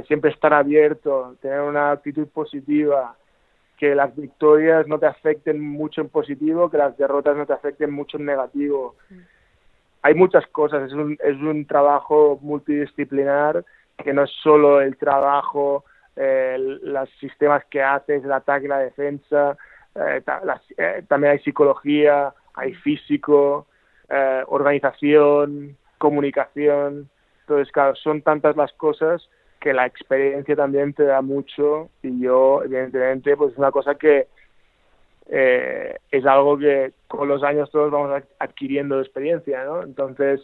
siempre 0.07 0.31
estar 0.31 0.53
abierto, 0.53 1.37
tener 1.41 1.61
una 1.63 1.93
actitud 1.93 2.29
positiva, 2.29 3.17
que 3.81 3.95
las 3.95 4.14
victorias 4.14 4.87
no 4.87 4.99
te 4.99 5.07
afecten 5.07 5.59
mucho 5.59 6.03
en 6.03 6.11
positivo, 6.11 6.70
que 6.70 6.76
las 6.76 6.99
derrotas 6.99 7.35
no 7.35 7.47
te 7.47 7.55
afecten 7.55 7.91
mucho 7.91 8.18
en 8.18 8.26
negativo. 8.26 8.95
Hay 10.03 10.12
muchas 10.12 10.47
cosas, 10.49 10.83
es 10.83 10.93
un, 10.93 11.16
es 11.18 11.37
un 11.37 11.64
trabajo 11.64 12.39
multidisciplinar 12.43 13.64
que 13.97 14.12
no 14.12 14.24
es 14.24 14.31
solo 14.43 14.83
el 14.83 14.99
trabajo, 14.99 15.87
eh, 16.14 16.59
los 16.59 17.09
sistemas 17.20 17.64
que 17.70 17.83
haces, 17.83 18.22
el 18.22 18.33
ataque, 18.33 18.68
la 18.68 18.81
defensa, 18.81 19.57
eh, 19.95 20.22
eh, 20.76 21.03
también 21.09 21.33
hay 21.33 21.39
psicología, 21.39 22.35
hay 22.53 22.74
físico, 22.74 23.66
eh, 24.11 24.43
organización, 24.47 25.78
comunicación. 25.97 27.09
Entonces, 27.41 27.72
claro, 27.72 27.95
son 27.97 28.20
tantas 28.20 28.57
las 28.57 28.74
cosas 28.74 29.26
que 29.61 29.73
la 29.73 29.87
experiencia 29.87 30.57
también 30.57 30.95
te 30.95 31.05
da 31.05 31.21
mucho 31.21 31.91
y 32.03 32.21
yo, 32.21 32.63
evidentemente, 32.65 33.37
pues 33.37 33.53
es 33.53 33.59
una 33.59 33.71
cosa 33.71 33.95
que 33.95 34.27
eh, 35.29 35.97
es 36.11 36.27
algo 36.27 36.59
que 36.59 36.93
con 37.07 37.29
los 37.29 37.43
años 37.43 37.71
todos 37.71 37.91
vamos 37.91 38.23
adquiriendo 38.39 39.01
experiencia, 39.01 39.65
¿no? 39.65 39.83
Entonces, 39.83 40.41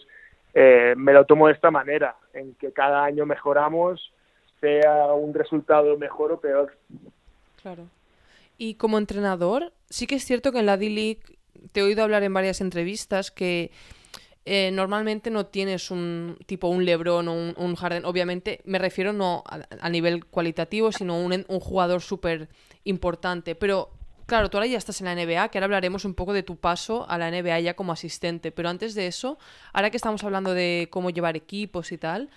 eh, 0.54 0.94
me 0.96 1.12
lo 1.12 1.24
tomo 1.24 1.48
de 1.48 1.54
esta 1.54 1.70
manera, 1.70 2.16
en 2.34 2.54
que 2.54 2.72
cada 2.72 3.04
año 3.04 3.26
mejoramos, 3.26 4.12
sea 4.60 5.12
un 5.12 5.34
resultado 5.34 5.98
mejor 5.98 6.32
o 6.32 6.40
peor. 6.40 6.76
Claro. 7.60 7.84
Y 8.58 8.74
como 8.74 8.98
entrenador, 8.98 9.72
sí 9.90 10.06
que 10.06 10.14
es 10.14 10.24
cierto 10.24 10.52
que 10.52 10.60
en 10.60 10.66
la 10.66 10.76
D-League 10.76 11.20
te 11.72 11.80
he 11.80 11.82
oído 11.82 12.02
hablar 12.02 12.22
en 12.22 12.32
varias 12.32 12.60
entrevistas 12.60 13.30
que 13.30 13.70
eh, 14.48 14.70
normalmente 14.70 15.28
no 15.28 15.46
tienes 15.46 15.90
un 15.90 16.38
tipo 16.46 16.68
un 16.68 16.84
Lebron 16.84 17.26
o 17.26 17.32
un, 17.32 17.54
un 17.56 17.74
Harden. 17.74 18.04
Obviamente 18.04 18.60
me 18.64 18.78
refiero 18.78 19.12
no 19.12 19.42
a, 19.44 19.90
nivel 19.90 20.24
cualitativo, 20.24 20.92
sino 20.92 21.18
un, 21.18 21.44
un 21.48 21.60
jugador 21.60 22.00
súper 22.00 22.48
importante. 22.84 23.56
Pero 23.56 23.90
claro, 24.26 24.48
tú 24.48 24.56
ahora 24.56 24.68
ya 24.68 24.78
estás 24.78 25.00
en 25.00 25.06
la 25.06 25.16
NBA, 25.16 25.48
que 25.48 25.58
ahora 25.58 25.64
hablaremos 25.64 26.04
un 26.04 26.14
poco 26.14 26.32
de 26.32 26.44
tu 26.44 26.56
paso 26.56 27.10
a 27.10 27.18
la 27.18 27.28
NBA 27.28 27.58
ya 27.58 27.74
como 27.74 27.92
asistente. 27.92 28.52
Pero 28.52 28.68
antes 28.68 28.94
de 28.94 29.08
eso, 29.08 29.36
ahora 29.72 29.90
que 29.90 29.96
estamos 29.96 30.22
hablando 30.22 30.54
de 30.54 30.86
cómo 30.92 31.10
llevar 31.10 31.36
equipos 31.36 31.90
y 31.90 31.98
tal, 31.98 32.30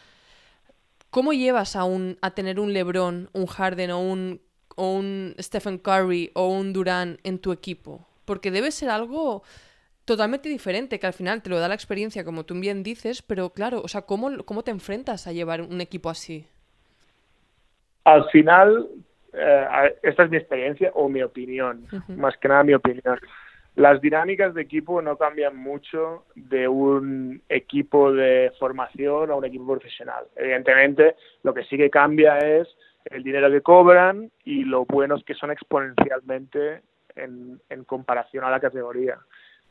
¿cómo 1.12 1.32
llevas 1.32 1.76
a, 1.76 1.84
un, 1.84 2.18
a 2.24 2.32
tener 2.32 2.60
un 2.60 2.74
Lebron, 2.74 3.30
un 3.34 3.46
Harden 3.46 3.92
o 3.92 4.02
un, 4.02 4.42
o 4.76 4.94
un 4.94 5.36
Stephen 5.40 5.78
Curry 5.78 6.32
o 6.34 6.48
un 6.48 6.74
Durant 6.74 7.20
en 7.24 7.38
tu 7.38 7.52
equipo? 7.52 8.08
Porque 8.26 8.50
debe 8.50 8.72
ser 8.72 8.90
algo 8.90 9.44
totalmente 10.10 10.50
diferente, 10.50 11.00
que 11.00 11.06
al 11.06 11.14
final 11.14 11.44
te 11.44 11.52
lo 11.52 11.60
da 11.60 11.68
la 11.68 11.76
experiencia, 11.76 12.26
como 12.26 12.44
tú 12.44 12.60
bien 12.60 12.82
dices, 12.82 13.22
pero 13.22 13.52
claro, 13.52 13.80
o 13.84 13.88
sea, 13.88 14.02
¿cómo, 14.02 14.44
cómo 14.44 14.64
te 14.64 14.72
enfrentas 14.72 15.28
a 15.28 15.32
llevar 15.32 15.62
un 15.62 15.82
equipo 15.82 16.10
así? 16.10 16.48
Al 18.06 18.28
final, 18.32 18.88
eh, 19.34 19.96
esta 20.02 20.24
es 20.24 20.32
mi 20.32 20.38
experiencia 20.38 20.90
o 20.96 21.10
mi 21.10 21.22
opinión, 21.22 21.86
más 22.08 22.36
que 22.38 22.48
nada 22.48 22.64
mi 22.64 22.74
opinión. 22.74 23.20
Las 23.76 24.02
dinámicas 24.02 24.56
de 24.56 24.64
equipo 24.64 25.00
no 25.00 25.16
cambian 25.16 25.56
mucho 25.56 26.26
de 26.34 26.68
un 26.68 27.44
equipo 27.48 28.12
de 28.12 28.52
formación 28.58 29.30
a 29.30 29.36
un 29.36 29.46
equipo 29.46 29.68
profesional. 29.68 30.26
Evidentemente, 30.36 31.18
lo 31.44 31.54
que 31.54 31.66
sí 31.66 31.78
que 31.78 31.92
cambia 31.92 32.40
es 32.40 32.68
el 33.06 33.22
dinero 33.22 33.52
que 33.52 33.62
cobran 33.62 34.32
y 34.44 34.64
lo 34.64 34.86
buenos 34.86 35.24
que 35.24 35.36
son 35.36 35.52
exponencialmente 35.52 36.82
en, 37.16 37.62
en 37.70 37.84
comparación 37.84 38.44
a 38.44 38.50
la 38.50 38.60
categoría 38.60 39.20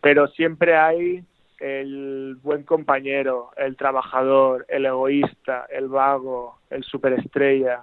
pero 0.01 0.29
siempre 0.29 0.77
hay 0.77 1.25
el 1.61 2.37
buen 2.43 2.63
compañero, 2.63 3.51
el 3.57 3.77
trabajador, 3.77 4.65
el 4.69 4.87
egoísta, 4.87 5.67
el 5.71 5.89
vago, 5.89 6.59
el 6.71 6.85
superestrella. 6.85 7.83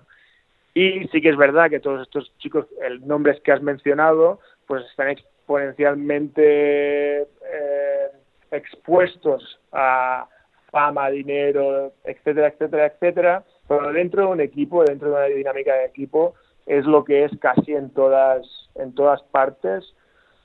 Y 0.74 1.07
sí 1.07 1.22
que 1.22 1.30
es 1.30 1.38
verdad 1.38 1.70
que 1.70 1.80
todos 1.80 2.01
estos 2.01 2.32
chicos, 2.38 2.66
el 2.82 3.05
nombres 3.05 3.39
que 3.41 3.51
has 3.51 3.61
mencionado, 3.61 4.39
pues 4.68 4.86
están 4.86 5.09
exponencialmente 5.09 7.22
eh, 7.22 8.07
expuestos 8.51 9.59
a 9.72 10.28
fama, 10.72 11.09
dinero, 11.09 11.93
etcétera, 12.03 12.47
etcétera, 12.47 12.86
etcétera. 12.88 13.43
Pero 13.68 13.93
dentro 13.93 14.24
de 14.24 14.28
un 14.28 14.41
equipo, 14.41 14.84
dentro 14.84 15.09
de 15.09 15.16
una 15.16 15.26
dinámica 15.26 15.74
de 15.74 15.86
equipo, 15.86 16.36
es 16.66 16.86
lo 16.86 17.03
que 17.03 17.26
es 17.26 17.32
casi 17.39 17.74
en 17.74 17.89
todas, 17.91 18.45
en 18.76 18.93
todas 18.93 19.22
partes. 19.24 19.86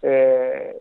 Eh, 0.02 0.76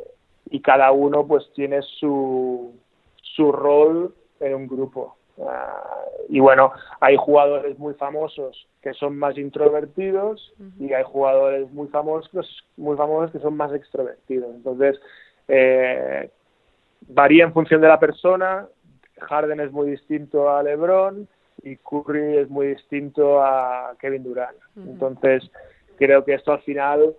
y 0.50 0.62
cada 0.62 0.91
uno 0.91 1.26
pues 1.28 1.50
tiene 1.54 1.82
su, 1.82 2.74
su 3.22 3.52
rol 3.52 4.14
en 4.39 4.56
un 4.56 4.68
grupo. 4.68 5.16
Ah, 5.41 6.06
y 6.28 6.39
bueno, 6.39 6.72
hay 7.00 7.16
jugadores 7.18 7.78
muy 7.80 7.93
famosos 7.93 8.68
que 8.82 8.93
son 8.93 9.18
más 9.18 9.38
introvertidos 9.38 10.54
y 10.80 10.93
hay 10.93 11.04
jugadores 11.04 11.72
muy 11.72 11.88
famosos, 11.88 12.64
muy 12.78 12.95
famosos 12.95 13.32
que 13.32 13.39
son 13.39 13.56
más 13.58 13.74
extrovertidos. 13.74 14.56
Entonces, 14.56 15.00
eh, 15.47 16.30
varía 17.08 17.43
en 17.43 17.54
función 17.54 17.82
de 17.82 17.88
la 17.88 18.00
persona. 18.00 18.68
Harden 19.20 19.60
es 19.60 19.72
muy 19.72 19.89
distinto 19.89 20.50
a 20.50 20.64
LeBron 20.64 21.28
y 21.64 21.76
Curry 21.78 22.38
es 22.38 22.50
muy 22.50 22.68
distinto 22.68 23.41
a 23.41 23.95
Kevin 24.00 24.24
Durant. 24.24 24.58
Entonces, 24.78 25.50
creo 25.97 26.24
que 26.24 26.36
esto 26.36 26.54
al 26.54 26.62
final 26.62 27.16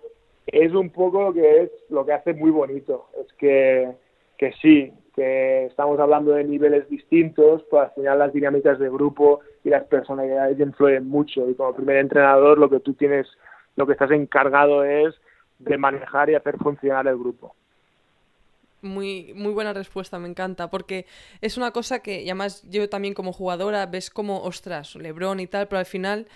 es 0.47 0.73
un 0.73 0.89
poco 0.89 1.21
lo 1.23 1.33
que 1.33 1.63
es 1.63 1.71
lo 1.89 2.05
que 2.05 2.13
hace 2.13 2.33
muy 2.33 2.51
bonito. 2.51 3.07
Es 3.19 3.31
que, 3.33 3.91
que 4.37 4.53
sí, 4.61 4.93
que 5.15 5.65
estamos 5.65 5.99
hablando 5.99 6.31
de 6.31 6.43
niveles 6.43 6.89
distintos, 6.89 7.63
pues 7.69 7.83
al 7.83 7.91
final 7.95 8.19
las 8.19 8.33
dinámicas 8.33 8.79
de 8.79 8.89
grupo 8.89 9.41
y 9.63 9.69
las 9.69 9.83
personalidades 9.83 10.59
influyen 10.59 11.07
mucho. 11.07 11.49
Y 11.49 11.55
como 11.55 11.75
primer 11.75 11.97
entrenador 11.97 12.57
lo 12.57 12.69
que 12.69 12.79
tú 12.79 12.93
tienes, 12.93 13.27
lo 13.75 13.85
que 13.85 13.93
estás 13.93 14.11
encargado 14.11 14.83
es 14.83 15.15
de 15.59 15.77
manejar 15.77 16.29
y 16.29 16.35
hacer 16.35 16.57
funcionar 16.57 17.07
el 17.07 17.17
grupo. 17.17 17.55
Muy, 18.81 19.33
muy 19.35 19.53
buena 19.53 19.73
respuesta, 19.73 20.17
me 20.17 20.27
encanta, 20.27 20.71
porque 20.71 21.05
es 21.39 21.55
una 21.55 21.69
cosa 21.69 21.99
que, 21.99 22.23
y 22.23 22.29
además 22.29 22.67
yo 22.67 22.89
también 22.89 23.13
como 23.13 23.31
jugadora, 23.31 23.85
ves 23.85 24.09
como, 24.09 24.41
ostras, 24.41 24.95
Lebron 24.95 25.39
y 25.39 25.45
tal, 25.45 25.67
pero 25.67 25.77
al 25.77 25.85
final 25.85 26.27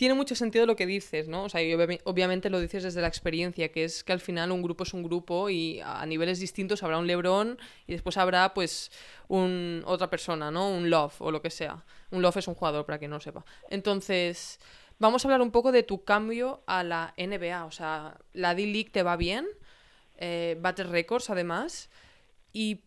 tiene 0.00 0.14
mucho 0.14 0.34
sentido 0.34 0.64
lo 0.64 0.76
que 0.76 0.86
dices, 0.86 1.28
¿no? 1.28 1.44
O 1.44 1.50
sea, 1.50 1.62
y 1.62 1.74
obviamente 1.74 2.48
lo 2.48 2.58
dices 2.58 2.84
desde 2.84 3.02
la 3.02 3.06
experiencia, 3.06 3.70
que 3.70 3.84
es 3.84 4.02
que 4.02 4.14
al 4.14 4.20
final 4.20 4.50
un 4.50 4.62
grupo 4.62 4.84
es 4.84 4.94
un 4.94 5.02
grupo 5.02 5.50
y 5.50 5.78
a 5.84 6.06
niveles 6.06 6.40
distintos 6.40 6.82
habrá 6.82 6.96
un 6.96 7.06
Lebron 7.06 7.58
y 7.86 7.92
después 7.92 8.16
habrá 8.16 8.54
pues 8.54 8.90
un, 9.28 9.82
otra 9.84 10.08
persona, 10.08 10.50
¿no? 10.50 10.70
Un 10.70 10.88
Love 10.88 11.20
o 11.20 11.30
lo 11.30 11.42
que 11.42 11.50
sea. 11.50 11.84
Un 12.12 12.22
Love 12.22 12.38
es 12.38 12.48
un 12.48 12.54
jugador, 12.54 12.86
para 12.86 12.98
quien 12.98 13.10
no 13.10 13.20
sepa. 13.20 13.44
Entonces, 13.68 14.58
vamos 14.98 15.22
a 15.22 15.28
hablar 15.28 15.42
un 15.42 15.50
poco 15.50 15.70
de 15.70 15.82
tu 15.82 16.02
cambio 16.02 16.62
a 16.66 16.82
la 16.82 17.12
NBA. 17.18 17.66
O 17.66 17.70
sea, 17.70 18.16
la 18.32 18.54
D-League 18.54 18.88
te 18.92 19.02
va 19.02 19.18
bien, 19.18 19.46
eh, 20.16 20.56
bates 20.62 20.86
además, 21.28 21.90
y 22.54 22.84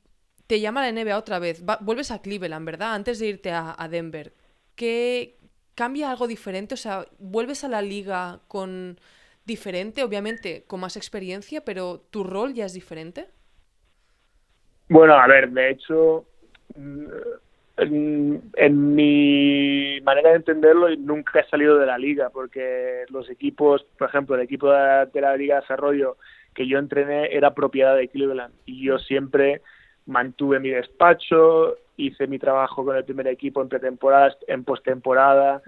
te 0.48 0.60
llama 0.60 0.82
la 0.82 0.92
NBA 0.92 1.16
otra 1.16 1.38
vez. 1.38 1.62
vuelves 1.82 2.10
a 2.10 2.24
Cleveland, 2.24 2.66
¿verdad? 2.66 2.96
Antes 2.96 3.20
de 3.20 3.28
irte 3.28 3.52
a, 3.52 3.76
a 3.78 3.88
Denver. 3.88 4.34
¿Qué, 4.76 5.38
cambia 5.76 6.10
algo 6.10 6.28
diferente? 6.28 6.74
O 6.74 6.78
sea, 6.78 7.06
¿vuelves 7.20 7.64
a 7.64 7.70
la 7.70 7.82
liga 7.82 8.40
con 8.48 9.00
diferente, 9.46 10.04
obviamente 10.04 10.64
con 10.68 10.80
más 10.80 10.96
experiencia, 10.96 11.64
pero 11.66 12.00
tu 12.10 12.24
rol 12.24 12.54
ya 12.54 12.66
es 12.66 12.74
diferente? 12.74 13.28
Bueno, 14.90 15.16
a 15.16 15.28
ver, 15.28 15.50
de 15.50 15.72
hecho, 15.72 16.26
mm, 16.76 17.06
en, 17.78 18.96
mi 18.96 20.00
manera 20.02 20.30
de 20.32 20.36
entenderlo, 20.38 20.96
nunca 20.98 21.40
he 21.40 21.50
salido 21.50 21.78
de 21.78 21.86
la 21.86 21.98
liga, 21.98 22.30
porque 22.30 23.06
los 23.10 23.30
equipos, 23.30 23.84
por 23.98 24.10
ejemplo, 24.10 24.36
el 24.36 24.42
equipo 24.42 24.72
de, 24.72 25.08
de 25.12 25.22
la 25.22 25.36
Liga 25.36 25.56
de 25.56 25.62
Desarrollo 25.62 26.18
que 26.54 26.68
yo 26.68 26.78
entrené 26.78 27.36
era 27.36 27.56
propiedad 27.56 27.96
de 27.96 28.08
Cleveland 28.10 28.54
y 28.66 28.86
yo 28.86 29.00
siempre 29.00 29.62
mantuve 30.06 30.60
mi 30.60 30.70
despacho, 30.70 31.78
hice 31.98 32.28
mi 32.28 32.40
trabajo 32.40 32.84
con 32.84 32.96
el 32.96 33.04
primer 33.04 33.28
equipo 33.28 33.62
en 33.62 33.70
pretemporada, 33.70 34.36
en 34.48 34.64
postemporada. 34.64 35.62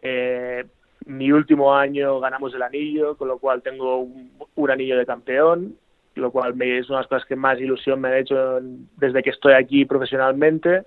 Eh, 0.00 0.64
mi 1.06 1.32
último 1.32 1.74
año 1.74 2.20
ganamos 2.20 2.54
el 2.54 2.62
anillo, 2.62 3.16
con 3.16 3.28
lo 3.28 3.38
cual 3.38 3.62
tengo 3.62 3.98
un, 3.98 4.70
anillo 4.70 4.96
de 4.96 5.06
campeón, 5.06 5.76
lo 6.14 6.30
cual 6.30 6.54
me, 6.54 6.78
es 6.78 6.88
una 6.88 6.98
de 6.98 7.02
las 7.02 7.08
cosas 7.08 7.26
que 7.26 7.36
más 7.36 7.58
ilusión 7.58 8.00
me 8.00 8.08
ha 8.08 8.18
hecho 8.18 8.60
desde 8.96 9.22
que 9.22 9.30
estoy 9.30 9.54
aquí 9.54 9.84
profesionalmente. 9.84 10.84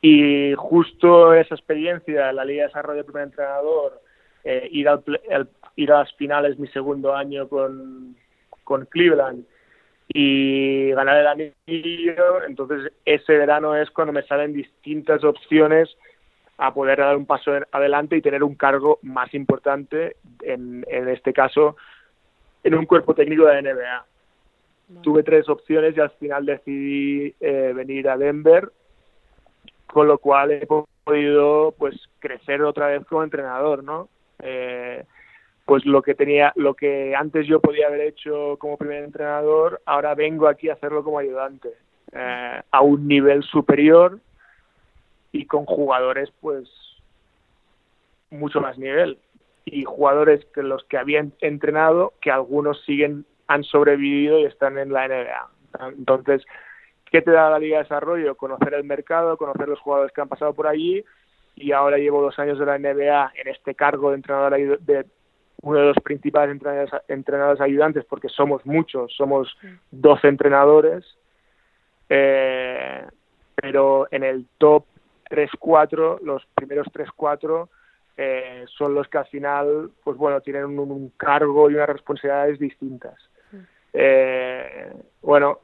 Y 0.00 0.52
justo 0.54 1.34
esa 1.34 1.54
experiencia, 1.54 2.32
la 2.32 2.44
Liga 2.44 2.62
de 2.62 2.68
Desarrollo 2.68 2.96
del 2.96 3.06
primer 3.06 3.24
entrenador, 3.24 4.00
eh, 4.44 4.68
ir, 4.70 4.88
al, 4.88 5.02
ir 5.76 5.92
a 5.92 6.00
las 6.00 6.12
finales 6.14 6.58
mi 6.58 6.68
segundo 6.68 7.14
año 7.14 7.48
con, 7.48 8.14
con 8.64 8.84
Cleveland 8.86 9.46
y 10.08 10.90
ganar 10.90 11.18
el 11.18 11.26
anillo. 11.26 12.44
Entonces, 12.46 12.92
ese 13.04 13.36
verano 13.36 13.76
es 13.76 13.90
cuando 13.90 14.12
me 14.12 14.22
salen 14.22 14.52
distintas 14.52 15.24
opciones 15.24 15.96
a 16.56 16.72
poder 16.72 16.98
dar 16.98 17.16
un 17.16 17.26
paso 17.26 17.52
adelante 17.72 18.16
y 18.16 18.22
tener 18.22 18.44
un 18.44 18.54
cargo 18.54 18.98
más 19.02 19.34
importante, 19.34 20.16
en, 20.42 20.84
en 20.88 21.08
este 21.08 21.32
caso, 21.32 21.76
en 22.62 22.74
un 22.74 22.86
cuerpo 22.86 23.14
técnico 23.14 23.46
de 23.46 23.62
NBA. 23.62 24.06
Tuve 25.02 25.22
tres 25.22 25.48
opciones 25.48 25.96
y 25.96 26.00
al 26.00 26.10
final 26.10 26.44
decidí 26.44 27.34
eh, 27.40 27.72
venir 27.74 28.08
a 28.08 28.16
Denver, 28.16 28.70
con 29.86 30.06
lo 30.06 30.18
cual 30.18 30.52
he 30.52 30.66
podido 30.66 31.74
pues 31.78 31.96
crecer 32.18 32.62
otra 32.62 32.88
vez 32.88 33.04
como 33.06 33.24
entrenador, 33.24 33.82
¿no? 33.82 34.08
Eh, 34.40 35.04
pues 35.64 35.86
lo 35.86 36.02
que 36.02 36.14
tenía, 36.14 36.52
lo 36.56 36.74
que 36.74 37.14
antes 37.16 37.46
yo 37.46 37.60
podía 37.60 37.86
haber 37.86 38.02
hecho 38.02 38.56
como 38.58 38.76
primer 38.76 39.04
entrenador, 39.04 39.80
ahora 39.86 40.14
vengo 40.14 40.46
aquí 40.46 40.68
a 40.68 40.74
hacerlo 40.74 41.02
como 41.02 41.18
ayudante, 41.18 41.70
eh, 42.12 42.62
a 42.70 42.80
un 42.82 43.08
nivel 43.08 43.42
superior 43.42 44.18
y 45.32 45.46
con 45.46 45.64
jugadores 45.64 46.30
pues 46.40 46.68
mucho 48.30 48.60
más 48.60 48.78
nivel 48.78 49.18
y 49.64 49.84
jugadores 49.84 50.44
que 50.54 50.62
los 50.62 50.84
que 50.84 50.98
habían 50.98 51.32
entrenado 51.40 52.12
que 52.20 52.30
algunos 52.30 52.82
siguen 52.84 53.24
han 53.46 53.64
sobrevivido 53.64 54.38
y 54.38 54.44
están 54.44 54.78
en 54.78 54.92
la 54.92 55.08
NBA. 55.08 55.48
Entonces, 55.98 56.44
¿qué 57.10 57.22
te 57.22 57.30
da 57.30 57.50
la 57.50 57.58
Liga 57.58 57.78
de 57.78 57.84
Desarrollo? 57.84 58.36
Conocer 58.36 58.74
el 58.74 58.84
mercado, 58.84 59.36
conocer 59.36 59.68
los 59.68 59.80
jugadores 59.80 60.12
que 60.12 60.20
han 60.20 60.28
pasado 60.28 60.54
por 60.54 60.66
allí 60.66 61.04
y 61.56 61.72
ahora 61.72 61.98
llevo 61.98 62.22
dos 62.22 62.38
años 62.38 62.58
de 62.58 62.66
la 62.66 62.78
NBA 62.78 63.32
en 63.36 63.48
este 63.48 63.74
cargo 63.74 64.10
de 64.10 64.16
entrenador 64.16 64.80
de, 64.80 65.06
uno 65.64 65.78
de 65.78 65.86
los 65.86 65.96
principales 66.02 66.60
entrenadores, 67.08 67.60
ayudantes, 67.60 68.04
porque 68.04 68.28
somos 68.28 68.64
muchos, 68.66 69.12
somos 69.16 69.56
12 69.90 70.28
entrenadores, 70.28 71.04
eh, 72.08 73.02
pero 73.54 74.06
en 74.10 74.24
el 74.24 74.46
top 74.58 74.84
3-4, 75.30 76.20
los 76.20 76.44
primeros 76.54 76.86
3-4, 76.88 77.68
eh, 78.16 78.64
son 78.76 78.94
los 78.94 79.08
que 79.08 79.18
al 79.18 79.26
final, 79.26 79.90
pues 80.04 80.18
bueno, 80.18 80.42
tienen 80.42 80.66
un, 80.78 81.12
cargo 81.16 81.70
y 81.70 81.74
unas 81.74 81.88
responsabilidades 81.88 82.58
distintas. 82.58 83.14
Eh, 83.94 84.92
bueno, 85.22 85.60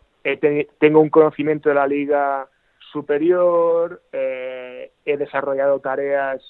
tengo 0.78 1.00
un 1.00 1.10
conocimiento 1.10 1.68
de 1.68 1.74
la 1.74 1.86
liga 1.86 2.48
superior, 2.92 4.00
he 4.12 5.16
desarrollado 5.16 5.78
tareas 5.80 6.42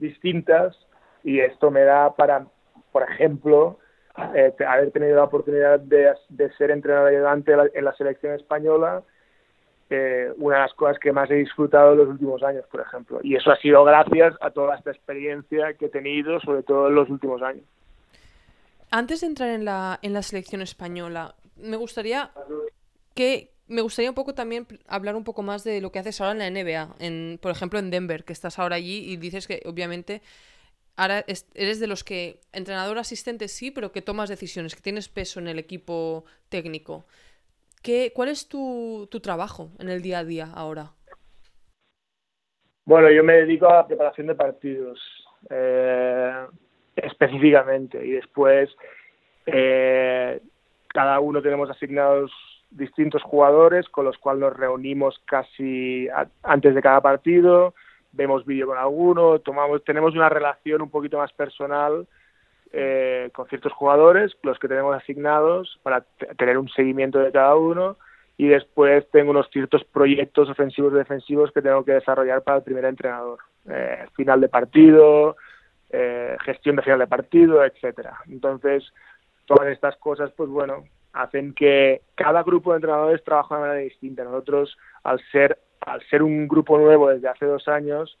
distintas 0.00 0.76
y 1.24 1.40
esto 1.40 1.70
me 1.70 1.82
da 1.82 2.14
para, 2.14 2.46
por 2.92 3.02
ejemplo, 3.02 3.78
eh, 4.34 4.52
haber 4.66 4.90
tenido 4.90 5.16
la 5.16 5.24
oportunidad 5.24 5.80
de, 5.80 6.12
ser 6.56 6.70
entrenador 6.70 7.08
ayudante 7.08 7.52
en 7.74 7.84
la 7.84 7.94
selección 7.94 8.34
española, 8.34 9.02
eh, 9.90 10.32
una 10.36 10.56
de 10.56 10.62
las 10.62 10.74
cosas 10.74 10.98
que 10.98 11.12
más 11.12 11.30
he 11.30 11.34
disfrutado 11.34 11.92
en 11.92 11.98
los 11.98 12.08
últimos 12.08 12.42
años, 12.42 12.64
por 12.70 12.80
ejemplo. 12.80 13.20
Y 13.22 13.36
eso 13.36 13.50
ha 13.50 13.56
sido 13.56 13.84
gracias 13.84 14.34
a 14.40 14.50
toda 14.50 14.76
esta 14.76 14.90
experiencia 14.90 15.72
que 15.74 15.86
he 15.86 15.88
tenido, 15.88 16.40
sobre 16.40 16.62
todo 16.62 16.88
en 16.88 16.94
los 16.94 17.08
últimos 17.08 17.40
años. 17.42 17.64
Antes 18.90 19.20
de 19.20 19.28
entrar 19.28 19.50
en 19.50 19.64
la, 19.64 19.98
en 20.02 20.12
la 20.12 20.22
selección 20.22 20.62
española, 20.62 21.34
me 21.56 21.76
gustaría 21.76 22.30
que 23.14 23.50
me 23.68 23.82
gustaría 23.82 24.10
un 24.10 24.14
poco 24.14 24.34
también 24.34 24.66
hablar 24.86 25.14
un 25.14 25.24
poco 25.24 25.42
más 25.42 25.62
de 25.62 25.80
lo 25.80 25.92
que 25.92 25.98
haces 25.98 26.20
ahora 26.20 26.32
en 26.32 26.54
la 26.54 26.62
NBA, 26.62 26.96
en, 27.00 27.38
por 27.40 27.50
ejemplo 27.50 27.78
en 27.78 27.90
Denver, 27.90 28.24
que 28.24 28.32
estás 28.32 28.58
ahora 28.58 28.76
allí 28.76 29.12
y 29.12 29.16
dices 29.16 29.46
que 29.46 29.62
obviamente 29.66 30.22
ahora 30.98 31.24
eres 31.54 31.80
de 31.80 31.86
los 31.86 32.04
que, 32.04 32.40
entrenador 32.52 32.98
asistente 32.98 33.48
sí, 33.48 33.70
pero 33.70 33.92
que 33.92 34.02
tomas 34.02 34.28
decisiones, 34.28 34.74
que 34.74 34.82
tienes 34.82 35.08
peso 35.08 35.38
en 35.38 35.46
el 35.46 35.58
equipo 35.58 36.24
técnico. 36.48 37.06
¿Qué, 37.82 38.12
¿Cuál 38.14 38.28
es 38.28 38.48
tu, 38.48 39.08
tu 39.10 39.20
trabajo 39.20 39.70
en 39.78 39.88
el 39.88 40.02
día 40.02 40.18
a 40.18 40.24
día 40.24 40.48
ahora? 40.52 40.90
Bueno, 42.84 43.10
yo 43.10 43.22
me 43.22 43.34
dedico 43.34 43.68
a 43.68 43.76
la 43.76 43.86
preparación 43.86 44.26
de 44.26 44.34
partidos 44.34 44.98
eh, 45.50 46.46
específicamente 46.96 48.04
y 48.04 48.10
después 48.12 48.68
eh, 49.46 50.40
cada 50.88 51.20
uno 51.20 51.40
tenemos 51.40 51.70
asignados 51.70 52.32
distintos 52.70 53.22
jugadores 53.22 53.88
con 53.88 54.04
los 54.04 54.18
cuales 54.18 54.40
nos 54.40 54.56
reunimos 54.56 55.20
casi 55.26 56.08
antes 56.42 56.74
de 56.74 56.82
cada 56.82 57.00
partido 57.00 57.74
vemos 58.12 58.44
vídeo 58.44 58.66
con 58.66 58.78
alguno, 58.78 59.38
tomamos, 59.40 59.84
tenemos 59.84 60.14
una 60.14 60.28
relación 60.28 60.82
un 60.82 60.90
poquito 60.90 61.18
más 61.18 61.32
personal 61.32 62.06
eh, 62.72 63.30
con 63.32 63.46
ciertos 63.48 63.72
jugadores, 63.72 64.36
los 64.42 64.58
que 64.58 64.68
tenemos 64.68 64.94
asignados, 64.94 65.78
para 65.82 66.04
tener 66.36 66.58
un 66.58 66.68
seguimiento 66.68 67.18
de 67.18 67.32
cada 67.32 67.56
uno. 67.56 67.96
Y 68.36 68.46
después 68.46 69.10
tengo 69.10 69.30
unos 69.30 69.48
ciertos 69.50 69.82
proyectos 69.84 70.48
ofensivos 70.48 70.92
y 70.92 70.96
defensivos 70.96 71.50
que 71.50 71.62
tengo 71.62 71.84
que 71.84 71.92
desarrollar 71.92 72.42
para 72.42 72.58
el 72.58 72.62
primer 72.62 72.84
entrenador. 72.84 73.38
Eh, 73.68 74.06
final 74.14 74.40
de 74.40 74.48
partido, 74.48 75.36
eh, 75.90 76.36
gestión 76.44 76.76
de 76.76 76.82
final 76.82 77.00
de 77.00 77.06
partido, 77.06 77.64
etcétera. 77.64 78.18
Entonces, 78.28 78.92
todas 79.46 79.68
estas 79.68 79.96
cosas, 79.96 80.30
pues 80.36 80.48
bueno, 80.48 80.84
hacen 81.12 81.52
que 81.54 82.02
cada 82.14 82.42
grupo 82.42 82.70
de 82.70 82.76
entrenadores 82.76 83.24
trabaje 83.24 83.54
de 83.54 83.60
manera 83.60 83.80
distinta. 83.80 84.24
Nosotros, 84.24 84.76
al 85.02 85.20
ser 85.32 85.58
al 85.88 86.02
ser 86.08 86.22
un 86.22 86.48
grupo 86.48 86.78
nuevo 86.78 87.08
desde 87.08 87.28
hace 87.28 87.46
dos 87.46 87.68
años, 87.68 88.18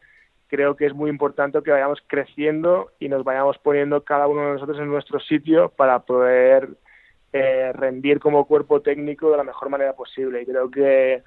creo 0.48 0.76
que 0.76 0.86
es 0.86 0.94
muy 0.94 1.10
importante 1.10 1.62
que 1.62 1.70
vayamos 1.70 2.02
creciendo 2.06 2.90
y 2.98 3.08
nos 3.08 3.22
vayamos 3.24 3.58
poniendo 3.58 4.02
cada 4.02 4.26
uno 4.26 4.42
de 4.42 4.52
nosotros 4.54 4.78
en 4.78 4.88
nuestro 4.88 5.20
sitio 5.20 5.68
para 5.70 6.00
poder 6.00 6.70
eh, 7.32 7.72
rendir 7.74 8.20
como 8.20 8.46
cuerpo 8.46 8.80
técnico 8.80 9.30
de 9.30 9.36
la 9.36 9.44
mejor 9.44 9.68
manera 9.68 9.92
posible. 9.92 10.42
Y 10.42 10.46
creo 10.46 10.70
que 10.70 11.22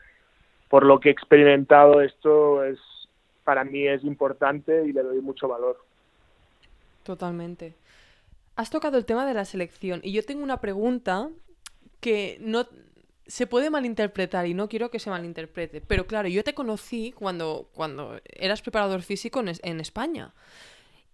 por 0.69 0.85
lo 0.85 0.99
que 0.99 1.09
he 1.09 1.11
experimentado 1.11 2.01
esto 2.01 2.63
es 2.63 2.79
para 3.43 3.63
mí 3.63 3.87
es 3.87 4.03
importante 4.03 4.85
y 4.85 4.93
le 4.93 5.03
doy 5.03 5.21
mucho 5.21 5.47
valor. 5.47 5.77
Totalmente. 7.03 7.73
Has 8.55 8.69
tocado 8.69 8.97
el 8.97 9.05
tema 9.05 9.25
de 9.25 9.33
la 9.33 9.45
selección 9.45 10.01
y 10.03 10.11
yo 10.11 10.23
tengo 10.23 10.43
una 10.43 10.61
pregunta 10.61 11.29
que 11.99 12.37
no 12.41 12.65
se 13.27 13.47
puede 13.47 13.69
malinterpretar 13.69 14.45
y 14.47 14.53
no 14.53 14.67
quiero 14.67 14.89
que 14.91 14.99
se 14.99 15.09
malinterprete. 15.09 15.81
Pero 15.81 16.05
claro, 16.07 16.27
yo 16.27 16.43
te 16.43 16.53
conocí 16.53 17.11
cuando, 17.13 17.69
cuando 17.73 18.19
eras 18.25 18.61
preparador 18.61 19.01
físico 19.03 19.39
en, 19.39 19.51
en 19.63 19.79
España. 19.79 20.33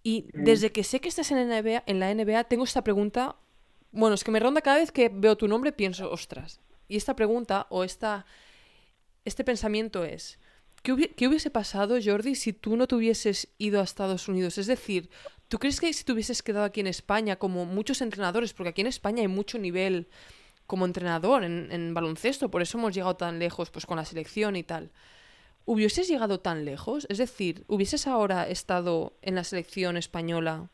Y 0.03 0.25
Mm. 0.33 0.43
desde 0.45 0.71
que 0.71 0.83
sé 0.83 0.99
que 1.01 1.09
estás 1.09 1.31
en 1.31 1.49
la, 1.49 1.61
NBA, 1.61 1.83
en 1.85 1.99
la 1.99 2.09
NBA, 2.13 2.43
tengo 2.45 2.63
esta 2.63 2.83
pregunta. 2.83 3.35
Bueno, 3.91 4.15
es 4.15 4.23
que 4.23 4.31
me 4.31 4.39
ronda 4.39 4.61
cada 4.61 4.77
vez 4.77 4.91
que 4.91 5.09
veo 5.13 5.35
tu 5.37 5.47
nombre, 5.47 5.71
pienso, 5.71 6.09
ostras. 6.11 6.59
Y 6.87 6.95
esta 6.97 7.15
pregunta 7.15 7.67
o 7.69 7.83
esta, 7.83 8.25
este 9.25 9.43
pensamiento 9.43 10.03
es, 10.05 10.39
¿qué, 10.83 10.93
hubi- 10.93 11.13
qué 11.15 11.27
hubiese 11.27 11.49
pasado, 11.49 11.97
Jordi, 12.03 12.35
si 12.35 12.53
tú 12.53 12.77
no 12.77 12.87
te 12.87 12.95
hubieses 12.95 13.49
ido 13.57 13.81
a 13.81 13.83
Estados 13.83 14.27
Unidos? 14.27 14.57
Es 14.57 14.67
decir, 14.67 15.09
¿tú 15.49 15.57
crees 15.59 15.79
que 15.81 15.91
si 15.91 16.03
te 16.03 16.13
hubieses 16.13 16.41
quedado 16.43 16.65
aquí 16.65 16.79
en 16.79 16.87
España, 16.87 17.35
como 17.37 17.65
muchos 17.65 18.01
entrenadores, 18.01 18.53
porque 18.53 18.69
aquí 18.69 18.81
en 18.81 18.87
España 18.87 19.21
hay 19.21 19.27
mucho 19.27 19.57
nivel 19.59 20.07
como 20.67 20.85
entrenador 20.85 21.43
en, 21.43 21.69
en 21.71 21.93
baloncesto, 21.93 22.51
por 22.51 22.61
eso 22.61 22.77
hemos 22.77 22.93
llegado 22.93 23.15
tan 23.15 23.39
lejos 23.39 23.71
pues 23.71 23.85
con 23.85 23.97
la 23.97 24.05
selección 24.05 24.55
y 24.55 24.63
tal. 24.63 24.91
¿Hubieses 25.65 26.07
llegado 26.07 26.39
tan 26.39 26.63
lejos? 26.63 27.05
Es 27.09 27.17
decir, 27.17 27.65
¿hubieses 27.67 28.07
ahora 28.07 28.47
estado 28.47 29.13
en 29.21 29.35
la 29.35 29.43
selección 29.43 29.97
española 29.97 30.69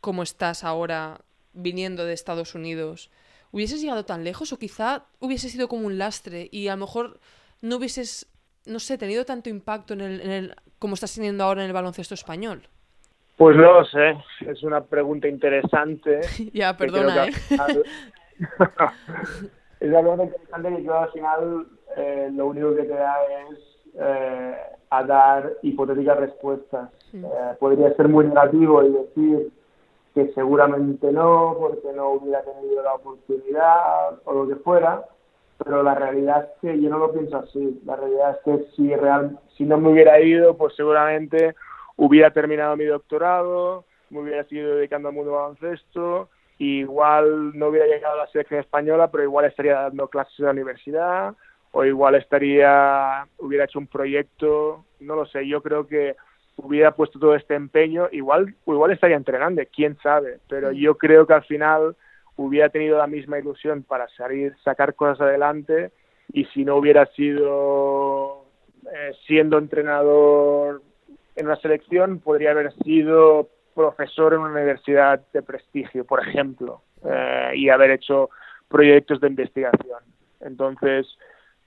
como 0.00 0.22
estás 0.22 0.64
ahora 0.64 1.22
viniendo 1.54 2.04
de 2.04 2.12
Estados 2.12 2.54
Unidos? 2.54 3.10
¿Hubieses 3.52 3.80
llegado 3.80 4.04
tan 4.04 4.24
lejos 4.24 4.52
o 4.52 4.58
quizá 4.58 5.04
hubiese 5.20 5.48
sido 5.48 5.68
como 5.68 5.86
un 5.86 5.96
lastre 5.96 6.48
y 6.52 6.68
a 6.68 6.72
lo 6.72 6.80
mejor 6.80 7.20
no 7.62 7.76
hubieses, 7.76 8.28
no 8.66 8.78
sé, 8.80 8.98
tenido 8.98 9.24
tanto 9.24 9.48
impacto 9.48 9.94
en 9.94 10.02
el, 10.02 10.20
en 10.20 10.30
el 10.30 10.54
como 10.78 10.92
estás 10.92 11.14
teniendo 11.14 11.44
ahora 11.44 11.62
en 11.62 11.68
el 11.68 11.72
baloncesto 11.72 12.14
español? 12.14 12.68
Pues 13.38 13.56
no 13.56 13.80
lo 13.80 13.84
sé, 13.86 14.16
es 14.40 14.62
una 14.62 14.84
pregunta 14.84 15.26
interesante. 15.28 16.20
ya, 16.52 16.76
perdona, 16.76 17.26
que 17.26 17.54
¿eh? 17.54 17.58
al 17.58 17.82
es 19.80 19.90
pregunta 19.90 20.24
interesante 20.24 20.76
que 20.76 20.82
yo 20.82 20.98
al 20.98 21.10
final 21.10 21.66
eh, 21.96 22.30
lo 22.32 22.46
único 22.46 22.74
que 22.74 22.82
te 22.82 22.94
da 22.94 23.16
es 23.50 23.58
eh, 23.94 24.56
a 24.90 25.02
dar 25.04 25.52
hipotéticas 25.62 26.18
respuestas. 26.18 26.90
Mm. 27.12 27.24
Eh, 27.24 27.56
podría 27.58 27.94
ser 27.94 28.08
muy 28.08 28.26
negativo 28.26 28.82
y 28.82 28.92
decir 28.92 29.50
que 30.14 30.32
seguramente 30.32 31.12
no, 31.12 31.56
porque 31.58 31.92
no 31.94 32.10
hubiera 32.10 32.42
tenido 32.42 32.82
la 32.82 32.94
oportunidad 32.94 34.18
o 34.24 34.32
lo 34.32 34.48
que 34.48 34.56
fuera, 34.56 35.04
pero 35.62 35.82
la 35.82 35.94
realidad 35.94 36.44
es 36.44 36.60
que 36.60 36.80
yo 36.80 36.88
no 36.88 36.98
lo 36.98 37.12
pienso 37.12 37.38
así. 37.38 37.80
La 37.84 37.96
realidad 37.96 38.36
es 38.36 38.44
que 38.44 38.70
si, 38.74 38.94
real, 38.94 39.38
si 39.56 39.64
no 39.64 39.78
me 39.78 39.90
hubiera 39.90 40.20
ido, 40.20 40.56
pues 40.56 40.74
seguramente 40.74 41.54
hubiera 41.96 42.30
terminado 42.30 42.76
mi 42.76 42.84
doctorado, 42.84 43.84
me 44.10 44.20
hubiera 44.20 44.44
seguido 44.44 44.76
dedicando 44.76 45.08
al 45.08 45.14
mundo 45.14 45.32
baloncesto, 45.32 46.28
igual 46.58 47.56
no 47.56 47.68
hubiera 47.68 47.86
llegado 47.86 48.14
a 48.14 48.24
la 48.24 48.30
selección 48.30 48.60
española, 48.60 49.10
pero 49.10 49.24
igual 49.24 49.44
estaría 49.44 49.74
dando 49.74 50.08
clases 50.08 50.38
en 50.38 50.44
la 50.46 50.50
universidad, 50.50 51.34
o 51.72 51.84
igual 51.84 52.16
estaría, 52.16 53.26
hubiera 53.38 53.64
hecho 53.64 53.78
un 53.78 53.86
proyecto, 53.86 54.84
no 55.00 55.14
lo 55.14 55.26
sé, 55.26 55.46
yo 55.46 55.62
creo 55.62 55.86
que 55.86 56.16
hubiera 56.56 56.92
puesto 56.92 57.18
todo 57.18 57.36
este 57.36 57.54
empeño, 57.54 58.08
igual, 58.10 58.54
igual 58.66 58.90
estaría 58.90 59.16
entrenando, 59.16 59.62
quién 59.72 59.96
sabe, 60.02 60.38
pero 60.48 60.72
yo 60.72 60.98
creo 60.98 61.26
que 61.26 61.34
al 61.34 61.44
final 61.44 61.94
hubiera 62.36 62.68
tenido 62.68 62.98
la 62.98 63.06
misma 63.06 63.38
ilusión 63.38 63.84
para 63.84 64.08
salir, 64.08 64.56
sacar 64.64 64.94
cosas 64.94 65.20
adelante, 65.20 65.92
y 66.32 66.44
si 66.46 66.64
no 66.64 66.76
hubiera 66.76 67.06
sido 67.06 68.44
eh, 68.92 69.12
siendo 69.26 69.58
entrenador 69.58 70.82
en 71.36 71.46
una 71.46 71.56
selección, 71.56 72.18
podría 72.18 72.50
haber 72.50 72.72
sido 72.84 73.48
profesor 73.78 74.34
en 74.34 74.40
una 74.40 74.50
universidad 74.50 75.20
de 75.32 75.40
prestigio, 75.40 76.04
por 76.04 76.26
ejemplo, 76.26 76.82
eh, 77.04 77.52
y 77.54 77.68
haber 77.68 77.92
hecho 77.92 78.28
proyectos 78.66 79.20
de 79.20 79.28
investigación. 79.28 80.00
Entonces, 80.40 81.06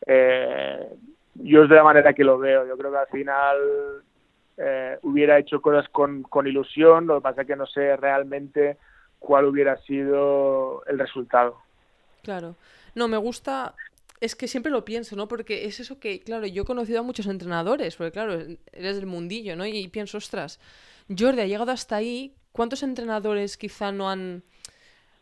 eh, 0.06 0.90
yo 1.36 1.64
es 1.64 1.70
de 1.70 1.76
la 1.78 1.86
manera 1.86 2.14
que 2.14 2.26
lo 2.26 2.38
veo. 2.38 2.68
Yo 2.68 2.78
creo 2.78 2.92
que 2.92 2.98
al 2.98 3.08
final 3.08 3.58
eh, 4.58 4.98
hubiera 5.04 5.40
hecho 5.40 5.62
cosas 5.62 5.88
con, 5.88 6.24
con 6.24 6.48
ilusión, 6.48 7.08
lo 7.08 7.16
que 7.16 7.22
pasa 7.22 7.42
es 7.44 7.48
que 7.48 7.56
no 7.56 7.66
sé 7.66 7.96
realmente 7.96 8.76
cuál 9.18 9.46
hubiera 9.46 9.78
sido 9.78 10.84
el 10.88 11.00
resultado. 11.00 11.62
Claro. 12.24 12.56
No, 12.94 13.08
me 13.08 13.16
gusta. 13.16 13.74
Es 14.20 14.36
que 14.36 14.50
siempre 14.50 14.70
lo 14.70 14.84
pienso, 14.84 15.16
¿no? 15.16 15.30
Porque 15.30 15.64
es 15.66 15.80
eso 15.80 15.98
que, 15.98 16.20
claro, 16.20 16.46
yo 16.46 16.64
he 16.64 16.66
conocido 16.66 17.00
a 17.00 17.04
muchos 17.04 17.26
entrenadores, 17.28 17.96
porque 17.96 18.12
claro, 18.12 18.34
eres 18.34 18.96
del 18.98 19.06
mundillo, 19.06 19.56
¿no? 19.56 19.66
Y, 19.66 19.88
pienso, 19.88 20.18
ostras, 20.18 20.60
Jordi 21.18 21.42
ha 21.42 21.48
llegado 21.48 21.72
hasta 21.72 21.96
ahí. 21.96 22.36
¿Cuántos 22.52 22.84
entrenadores 22.84 23.58
quizá 23.58 23.92
no 23.92 24.10
han, 24.10 24.44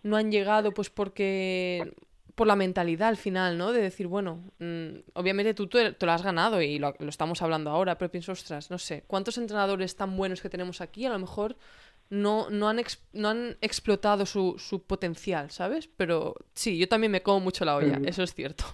no 0.04 0.18
han 0.18 0.32
llegado 0.32 0.72
pues 0.74 0.90
porque 0.90 1.94
por 2.36 2.48
la 2.48 2.56
mentalidad 2.56 3.10
al 3.10 3.18
final, 3.18 3.58
¿no? 3.58 3.74
De 3.74 3.82
decir, 3.82 4.08
bueno, 4.08 4.42
mmm, 4.60 5.00
obviamente 5.14 5.54
tú 5.54 5.68
te, 5.68 5.92
te, 5.92 6.06
lo 6.06 6.12
has 6.14 6.24
ganado 6.24 6.62
y 6.62 6.80
lo, 6.80 6.96
lo, 6.98 7.10
estamos 7.10 7.42
hablando 7.42 7.70
ahora, 7.70 7.98
pero 7.98 8.10
pienso, 8.10 8.32
ostras, 8.32 8.72
no 8.72 8.78
sé, 8.78 9.04
¿cuántos 9.08 9.38
entrenadores 9.38 9.98
tan 9.98 10.16
buenos 10.16 10.42
que 10.42 10.50
tenemos 10.50 10.80
aquí 10.80 11.06
a 11.06 11.10
lo 11.10 11.20
mejor 11.20 11.58
no, 12.10 12.50
no, 12.50 12.70
han, 12.70 12.80
ex, 12.80 13.00
no 13.14 13.30
han 13.30 13.58
explotado 13.62 14.26
su, 14.26 14.56
su, 14.58 14.84
potencial, 14.84 15.52
¿sabes? 15.52 15.90
Pero 15.96 16.36
sí, 16.54 16.78
yo 16.78 16.88
también 16.88 17.12
me 17.12 17.22
como 17.22 17.40
mucho 17.40 17.66
la 17.66 17.76
olla, 17.76 18.00
mm. 18.00 18.08
eso 18.08 18.24
es 18.24 18.34
cierto. 18.34 18.66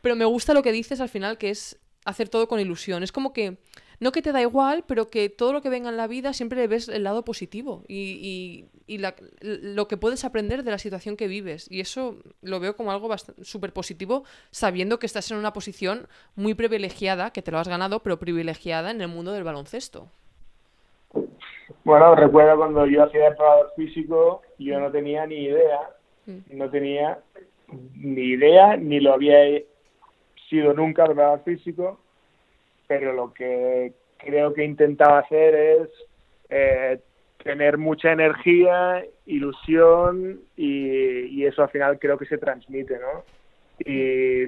Pero 0.00 0.16
me 0.16 0.24
gusta 0.24 0.54
lo 0.54 0.62
que 0.62 0.72
dices 0.72 1.00
al 1.00 1.08
final, 1.08 1.38
que 1.38 1.50
es 1.50 1.78
hacer 2.04 2.28
todo 2.28 2.48
con 2.48 2.60
ilusión. 2.60 3.02
Es 3.02 3.12
como 3.12 3.32
que, 3.32 3.58
no 4.00 4.12
que 4.12 4.22
te 4.22 4.32
da 4.32 4.40
igual, 4.40 4.84
pero 4.86 5.08
que 5.08 5.28
todo 5.28 5.52
lo 5.52 5.62
que 5.62 5.68
venga 5.68 5.88
en 5.88 5.96
la 5.96 6.06
vida 6.06 6.32
siempre 6.32 6.58
le 6.58 6.66
ves 6.66 6.88
el 6.88 7.04
lado 7.04 7.24
positivo 7.24 7.84
y, 7.88 8.66
y, 8.86 8.94
y 8.94 8.98
la, 8.98 9.14
lo 9.40 9.88
que 9.88 9.96
puedes 9.96 10.24
aprender 10.24 10.62
de 10.62 10.70
la 10.70 10.78
situación 10.78 11.16
que 11.16 11.28
vives. 11.28 11.70
Y 11.70 11.80
eso 11.80 12.18
lo 12.42 12.60
veo 12.60 12.76
como 12.76 12.92
algo 12.92 13.14
súper 13.42 13.72
positivo, 13.72 14.24
sabiendo 14.50 14.98
que 14.98 15.06
estás 15.06 15.30
en 15.30 15.36
una 15.38 15.52
posición 15.52 16.08
muy 16.36 16.54
privilegiada, 16.54 17.30
que 17.30 17.42
te 17.42 17.50
lo 17.50 17.58
has 17.58 17.68
ganado, 17.68 18.00
pero 18.00 18.18
privilegiada 18.18 18.90
en 18.90 19.00
el 19.00 19.08
mundo 19.08 19.32
del 19.32 19.44
baloncesto. 19.44 20.08
Bueno, 21.84 22.14
recuerdo 22.14 22.56
cuando 22.56 22.86
yo 22.86 23.04
hacía 23.04 23.28
el 23.28 23.36
probador 23.36 23.72
físico, 23.76 24.42
yo 24.58 24.80
no 24.80 24.90
tenía 24.90 25.26
ni 25.26 25.44
idea, 25.44 25.90
no 26.50 26.70
tenía 26.70 27.18
ni 27.94 28.22
idea, 28.22 28.76
ni 28.76 29.00
lo 29.00 29.14
había 29.14 29.62
sido 30.48 30.72
nunca 30.72 31.04
preparador 31.04 31.42
físico, 31.44 32.00
pero 32.86 33.12
lo 33.12 33.32
que 33.32 33.92
creo 34.18 34.52
que 34.52 34.64
intentaba 34.64 35.20
hacer 35.20 35.54
es 35.54 35.88
eh, 36.48 37.00
tener 37.42 37.78
mucha 37.78 38.12
energía, 38.12 39.04
ilusión 39.26 40.40
y, 40.56 41.40
y, 41.40 41.46
eso 41.46 41.62
al 41.62 41.70
final 41.70 41.98
creo 41.98 42.16
que 42.16 42.26
se 42.26 42.38
transmite, 42.38 42.98
¿no? 42.98 43.24
Y 43.78 44.46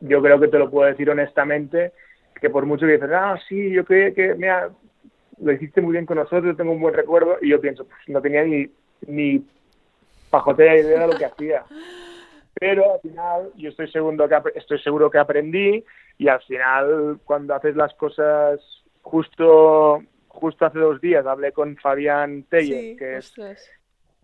yo 0.00 0.22
creo 0.22 0.40
que 0.40 0.48
te 0.48 0.58
lo 0.58 0.70
puedo 0.70 0.88
decir 0.88 1.10
honestamente, 1.10 1.92
que 2.40 2.50
por 2.50 2.66
mucho 2.66 2.86
que 2.86 2.92
dices, 2.92 3.10
ah, 3.12 3.38
sí, 3.48 3.70
yo 3.70 3.84
creo 3.84 4.14
que, 4.14 4.34
mira, 4.34 4.70
lo 5.40 5.52
hiciste 5.52 5.80
muy 5.80 5.92
bien 5.92 6.06
con 6.06 6.16
nosotros, 6.16 6.56
tengo 6.56 6.72
un 6.72 6.80
buen 6.80 6.94
recuerdo, 6.94 7.38
y 7.40 7.50
yo 7.50 7.60
pienso, 7.60 7.84
pues 7.84 7.98
no 8.08 8.20
tenía 8.20 8.44
ni, 8.44 8.70
ni 9.06 9.44
pajotera 10.30 10.78
idea 10.78 11.00
de 11.00 11.06
lo 11.12 11.18
que 11.18 11.24
hacía. 11.24 11.64
Pero 12.54 12.94
al 12.94 13.00
final 13.00 13.50
yo 13.56 13.70
estoy 13.70 13.90
seguro, 13.90 14.28
que, 14.28 14.58
estoy 14.58 14.80
seguro 14.80 15.10
que 15.10 15.18
aprendí 15.18 15.84
y 16.18 16.28
al 16.28 16.42
final 16.42 17.20
cuando 17.24 17.54
haces 17.54 17.76
las 17.76 17.94
cosas 17.94 18.60
justo 19.02 20.02
justo 20.26 20.66
hace 20.66 20.78
dos 20.78 21.00
días 21.00 21.24
hablé 21.26 21.52
con 21.52 21.76
Fabián 21.76 22.44
Teller, 22.44 22.80
sí, 22.80 22.96
que 22.96 23.16
es, 23.16 23.34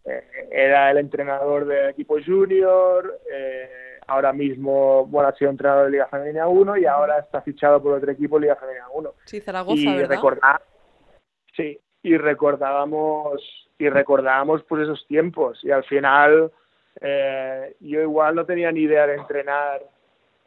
eh, 0.05 0.49
era 0.51 0.91
el 0.91 0.99
entrenador 0.99 1.65
del 1.65 1.91
equipo 1.91 2.17
junior, 2.25 3.21
eh, 3.33 3.99
ahora 4.07 4.33
mismo 4.33 5.07
bueno, 5.07 5.29
ha 5.29 5.37
sido 5.37 5.51
entrenador 5.51 5.87
de 5.87 5.93
Liga 5.93 6.07
Femenina 6.09 6.47
1 6.47 6.77
y 6.77 6.85
ahora 6.85 7.19
está 7.21 7.41
fichado 7.41 7.83
por 7.83 7.95
otro 7.95 8.11
equipo 8.11 8.39
Liga 8.39 8.57
Femenina 8.57 8.87
1. 8.93 9.15
Sí, 9.25 9.41
Zaragoza, 9.41 9.81
y 9.81 9.97
¿verdad? 9.97 10.17
Recordar, 10.17 10.63
sí, 11.57 11.81
y 12.03 12.17
recordábamos 12.17 13.41
y 13.79 13.89
recordábamos 13.89 14.63
pues 14.65 14.83
esos 14.83 15.07
tiempos 15.07 15.59
y 15.65 15.71
al 15.71 15.85
final 15.85 16.53
eh, 17.01 17.75
yo 17.81 18.01
igual 18.01 18.35
no 18.35 18.45
tenía 18.45 18.71
ni 18.71 18.81
idea 18.81 19.07
de 19.07 19.15
entrenar 19.15 19.83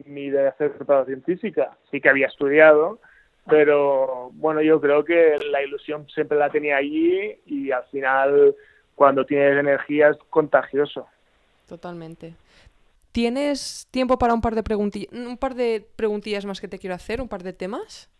ni 0.04 0.30
de 0.30 0.48
hacer 0.48 0.72
preparación 0.72 1.22
física, 1.22 1.76
sí 1.90 2.00
que 2.00 2.08
había 2.08 2.26
estudiado, 2.26 3.00
pero 3.46 4.30
bueno, 4.34 4.60
yo 4.62 4.80
creo 4.80 5.04
que 5.04 5.38
la 5.50 5.62
ilusión 5.62 6.06
siempre 6.08 6.38
la 6.38 6.50
tenía 6.50 6.76
allí 6.76 7.38
y 7.46 7.70
al 7.70 7.84
final 7.84 8.54
cuando 8.94 9.24
tienes 9.24 9.58
energía 9.58 10.10
es 10.10 10.18
contagioso. 10.30 11.06
Totalmente. 11.66 12.34
¿Tienes 13.12 13.88
tiempo 13.90 14.18
para 14.18 14.34
un 14.34 14.40
par 14.40 14.54
de 14.54 14.62
preguntillas, 14.62 15.12
un 15.12 15.38
par 15.38 15.54
de 15.54 15.86
preguntillas 15.96 16.44
más 16.44 16.60
que 16.60 16.68
te 16.68 16.78
quiero 16.78 16.94
hacer, 16.94 17.20
un 17.20 17.28
par 17.28 17.42
de 17.42 17.52
temas? 17.52 18.10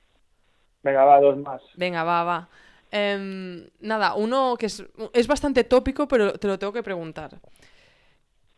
Venga, 0.82 1.04
va, 1.04 1.20
dos 1.20 1.36
más. 1.38 1.62
Venga, 1.76 2.04
va, 2.04 2.24
va. 2.24 2.48
Eh, 2.90 3.68
nada, 3.80 4.14
uno 4.14 4.56
que 4.58 4.66
es, 4.66 4.84
es 5.12 5.26
bastante 5.26 5.64
tópico, 5.64 6.08
pero 6.08 6.32
te 6.32 6.48
lo 6.48 6.58
tengo 6.58 6.72
que 6.72 6.82
preguntar. 6.82 7.38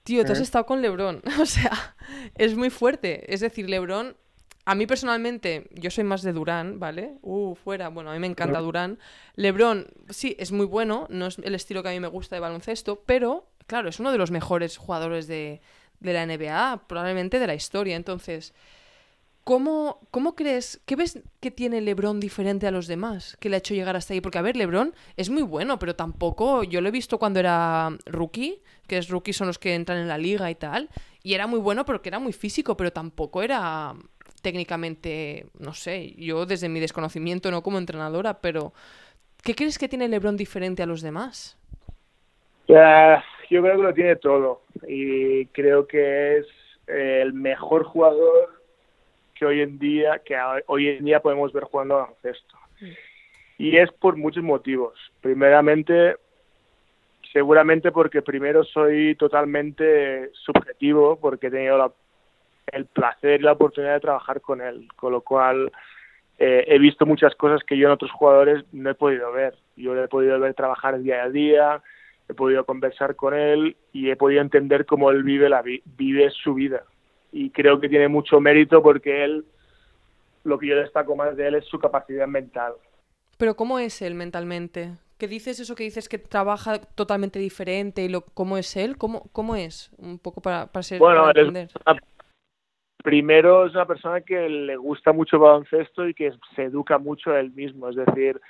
Tío, 0.02 0.24
te 0.24 0.32
has 0.32 0.40
estado 0.40 0.66
con 0.66 0.82
Lebron. 0.82 1.22
O 1.40 1.46
sea, 1.46 1.96
es 2.36 2.56
muy 2.56 2.70
fuerte. 2.70 3.32
Es 3.32 3.40
decir, 3.40 3.68
Lebron 3.68 4.16
a 4.70 4.74
mí 4.74 4.86
personalmente, 4.86 5.68
yo 5.72 5.90
soy 5.90 6.04
más 6.04 6.22
de 6.22 6.32
Durán, 6.32 6.78
¿vale? 6.78 7.16
Uh, 7.22 7.54
fuera, 7.54 7.88
bueno, 7.88 8.10
a 8.10 8.14
mí 8.14 8.20
me 8.20 8.26
encanta 8.26 8.60
Durán. 8.60 8.98
Lebron, 9.34 9.88
sí, 10.10 10.36
es 10.38 10.52
muy 10.52 10.66
bueno, 10.66 11.06
no 11.10 11.26
es 11.26 11.38
el 11.38 11.54
estilo 11.54 11.82
que 11.82 11.88
a 11.88 11.92
mí 11.92 12.00
me 12.00 12.08
gusta 12.08 12.36
de 12.36 12.40
baloncesto, 12.40 13.02
pero, 13.06 13.48
claro, 13.66 13.88
es 13.88 13.98
uno 14.00 14.12
de 14.12 14.18
los 14.18 14.30
mejores 14.30 14.76
jugadores 14.76 15.26
de, 15.26 15.60
de 15.98 16.12
la 16.12 16.26
NBA, 16.26 16.84
probablemente 16.86 17.38
de 17.38 17.46
la 17.46 17.54
historia. 17.54 17.96
Entonces, 17.96 18.54
¿cómo, 19.44 20.00
¿cómo 20.10 20.34
crees, 20.34 20.80
qué 20.86 20.96
ves 20.96 21.22
que 21.40 21.50
tiene 21.50 21.80
Lebron 21.80 22.20
diferente 22.20 22.66
a 22.66 22.70
los 22.70 22.86
demás 22.86 23.36
que 23.40 23.48
le 23.48 23.56
ha 23.56 23.58
hecho 23.58 23.74
llegar 23.74 23.96
hasta 23.96 24.14
ahí? 24.14 24.20
Porque, 24.20 24.38
a 24.38 24.42
ver, 24.42 24.56
Lebron 24.56 24.94
es 25.16 25.30
muy 25.30 25.42
bueno, 25.42 25.78
pero 25.78 25.94
tampoco, 25.94 26.62
yo 26.64 26.80
lo 26.80 26.88
he 26.88 26.92
visto 26.92 27.18
cuando 27.18 27.40
era 27.40 27.90
rookie, 28.06 28.60
que 28.86 28.98
es 28.98 29.08
rookie 29.08 29.32
son 29.32 29.46
los 29.46 29.58
que 29.58 29.74
entran 29.74 29.98
en 29.98 30.08
la 30.08 30.18
liga 30.18 30.50
y 30.50 30.54
tal, 30.54 30.88
y 31.22 31.34
era 31.34 31.46
muy 31.46 31.58
bueno 31.58 31.84
porque 31.84 32.08
era 32.08 32.18
muy 32.18 32.32
físico, 32.32 32.76
pero 32.76 32.92
tampoco 32.92 33.42
era 33.42 33.94
técnicamente, 34.42 35.46
no 35.58 35.74
sé, 35.74 36.14
yo 36.14 36.46
desde 36.46 36.68
mi 36.68 36.80
desconocimiento, 36.80 37.50
no 37.50 37.62
como 37.62 37.78
entrenadora, 37.78 38.40
pero 38.40 38.72
¿qué 39.42 39.54
crees 39.54 39.78
que 39.78 39.88
tiene 39.88 40.08
Lebron 40.08 40.36
diferente 40.36 40.82
a 40.82 40.86
los 40.86 41.02
demás? 41.02 41.56
yo 42.68 43.62
creo 43.62 43.76
que 43.76 43.82
lo 43.82 43.94
tiene 43.94 44.14
todo 44.14 44.62
y 44.86 45.46
creo 45.46 45.88
que 45.88 46.38
es 46.38 46.46
el 46.86 47.32
mejor 47.32 47.82
jugador 47.82 48.59
que 49.40 49.46
hoy 49.46 49.62
en 49.62 49.78
día 49.78 50.20
que 50.22 50.36
hoy 50.66 50.88
en 50.88 51.04
día 51.06 51.20
podemos 51.20 51.50
ver 51.50 51.64
jugando 51.64 51.96
baloncesto. 51.96 52.58
Y 53.56 53.76
es 53.78 53.90
por 53.92 54.16
muchos 54.16 54.44
motivos. 54.44 54.98
Primeramente, 55.22 56.16
seguramente 57.32 57.90
porque 57.90 58.20
primero 58.20 58.64
soy 58.64 59.14
totalmente 59.14 60.30
subjetivo, 60.34 61.18
porque 61.18 61.46
he 61.46 61.50
tenido 61.50 61.78
la 61.78 61.90
el 62.66 62.84
placer 62.84 63.40
y 63.40 63.44
la 63.44 63.52
oportunidad 63.52 63.94
de 63.94 64.00
trabajar 64.00 64.40
con 64.42 64.60
él, 64.60 64.86
con 64.94 65.12
lo 65.12 65.22
cual 65.22 65.72
eh, 66.38 66.64
he 66.68 66.78
visto 66.78 67.04
muchas 67.04 67.34
cosas 67.34 67.64
que 67.64 67.76
yo 67.76 67.88
en 67.88 67.94
otros 67.94 68.12
jugadores 68.12 68.64
no 68.72 68.90
he 68.90 68.94
podido 68.94 69.32
ver. 69.32 69.56
Yo 69.74 69.96
he 69.96 70.06
podido 70.06 70.38
ver 70.38 70.54
trabajar 70.54 71.00
día 71.00 71.24
a 71.24 71.30
día, 71.30 71.82
he 72.28 72.34
podido 72.34 72.64
conversar 72.64 73.16
con 73.16 73.34
él 73.34 73.76
y 73.92 74.10
he 74.10 74.16
podido 74.16 74.42
entender 74.42 74.86
cómo 74.86 75.10
él 75.10 75.24
vive, 75.24 75.48
la 75.48 75.62
vive 75.62 76.30
su 76.30 76.54
vida. 76.54 76.84
Y 77.32 77.50
creo 77.50 77.80
que 77.80 77.88
tiene 77.88 78.08
mucho 78.08 78.40
mérito 78.40 78.82
porque 78.82 79.24
él, 79.24 79.44
lo 80.44 80.58
que 80.58 80.68
yo 80.68 80.76
destaco 80.76 81.16
más 81.16 81.36
de 81.36 81.48
él 81.48 81.54
es 81.56 81.64
su 81.66 81.78
capacidad 81.78 82.26
mental. 82.26 82.74
Pero 83.38 83.54
¿cómo 83.54 83.78
es 83.78 84.02
él 84.02 84.14
mentalmente? 84.14 84.92
¿Qué 85.18 85.28
dices 85.28 85.60
eso 85.60 85.74
que 85.74 85.84
dices 85.84 86.08
que 86.08 86.18
trabaja 86.18 86.80
totalmente 86.80 87.38
diferente 87.38 88.02
y 88.02 88.08
lo, 88.08 88.22
cómo 88.22 88.56
es 88.56 88.76
él? 88.76 88.96
¿Cómo, 88.96 89.28
cómo 89.32 89.54
es? 89.54 89.90
Un 89.98 90.18
poco 90.18 90.40
para, 90.40 90.66
para 90.66 90.82
ser... 90.82 90.98
Bueno, 90.98 91.28
entender 91.28 91.68
primero 93.02 93.66
es 93.66 93.74
una 93.74 93.86
persona 93.86 94.20
que 94.20 94.48
le 94.48 94.76
gusta 94.76 95.12
mucho 95.12 95.36
el 95.36 95.42
baloncesto 95.42 96.06
y 96.06 96.14
que 96.14 96.32
se 96.54 96.64
educa 96.64 96.98
mucho 96.98 97.32
a 97.32 97.40
él 97.40 97.50
mismo, 97.52 97.88
es 97.88 97.96
decir, 97.96 98.40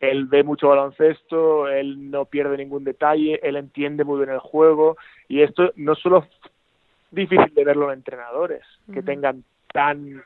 él 0.00 0.26
ve 0.26 0.42
mucho 0.42 0.68
baloncesto, 0.68 1.68
él 1.68 2.10
no 2.10 2.24
pierde 2.24 2.56
ningún 2.56 2.84
detalle, 2.84 3.38
él 3.42 3.56
entiende 3.56 4.04
muy 4.04 4.18
bien 4.18 4.30
el 4.30 4.40
juego 4.40 4.96
y 5.28 5.42
esto 5.42 5.72
no 5.76 5.94
solo 5.94 6.26
difícil 7.10 7.52
de 7.54 7.64
verlo 7.64 7.92
en 7.92 7.98
entrenadores 7.98 8.62
que 8.92 9.02
tengan 9.02 9.44
tan 9.72 10.22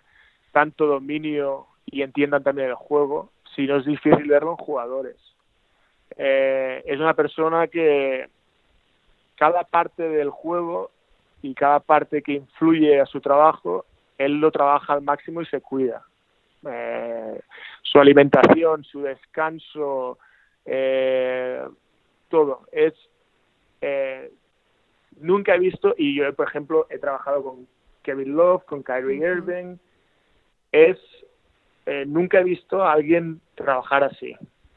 tanto 0.53 0.87
dominio 0.87 1.66
y 1.87 2.03
entiendan 2.03 2.43
también 2.43 2.68
el 2.68 2.74
juego, 2.74 3.30
sino 3.57 3.76
es 3.76 3.85
difícil 3.85 4.28
verlo 4.28 4.53
en 4.53 4.57
jugadores. 4.57 5.16
Eh, 6.16 6.82
es 6.87 7.01
una 7.01 7.14
persona 7.14 7.66
que 7.66 8.28
cada 9.37 9.64
parte 9.64 10.09
del 10.09 10.30
juego 10.30 10.91
y 11.43 11.55
cada 11.55 11.80
parte 11.80 12.22
que 12.22 12.35
influye 12.35 13.01
a 13.01 13.07
su 13.07 13.20
trabajo, 13.20 13.85
él 14.16 14.41
lo 14.41 14.51
trabaja 14.51 14.93
al 14.93 15.03
máximo 15.03 15.43
y 15.43 15.47
se 15.47 15.61
cuida. 15.61 16.03
Eh, 16.66 17.41
su 17.82 17.99
alimentación, 17.99 18.85
su 18.85 19.03
descanso, 19.03 20.18
eh, 20.64 21.62
todo. 22.28 22.62
Es 22.72 22.95
eh, 23.80 24.30
nunca 25.20 25.54
he 25.54 25.58
visto, 25.58 25.94
y 25.96 26.16
yo 26.16 26.32
por 26.34 26.48
ejemplo 26.48 26.86
he 26.90 26.98
trabajado 26.98 27.42
con 27.42 27.66
Kevin 28.02 28.36
Love, 28.36 28.64
con 28.64 28.82
Kyrie 28.82 29.16
Irving, 29.16 29.76
es 30.72 30.98
nunca 32.06 32.40
he 32.40 32.44
visto 32.44 32.82
a 32.82 32.92
alguien 32.92 33.40
trabajar 33.54 34.04
así. 34.04 34.34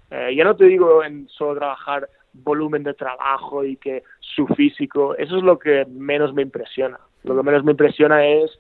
ya 0.10 0.44
no 0.44 0.56
te 0.56 0.66
digo 0.66 1.04
en 1.04 1.28
solo 1.30 1.60
trabajar 1.60 2.10
volumen 2.44 2.84
de 2.84 2.94
trabajo 2.94 3.64
y 3.64 3.78
que 3.78 4.04
su 4.20 4.48
físico, 4.48 5.16
eso 5.16 5.38
es 5.38 5.44
lo 5.44 5.58
que 5.58 5.86
menos 5.86 6.34
me 6.34 6.42
impresiona. 6.42 7.00
Lo 7.24 7.36
que 7.36 7.44
menos 7.44 7.64
me 7.64 7.72
impresiona 7.72 8.26
es 8.26 8.52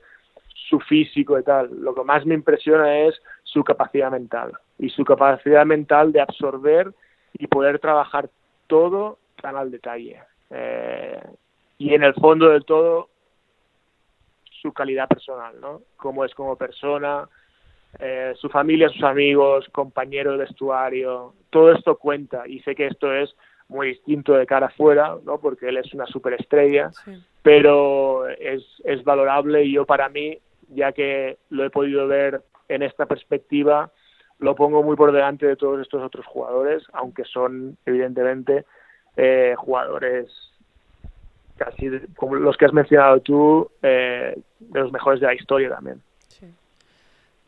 su 0.69 0.79
físico 0.79 1.39
y 1.39 1.43
tal. 1.43 1.69
Lo 1.81 1.93
que 1.93 2.03
más 2.03 2.25
me 2.25 2.35
impresiona 2.35 2.99
es 2.99 3.15
su 3.43 3.63
capacidad 3.63 4.11
mental 4.11 4.53
y 4.79 4.89
su 4.89 5.05
capacidad 5.05 5.65
mental 5.65 6.11
de 6.11 6.21
absorber 6.21 6.93
y 7.33 7.47
poder 7.47 7.79
trabajar 7.79 8.29
todo 8.67 9.19
tan 9.41 9.55
al 9.55 9.71
detalle. 9.71 10.19
Eh, 10.49 11.21
y 11.77 11.93
en 11.93 12.03
el 12.03 12.13
fondo 12.15 12.49
del 12.49 12.65
todo, 12.65 13.09
su 14.61 14.73
calidad 14.73 15.07
personal, 15.07 15.59
¿no? 15.61 15.81
Cómo 15.97 16.25
es 16.25 16.33
como 16.33 16.55
persona, 16.55 17.27
eh, 17.99 18.33
su 18.37 18.49
familia, 18.49 18.89
sus 18.89 19.03
amigos, 19.03 19.67
compañero 19.71 20.31
de 20.31 20.39
vestuario, 20.39 21.33
todo 21.49 21.71
esto 21.71 21.97
cuenta 21.97 22.47
y 22.47 22.59
sé 22.61 22.75
que 22.75 22.87
esto 22.87 23.13
es 23.13 23.35
muy 23.69 23.87
distinto 23.87 24.33
de 24.33 24.45
cara 24.45 24.67
afuera, 24.67 25.15
¿no? 25.23 25.39
porque 25.39 25.69
él 25.69 25.77
es 25.77 25.93
una 25.93 26.05
superestrella, 26.05 26.91
pero 27.41 28.27
es, 28.27 28.63
es 28.83 29.03
valorable 29.03 29.63
y 29.63 29.73
yo 29.73 29.85
para 29.85 30.09
mí, 30.09 30.37
ya 30.69 30.91
que 30.91 31.37
lo 31.49 31.65
he 31.65 31.69
podido 31.69 32.07
ver 32.07 32.41
en 32.69 32.83
esta 32.83 33.05
perspectiva, 33.05 33.91
lo 34.39 34.55
pongo 34.55 34.83
muy 34.83 34.95
por 34.95 35.11
delante 35.11 35.45
de 35.45 35.55
todos 35.55 35.81
estos 35.81 36.03
otros 36.03 36.25
jugadores, 36.25 36.83
aunque 36.93 37.23
son 37.25 37.77
evidentemente 37.85 38.65
eh, 39.15 39.55
jugadores 39.57 40.27
casi 41.57 41.89
como 42.15 42.35
los 42.35 42.55
que 42.55 42.65
has 42.65 42.73
mencionado 42.73 43.19
tú, 43.21 43.69
eh, 43.81 44.37
de 44.59 44.79
los 44.79 44.91
mejores 44.91 45.19
de 45.19 45.27
la 45.27 45.35
historia 45.35 45.69
también. 45.69 46.01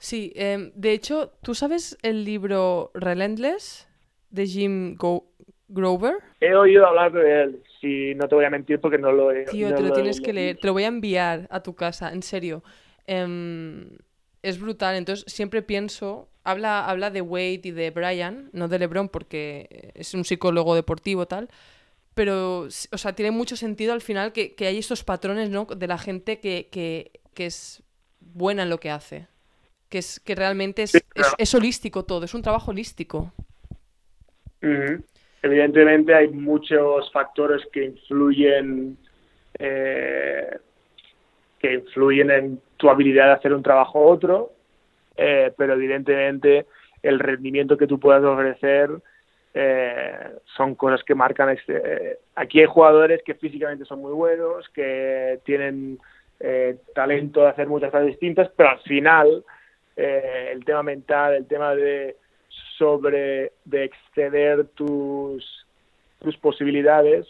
Sí, 0.02 0.32
em, 0.36 0.72
de 0.76 0.94
hecho, 0.94 1.34
¿tú 1.42 1.54
sabes 1.54 1.98
el 2.04 2.24
libro 2.24 2.90
Relentless 2.94 3.90
de 4.30 4.48
Jim 4.48 4.96
Go 4.96 5.26
Grover. 5.68 6.16
He 6.40 6.56
oído 6.56 6.88
hablar 6.88 7.12
de 7.12 7.44
él, 7.44 7.64
si 7.80 8.16
no 8.16 8.28
te 8.28 8.36
voy 8.36 8.46
a 8.46 8.50
mentir 8.50 8.80
porque 8.80 8.98
no 8.98 9.12
lo 9.12 9.32
he 9.32 9.46
Tío, 9.46 9.74
te 9.74 9.82
lo, 9.82 9.94
tienes 9.94 10.20
que 10.20 10.34
leer, 10.34 10.58
te 10.58 10.68
lo 10.68 10.74
voy 10.74 10.84
a 10.84 10.88
enviar 10.88 11.48
a 11.52 11.62
tu 11.62 11.76
casa, 11.76 12.12
en 12.12 12.24
serio. 12.24 12.64
Em, 13.06 13.90
es 14.42 14.60
brutal, 14.60 14.96
entonces 14.96 15.32
siempre 15.32 15.62
pienso, 15.62 16.28
habla, 16.44 16.90
habla 16.90 17.12
de 17.12 17.22
Wade 17.22 17.62
y 17.64 17.72
de 17.72 17.92
Brian, 17.92 18.50
no 18.52 18.68
de 18.68 18.80
LeBron 18.80 19.10
porque 19.10 19.92
es 19.94 20.14
un 20.14 20.26
psicólogo 20.26 20.74
deportivo 20.74 21.28
tal, 21.28 21.50
pero, 22.20 22.64
o 22.64 22.98
sea, 22.98 23.14
tiene 23.14 23.32
mucho 23.32 23.56
sentido 23.56 23.94
al 23.94 24.02
final 24.02 24.34
que, 24.34 24.54
hay 24.60 24.78
estos 24.78 25.06
patrones, 25.06 25.50
¿no? 25.50 25.64
De 25.64 25.88
la 25.88 25.98
gente 25.98 26.42
que, 26.42 26.68
que, 26.70 27.46
es 27.46 27.82
buena 28.20 28.64
en 28.64 28.70
lo 28.70 28.78
que 28.78 28.90
hace, 28.90 29.28
que, 29.88 30.00
es, 30.00 30.20
que 30.20 30.36
realmente 30.36 30.84
es, 30.84 31.02
es, 31.38 31.56
holístico 31.56 32.04
todo, 32.04 32.26
es 32.26 32.34
un 32.34 32.42
trabajo 32.42 32.72
holístico. 32.72 33.32
Evidentemente 35.42 36.14
hay 36.14 36.28
muchos 36.28 37.10
factores 37.14 37.62
que 37.72 37.86
influyen 37.86 38.98
eh, 39.58 40.58
que 41.60 41.74
influyen 41.74 42.32
en 42.32 42.62
tu 42.76 42.90
habilidad 42.90 43.28
de 43.28 43.34
hacer 43.36 43.54
un 43.54 43.64
trabajo 43.64 43.98
u 43.98 44.10
otro, 44.10 44.52
eh, 45.16 45.54
pero 45.58 45.72
evidentemente 45.72 46.66
el 47.02 47.18
rendimiento 47.18 47.78
que 47.78 47.88
tú 47.88 47.98
puedas 47.98 48.26
ofrecer 48.26 48.90
eh, 49.62 50.38
son 50.56 50.76
cosas 50.76 51.04
que 51.04 51.16
marcan. 51.16 51.50
Este, 51.50 52.20
aquí 52.36 52.60
hay 52.62 52.66
jugadores 52.66 53.22
que 53.24 53.36
físicamente 53.36 53.86
son 53.86 54.00
muy 54.00 54.14
buenos, 54.14 54.68
que 54.70 55.40
tienen 55.44 56.00
talento 56.96 57.42
de 57.42 57.50
hacer 57.50 57.68
muchas 57.68 57.92
cosas 57.92 58.08
distintas, 58.08 58.50
pero 58.56 58.70
al 58.70 58.80
final 58.80 59.44
el 59.98 60.64
tema 60.64 60.84
mental, 60.84 61.34
el 61.34 61.46
tema 61.48 61.76
de 61.76 62.16
sobre 62.78 63.52
de 63.66 63.84
exceder 63.84 64.66
tus, 64.70 65.68
tus 66.20 66.38
posibilidades. 66.38 67.28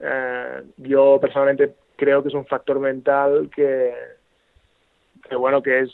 Eh, 0.00 0.62
yo 0.78 1.18
personalmente 1.20 1.74
creo 1.96 2.22
que 2.22 2.28
es 2.28 2.34
un 2.34 2.46
factor 2.46 2.80
mental 2.80 3.50
que, 3.54 3.94
que 5.28 5.36
bueno, 5.36 5.62
que 5.62 5.80
es, 5.80 5.90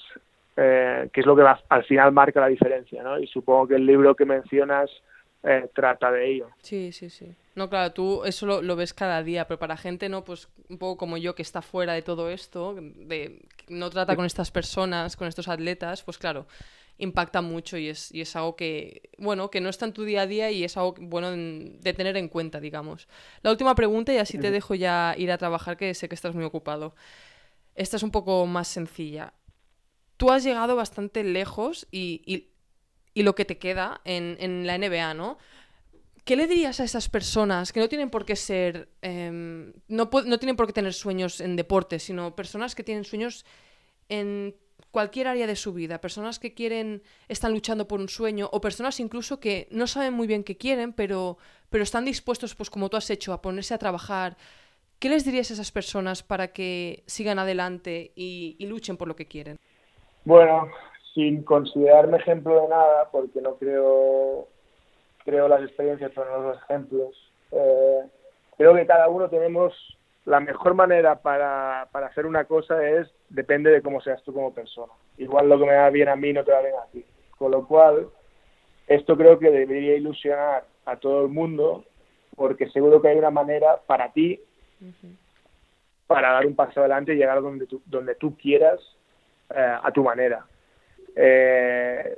eh, 0.57 1.09
que 1.13 1.21
es 1.21 1.27
lo 1.27 1.37
que 1.37 1.43
al 1.69 1.85
final 1.85 2.13
marca 2.13 2.41
la 2.41 2.47
diferencia, 2.49 3.03
¿no? 3.03 3.19
Y 3.19 3.27
supongo 3.27 3.69
que 3.69 3.75
el 3.75 3.87
libro 3.87 4.15
que 4.15 4.25
mencionas 4.25 4.91
eh, 5.43 5.69
trata 5.75 6.11
de 6.11 6.31
ello. 6.31 6.51
Sí, 6.63 6.93
sí, 6.93 7.11
sí. 7.11 7.35
No, 7.55 7.69
claro, 7.69 7.93
tú 7.93 8.25
eso 8.25 8.47
lo, 8.47 8.63
lo, 8.63 8.77
ves 8.77 8.95
cada 8.95 9.23
día, 9.23 9.47
pero 9.47 9.59
para 9.59 9.77
gente, 9.77 10.09
¿no? 10.09 10.25
Pues 10.25 10.49
un 10.69 10.79
poco 10.79 10.97
como 10.97 11.17
yo 11.19 11.35
que 11.35 11.43
está 11.43 11.61
fuera 11.61 11.93
de 11.93 12.03
todo 12.03 12.31
esto, 12.31 12.75
de 12.75 13.43
no 13.69 13.91
trata 13.91 14.17
con 14.17 14.25
estas 14.25 14.51
personas, 14.51 15.17
con 15.17 15.29
estos 15.29 15.49
atletas, 15.49 16.03
pues 16.03 16.19
claro, 16.19 16.47
impacta 16.99 17.43
mucho 17.43 17.77
y 17.77 17.89
es, 17.89 18.13
y 18.13 18.21
es 18.21 18.37
algo 18.37 18.57
que, 18.57 19.11
bueno, 19.19 19.51
que 19.51 19.61
no 19.61 19.69
está 19.69 19.87
en 19.87 19.93
tu 19.93 20.05
día 20.05 20.23
a 20.23 20.27
día 20.27 20.51
y 20.51 20.65
es 20.65 20.77
algo 20.77 20.95
bueno 20.99 21.31
de 21.33 21.95
tener 21.95 22.17
en 22.17 22.29
cuenta, 22.29 22.61
digamos. 22.61 23.09
La 23.43 23.51
última 23.51 23.75
pregunta 23.75 24.13
y 24.13 24.19
así 24.19 24.39
te 24.39 24.51
dejo 24.51 24.75
ya 24.75 25.15
ir 25.19 25.33
a 25.33 25.39
trabajar, 25.39 25.77
que 25.77 25.95
sé 25.95 26.09
que 26.09 26.15
estás 26.15 26.35
muy 26.35 26.45
ocupado. 26.45 26.95
Esta 27.75 27.97
es 27.97 28.03
un 28.03 28.11
poco 28.11 28.47
más 28.47 28.69
sencilla. 28.69 29.35
tú 30.17 30.31
has 30.31 30.45
llegado 30.45 30.77
bastante 30.77 31.25
lejos 31.25 31.89
y, 31.91 32.52
lo 33.15 33.35
que 33.35 33.45
te 33.45 33.59
queda 33.59 34.01
en, 34.05 34.67
la 34.67 34.79
NBA, 34.79 35.15
¿no? 35.15 35.39
¿Qué 36.25 36.37
le 36.37 36.47
dirías 36.47 36.81
a 36.81 36.85
esas 36.85 37.09
personas 37.09 37.73
que 37.73 37.81
no 37.81 37.89
tienen 37.89 38.09
por 38.09 38.25
qué 38.25 38.37
ser, 38.37 38.89
em, 39.03 39.73
no, 39.89 40.09
no 40.25 40.39
tienen 40.39 40.57
por 40.57 40.67
qué 40.67 40.73
tener 40.73 40.95
sueños 40.95 41.41
en 41.41 41.57
deporte, 41.57 41.99
sino 41.99 42.35
personas 42.37 42.75
que 42.75 42.85
tienen 42.85 43.05
sueños 43.05 43.45
en 44.09 44.55
cualquier 44.93 45.27
área 45.27 45.47
de 45.47 45.57
su 45.57 45.73
vida, 45.73 46.01
personas 46.01 46.39
que 46.39 46.55
quieren, 46.55 47.03
están 47.29 47.53
luchando 47.53 47.89
por 47.89 47.99
un 48.01 48.09
sueño, 48.09 48.49
o 48.53 48.61
personas 48.61 49.01
incluso 49.01 49.41
que 49.41 49.67
no 49.71 49.87
saben 49.87 50.13
muy 50.13 50.27
bien 50.27 50.45
qué 50.45 50.57
quieren, 50.57 50.93
pero, 50.93 51.39
pero 51.71 51.83
están 51.83 52.05
dispuestos, 52.05 52.55
pues 52.55 52.71
como 52.71 52.89
tú 52.89 52.97
has 52.97 53.11
hecho, 53.11 53.33
a 53.33 53.43
ponerse 53.43 53.75
a 53.75 53.79
trabajar. 53.79 54.37
¿Qué 54.99 55.09
les 55.09 55.25
dirías 55.25 55.51
a 55.51 55.55
esas 55.55 55.73
personas 55.73 56.23
para 56.23 56.53
que 56.53 57.03
sigan 57.07 57.39
adelante 57.39 58.13
y, 58.15 58.57
luchen 58.67 58.97
por 58.97 59.09
lo 59.09 59.17
que 59.17 59.27
quieren? 59.27 59.59
Bueno, 60.25 60.71
sin 61.15 61.43
considerarme 61.43 62.19
ejemplo 62.19 62.63
de 62.63 62.69
nada, 62.69 63.09
porque 63.11 63.41
no 63.41 63.57
creo, 63.57 64.49
creo 65.25 65.49
las 65.49 65.63
experiencias 65.63 66.13
son 66.13 66.27
los 66.45 66.57
ejemplos, 66.63 67.33
eh, 67.51 68.03
creo 68.57 68.75
que 68.75 68.87
cada 68.87 69.09
uno 69.09 69.29
tenemos 69.29 69.75
la 70.25 70.41
mejor 70.41 70.75
manera 70.75 71.17
para, 71.17 71.89
para 71.93 72.07
hacer 72.07 72.27
una 72.27 72.45
cosa 72.45 72.87
es 72.87 73.09
depende 73.29 73.71
de 73.71 73.83
cómo 73.83 74.01
seas 74.01 74.23
tú 74.23 74.33
como 74.33 74.55
persona. 74.55 74.93
Igual 75.19 75.49
lo 75.49 75.59
que 75.59 75.67
me 75.67 75.77
va 75.77 75.91
bien 75.91 76.09
a 76.09 76.17
mí 76.17 76.33
no 76.33 76.45
te 76.45 76.53
va 76.53 76.61
bien 76.61 76.75
a 76.77 76.91
ti. 76.93 77.05
Con 77.37 77.51
lo 77.51 77.67
cual, 77.67 78.09
esto 78.87 79.17
creo 79.17 79.39
que 79.39 79.51
debería 79.51 79.97
ilusionar 79.97 80.65
a 80.85 80.97
todo 80.97 81.23
el 81.23 81.29
mundo 81.29 81.85
porque 82.37 82.71
seguro 82.71 83.03
que 83.03 83.09
hay 83.09 83.19
una 83.19 83.31
manera 83.31 83.81
para 83.87 84.13
ti 84.13 84.41
para 86.07 86.33
dar 86.33 86.47
un 86.47 86.55
paso 86.55 86.81
adelante 86.81 87.15
y 87.15 87.17
llegar 87.17 87.41
donde 87.41 87.67
tú, 87.67 87.83
donde 87.87 88.15
tú 88.17 88.37
quieras 88.37 88.81
eh, 89.55 89.77
a 89.83 89.91
tu 89.93 90.03
manera. 90.05 90.45
Eh, 91.17 92.17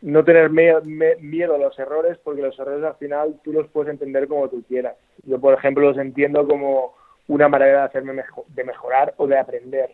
no 0.00 0.24
tener 0.24 0.50
miedo 0.50 1.54
a 1.54 1.58
los 1.58 1.78
errores 1.78 2.18
porque 2.22 2.42
los 2.42 2.58
errores 2.58 2.84
al 2.84 2.94
final 2.96 3.40
tú 3.42 3.52
los 3.52 3.68
puedes 3.68 3.90
entender 3.90 4.28
como 4.28 4.48
tú 4.48 4.62
quieras. 4.68 4.96
Yo, 5.24 5.40
por 5.40 5.54
ejemplo, 5.54 5.88
los 5.88 5.98
entiendo 5.98 6.46
como 6.46 6.94
una 7.26 7.48
manera 7.48 7.80
de 7.80 7.86
hacerme 7.86 8.12
mejor, 8.12 8.44
de 8.48 8.64
mejorar 8.64 9.14
o 9.16 9.26
de 9.26 9.38
aprender, 9.38 9.90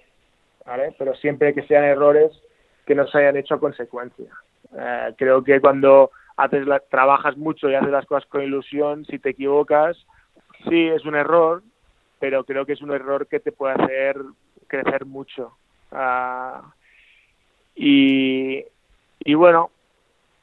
¿vale? 0.67 0.95
Pero 0.99 1.15
siempre 1.15 1.55
que 1.55 1.63
sean 1.63 1.85
errores 1.85 2.33
que 2.87 2.95
no 2.95 3.07
se 3.07 3.19
hayan 3.19 3.37
hecho 3.37 3.55
a 3.55 3.61
consecuencia. 3.61 4.31
Eh, 4.77 5.15
creo 5.17 5.43
que 5.43 5.61
cuando 5.61 6.11
haces 6.37 6.67
la, 6.67 6.81
trabajas 6.81 7.37
mucho 7.37 7.71
y 7.71 7.75
haces 7.75 7.91
las 7.91 8.07
cosas 8.07 8.29
con 8.29 8.43
ilusión, 8.43 9.05
si 9.07 9.19
te 9.19 9.31
equivocas, 9.31 9.97
sí 10.69 10.89
es 10.89 11.05
un 11.05 11.15
error, 11.15 11.63
pero 12.21 12.45
creo 12.45 12.67
que 12.67 12.75
es 12.75 12.83
un 12.83 12.93
error 12.93 13.27
que 13.27 13.41
te 13.41 13.53
puede 13.53 13.75
hacer 13.75 14.17
crecer 14.67 15.07
mucho. 15.07 15.57
Uh, 15.91 16.63
y, 17.75 18.65
y 19.21 19.35
bueno, 19.35 19.71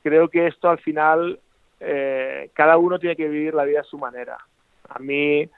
creo 0.03 0.29
que 0.29 0.47
esto 0.47 0.69
al 0.69 0.79
final 0.79 1.39
eh, 1.79 2.49
cada 2.53 2.77
uno 2.77 2.99
tiene 2.99 3.15
que 3.15 3.27
vivir 3.27 3.53
la 3.53 3.63
vida 3.63 3.81
a 3.81 3.85
su 3.85 3.97
manera. 3.97 4.37
A 4.89 4.99
mí, 4.99 5.49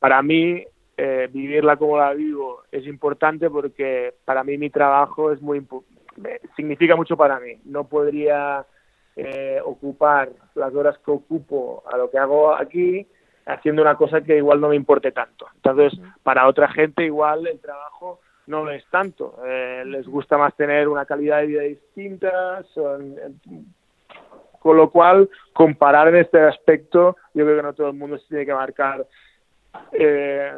para 0.00 0.22
mí, 0.22 0.64
eh, 0.96 1.28
vivirla 1.30 1.76
como 1.76 1.98
la 1.98 2.14
vivo 2.14 2.62
es 2.72 2.86
importante 2.86 3.50
porque 3.50 4.14
para 4.24 4.42
mí 4.42 4.56
mi 4.56 4.70
trabajo 4.70 5.30
es 5.30 5.42
muy 5.42 5.66
significa 6.56 6.96
mucho 6.96 7.16
para 7.16 7.38
mí. 7.38 7.58
No 7.64 7.84
podría 7.84 8.64
eh, 9.16 9.60
ocupar 9.62 10.30
las 10.54 10.74
horas 10.74 10.96
que 11.04 11.10
ocupo 11.10 11.82
a 11.92 11.98
lo 11.98 12.10
que 12.10 12.18
hago 12.18 12.54
aquí 12.54 13.06
haciendo 13.44 13.82
una 13.82 13.96
cosa 13.96 14.22
que 14.22 14.38
igual 14.38 14.60
no 14.60 14.68
me 14.68 14.76
importe 14.76 15.12
tanto. 15.12 15.46
Entonces, 15.56 15.98
para 16.22 16.48
otra 16.48 16.68
gente 16.68 17.04
igual 17.04 17.46
el 17.46 17.60
trabajo 17.60 18.20
no 18.46 18.64
lo 18.64 18.70
es 18.70 18.84
tanto. 18.90 19.38
Eh, 19.44 19.84
les 19.86 20.06
gusta 20.06 20.38
más 20.38 20.54
tener 20.54 20.88
una 20.88 21.04
calidad 21.04 21.40
de 21.40 21.46
vida 21.46 21.62
distinta. 21.62 22.64
con 24.58 24.76
lo 24.76 24.90
cual, 24.90 25.28
comparar 25.52 26.08
en 26.08 26.16
este 26.16 26.40
aspecto, 26.40 27.16
yo 27.34 27.44
creo 27.44 27.56
que 27.56 27.62
no 27.62 27.74
todo 27.74 27.88
el 27.88 27.96
mundo 27.96 28.18
se 28.18 28.26
tiene 28.28 28.46
que 28.46 28.54
marcar 28.54 29.06
eh, 29.92 30.52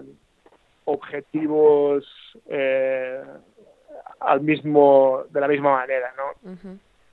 objetivos 0.84 2.04
eh, 2.46 3.22
al 4.20 4.40
mismo 4.40 5.24
de 5.30 5.40
la 5.40 5.48
misma 5.48 5.72
manera 5.72 6.12
no 6.16 6.56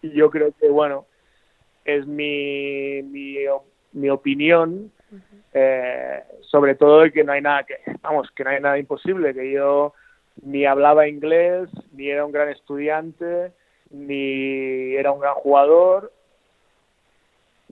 y 0.01 0.11
yo 0.11 0.29
creo 0.29 0.53
que 0.59 0.69
bueno 0.69 1.05
es 1.83 2.07
mi 2.07 3.01
mi, 3.03 3.37
mi 3.91 4.09
opinión 4.09 4.91
eh, 5.53 6.23
sobre 6.41 6.75
todo 6.75 7.01
de 7.01 7.11
que 7.11 7.23
no 7.23 7.33
hay 7.33 7.41
nada 7.41 7.63
que 7.63 7.75
vamos 8.01 8.31
que 8.31 8.43
no 8.43 8.49
hay 8.51 8.61
nada 8.61 8.79
imposible 8.79 9.33
que 9.33 9.51
yo 9.51 9.93
ni 10.41 10.65
hablaba 10.65 11.07
inglés 11.07 11.69
ni 11.93 12.09
era 12.09 12.25
un 12.25 12.31
gran 12.31 12.49
estudiante 12.49 13.51
ni 13.89 14.95
era 14.95 15.11
un 15.11 15.19
gran 15.19 15.35
jugador 15.35 16.11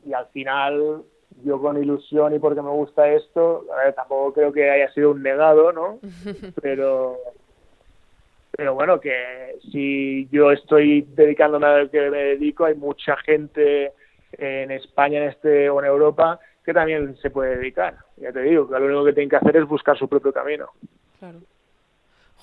y 0.05 0.13
al 0.13 0.27
final 0.27 1.03
yo 1.43 1.59
con 1.59 1.81
ilusión 1.81 2.33
y 2.35 2.39
porque 2.39 2.61
me 2.61 2.69
gusta 2.69 3.09
esto, 3.09 3.65
a 3.73 3.85
ver, 3.85 3.93
tampoco 3.93 4.33
creo 4.33 4.53
que 4.53 4.69
haya 4.69 4.91
sido 4.93 5.11
un 5.11 5.23
negado, 5.23 5.71
¿no? 5.71 5.99
Pero, 6.61 7.17
pero 8.55 8.75
bueno, 8.75 8.99
que 8.99 9.57
si 9.71 10.27
yo 10.31 10.51
estoy 10.51 11.01
dedicándome 11.15 11.65
a 11.65 11.77
lo 11.79 11.89
que 11.89 12.07
me 12.11 12.19
dedico, 12.19 12.65
hay 12.65 12.75
mucha 12.75 13.17
gente 13.17 13.93
en 14.33 14.69
España 14.69 15.23
en 15.23 15.29
este 15.29 15.71
o 15.71 15.79
en 15.79 15.87
Europa 15.87 16.39
que 16.63 16.71
también 16.71 17.17
se 17.17 17.31
puede 17.31 17.57
dedicar. 17.57 17.97
Ya 18.17 18.31
te 18.31 18.41
digo, 18.43 18.69
que 18.69 18.79
lo 18.79 18.85
único 18.85 19.05
que 19.05 19.13
tienen 19.13 19.29
que 19.31 19.37
hacer 19.37 19.57
es 19.57 19.67
buscar 19.67 19.97
su 19.97 20.07
propio 20.07 20.31
camino. 20.31 20.67
Claro. 21.17 21.39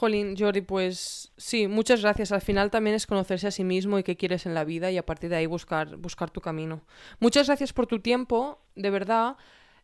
Jolín, 0.01 0.34
Jordi, 0.34 0.62
pues 0.62 1.30
sí, 1.36 1.68
muchas 1.68 2.01
gracias. 2.01 2.32
Al 2.32 2.40
final 2.40 2.70
también 2.70 2.96
es 2.96 3.07
conocerse 3.07 3.48
a 3.48 3.51
sí 3.51 3.64
mismo 3.64 3.98
y 3.98 4.03
qué 4.03 4.16
quieres 4.16 4.46
en 4.46 4.55
la 4.55 4.64
vida 4.64 4.90
y 4.90 4.96
a 4.96 5.05
partir 5.05 5.28
de 5.28 5.36
ahí 5.36 5.44
buscar, 5.44 5.96
buscar 5.96 6.30
tu 6.30 6.40
camino. 6.40 6.80
Muchas 7.18 7.48
gracias 7.48 7.74
por 7.74 7.86
tu 7.86 8.01
tiempo, 8.01 8.59
de 8.76 8.88
verdad. 8.88 9.36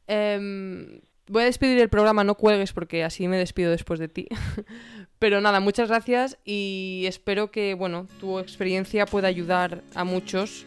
Em, 0.07 1.03
voy 1.29 1.43
a 1.43 1.45
despedir 1.45 1.79
el 1.81 1.91
programa, 1.91 2.25
no 2.25 2.35
cuelgues 2.35 2.73
porque 2.73 3.05
así 3.05 3.29
me 3.29 3.37
despido 3.37 3.71
después 3.71 4.01
de 4.01 4.09
ti. 4.09 4.27
Pero 5.19 5.43
nada, 5.43 5.61
muchas 5.61 5.89
gracias 5.89 6.39
y 6.47 7.05
espero 7.07 7.51
que, 7.51 7.75
bueno, 7.75 8.07
tu 8.19 8.39
experiencia 8.39 9.05
pueda 9.05 9.29
ayudar 9.29 9.83
a 9.95 10.05
muchos 10.05 10.65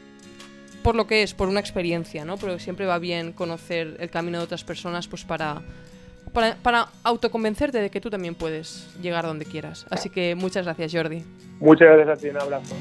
por 0.83 0.95
lo 0.95 1.07
que 1.07 1.23
es, 1.23 1.33
por 1.33 1.49
una 1.49 1.59
experiencia, 1.59 2.23
¿no? 2.23 2.37
Pero 2.37 2.59
siempre 2.59 2.85
va 2.85 2.99
bien 2.99 3.33
conocer 3.33 3.97
el 3.99 4.11
camino 4.11 4.37
de 4.37 4.43
otras 4.43 4.63
personas 4.63 5.07
pues 5.07 5.25
para 6.29 6.55
para, 6.55 6.87
autoconvencerte 7.03 7.79
de 7.81 7.89
que 7.89 8.01
tú 8.01 8.09
también 8.09 8.35
puedes 8.35 8.95
llegar 9.01 9.25
donde 9.25 9.45
quieras. 9.45 9.85
Así 9.89 10.09
que 10.09 10.35
muchas 10.35 10.65
gracias, 10.65 10.93
Jordi. 10.93 11.23
Muchas 11.59 11.87
gracias 11.87 12.17
a 12.17 12.21
ti, 12.21 12.29
un 12.29 12.41
abrazo. 12.41 12.75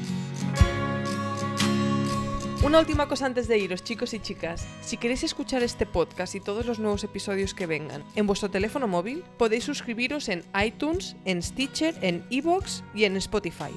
Una 2.61 2.79
última 2.79 3.07
cosa 3.07 3.25
antes 3.25 3.47
de 3.47 3.57
iros, 3.57 3.85
chicos 3.85 4.13
y 4.13 4.19
chicas. 4.19 4.67
Si 4.81 4.97
queréis 4.97 5.23
escuchar 5.23 5.63
este 5.63 5.85
podcast 5.85 6.35
y 6.35 6.41
todos 6.41 6.65
los 6.65 6.77
nuevos 6.77 7.05
episodios 7.05 7.53
que 7.53 7.65
vengan 7.65 8.03
en 8.15 8.27
vuestro 8.27 8.49
teléfono 8.49 8.85
móvil, 8.85 9.23
podéis 9.37 9.63
suscribiros 9.63 10.27
en 10.27 10.43
iTunes, 10.61 11.15
en 11.23 11.41
Stitcher, 11.41 11.95
en 12.01 12.25
Evox 12.29 12.83
y 12.93 13.05
en 13.05 13.15
Spotify. 13.15 13.71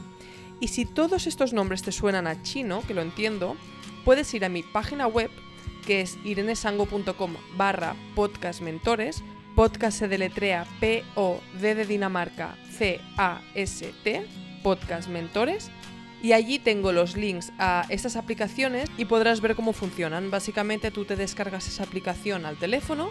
Y 0.58 0.68
si 0.68 0.84
todos 0.84 1.28
estos 1.28 1.52
nombres 1.52 1.82
te 1.82 1.92
suenan 1.92 2.26
a 2.26 2.42
chino, 2.42 2.82
que 2.86 2.94
lo 2.94 3.02
entiendo, 3.02 3.56
puedes 4.04 4.34
ir 4.34 4.44
a 4.44 4.48
mi 4.48 4.64
página 4.64 5.06
web, 5.06 5.30
que 5.86 6.00
es 6.00 6.18
irenesango.com 6.24 7.34
barra 7.56 7.94
podcastmentores, 8.16 9.22
Podcast 9.54 9.98
se 9.98 10.08
deletrea 10.08 10.66
P-O-D 10.80 11.74
de 11.74 11.84
Dinamarca 11.84 12.56
C-A-S-T, 12.70 14.26
Podcast 14.62 15.08
Mentores. 15.08 15.70
Y 16.22 16.32
allí 16.32 16.58
tengo 16.58 16.92
los 16.92 17.16
links 17.16 17.52
a 17.58 17.84
estas 17.88 18.16
aplicaciones 18.16 18.88
y 18.96 19.04
podrás 19.04 19.40
ver 19.40 19.54
cómo 19.54 19.72
funcionan. 19.72 20.30
Básicamente 20.30 20.90
tú 20.90 21.04
te 21.04 21.16
descargas 21.16 21.66
esa 21.66 21.82
aplicación 21.82 22.46
al 22.46 22.56
teléfono 22.56 23.10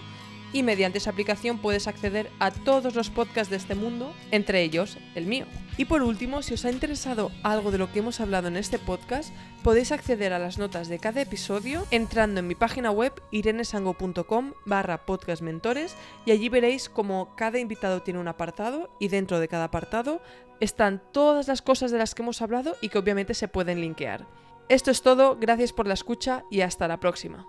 y 0.54 0.64
mediante 0.64 0.98
esa 0.98 1.12
aplicación 1.12 1.60
puedes 1.60 1.88
acceder 1.88 2.30
a 2.40 2.52
todos 2.52 2.96
los 2.96 3.10
podcasts 3.10 3.50
de 3.50 3.58
este 3.58 3.76
mundo, 3.76 4.14
entre 4.32 4.62
ellos 4.64 4.98
el 5.16 5.26
mío. 5.26 5.46
Y 5.78 5.86
por 5.86 6.02
último, 6.04 6.42
si 6.42 6.54
os 6.54 6.66
ha 6.66 6.72
interesado 6.72 7.32
algo 7.44 7.72
de 7.72 7.78
lo 7.78 7.92
que 7.92 8.00
hemos 8.00 8.20
hablado 8.20 8.48
en 8.48 8.58
este 8.58 8.78
podcast, 8.78 9.34
podéis 9.64 9.92
acceder 9.92 10.34
a 10.34 10.40
las 10.40 10.58
notas 10.58 10.90
de 10.90 11.00
cada 11.00 11.22
episodio 11.22 11.86
entrando 11.92 12.40
en 12.40 12.48
mi 12.48 12.56
página 12.56 12.92
web 12.92 13.14
irenesango.com 13.32 14.54
barra 14.66 15.06
podcastmentores 15.06 15.96
y 16.26 16.32
allí 16.32 16.50
veréis 16.50 16.90
como 16.90 17.36
cada 17.36 17.60
invitado 17.60 18.02
tiene 18.02 18.20
un 18.20 18.28
apartado 18.28 18.96
y 19.00 19.08
dentro 19.08 19.40
de 19.40 19.48
cada 19.48 19.66
apartado 19.66 20.22
están 20.60 21.02
todas 21.12 21.48
las 21.48 21.62
cosas 21.62 21.92
de 21.92 21.98
las 21.98 22.14
que 22.14 22.22
hemos 22.22 22.42
hablado 22.42 22.76
y 22.82 22.90
que 22.90 22.98
obviamente 22.98 23.34
se 23.34 23.48
pueden 23.48 23.82
linkear. 23.82 24.28
Esto 24.70 24.92
es 24.92 25.02
todo, 25.02 25.38
gracias 25.40 25.74
por 25.74 25.88
la 25.88 25.96
escucha 25.96 26.46
y 26.50 26.62
hasta 26.62 26.88
la 26.88 27.00
próxima. 27.00 27.48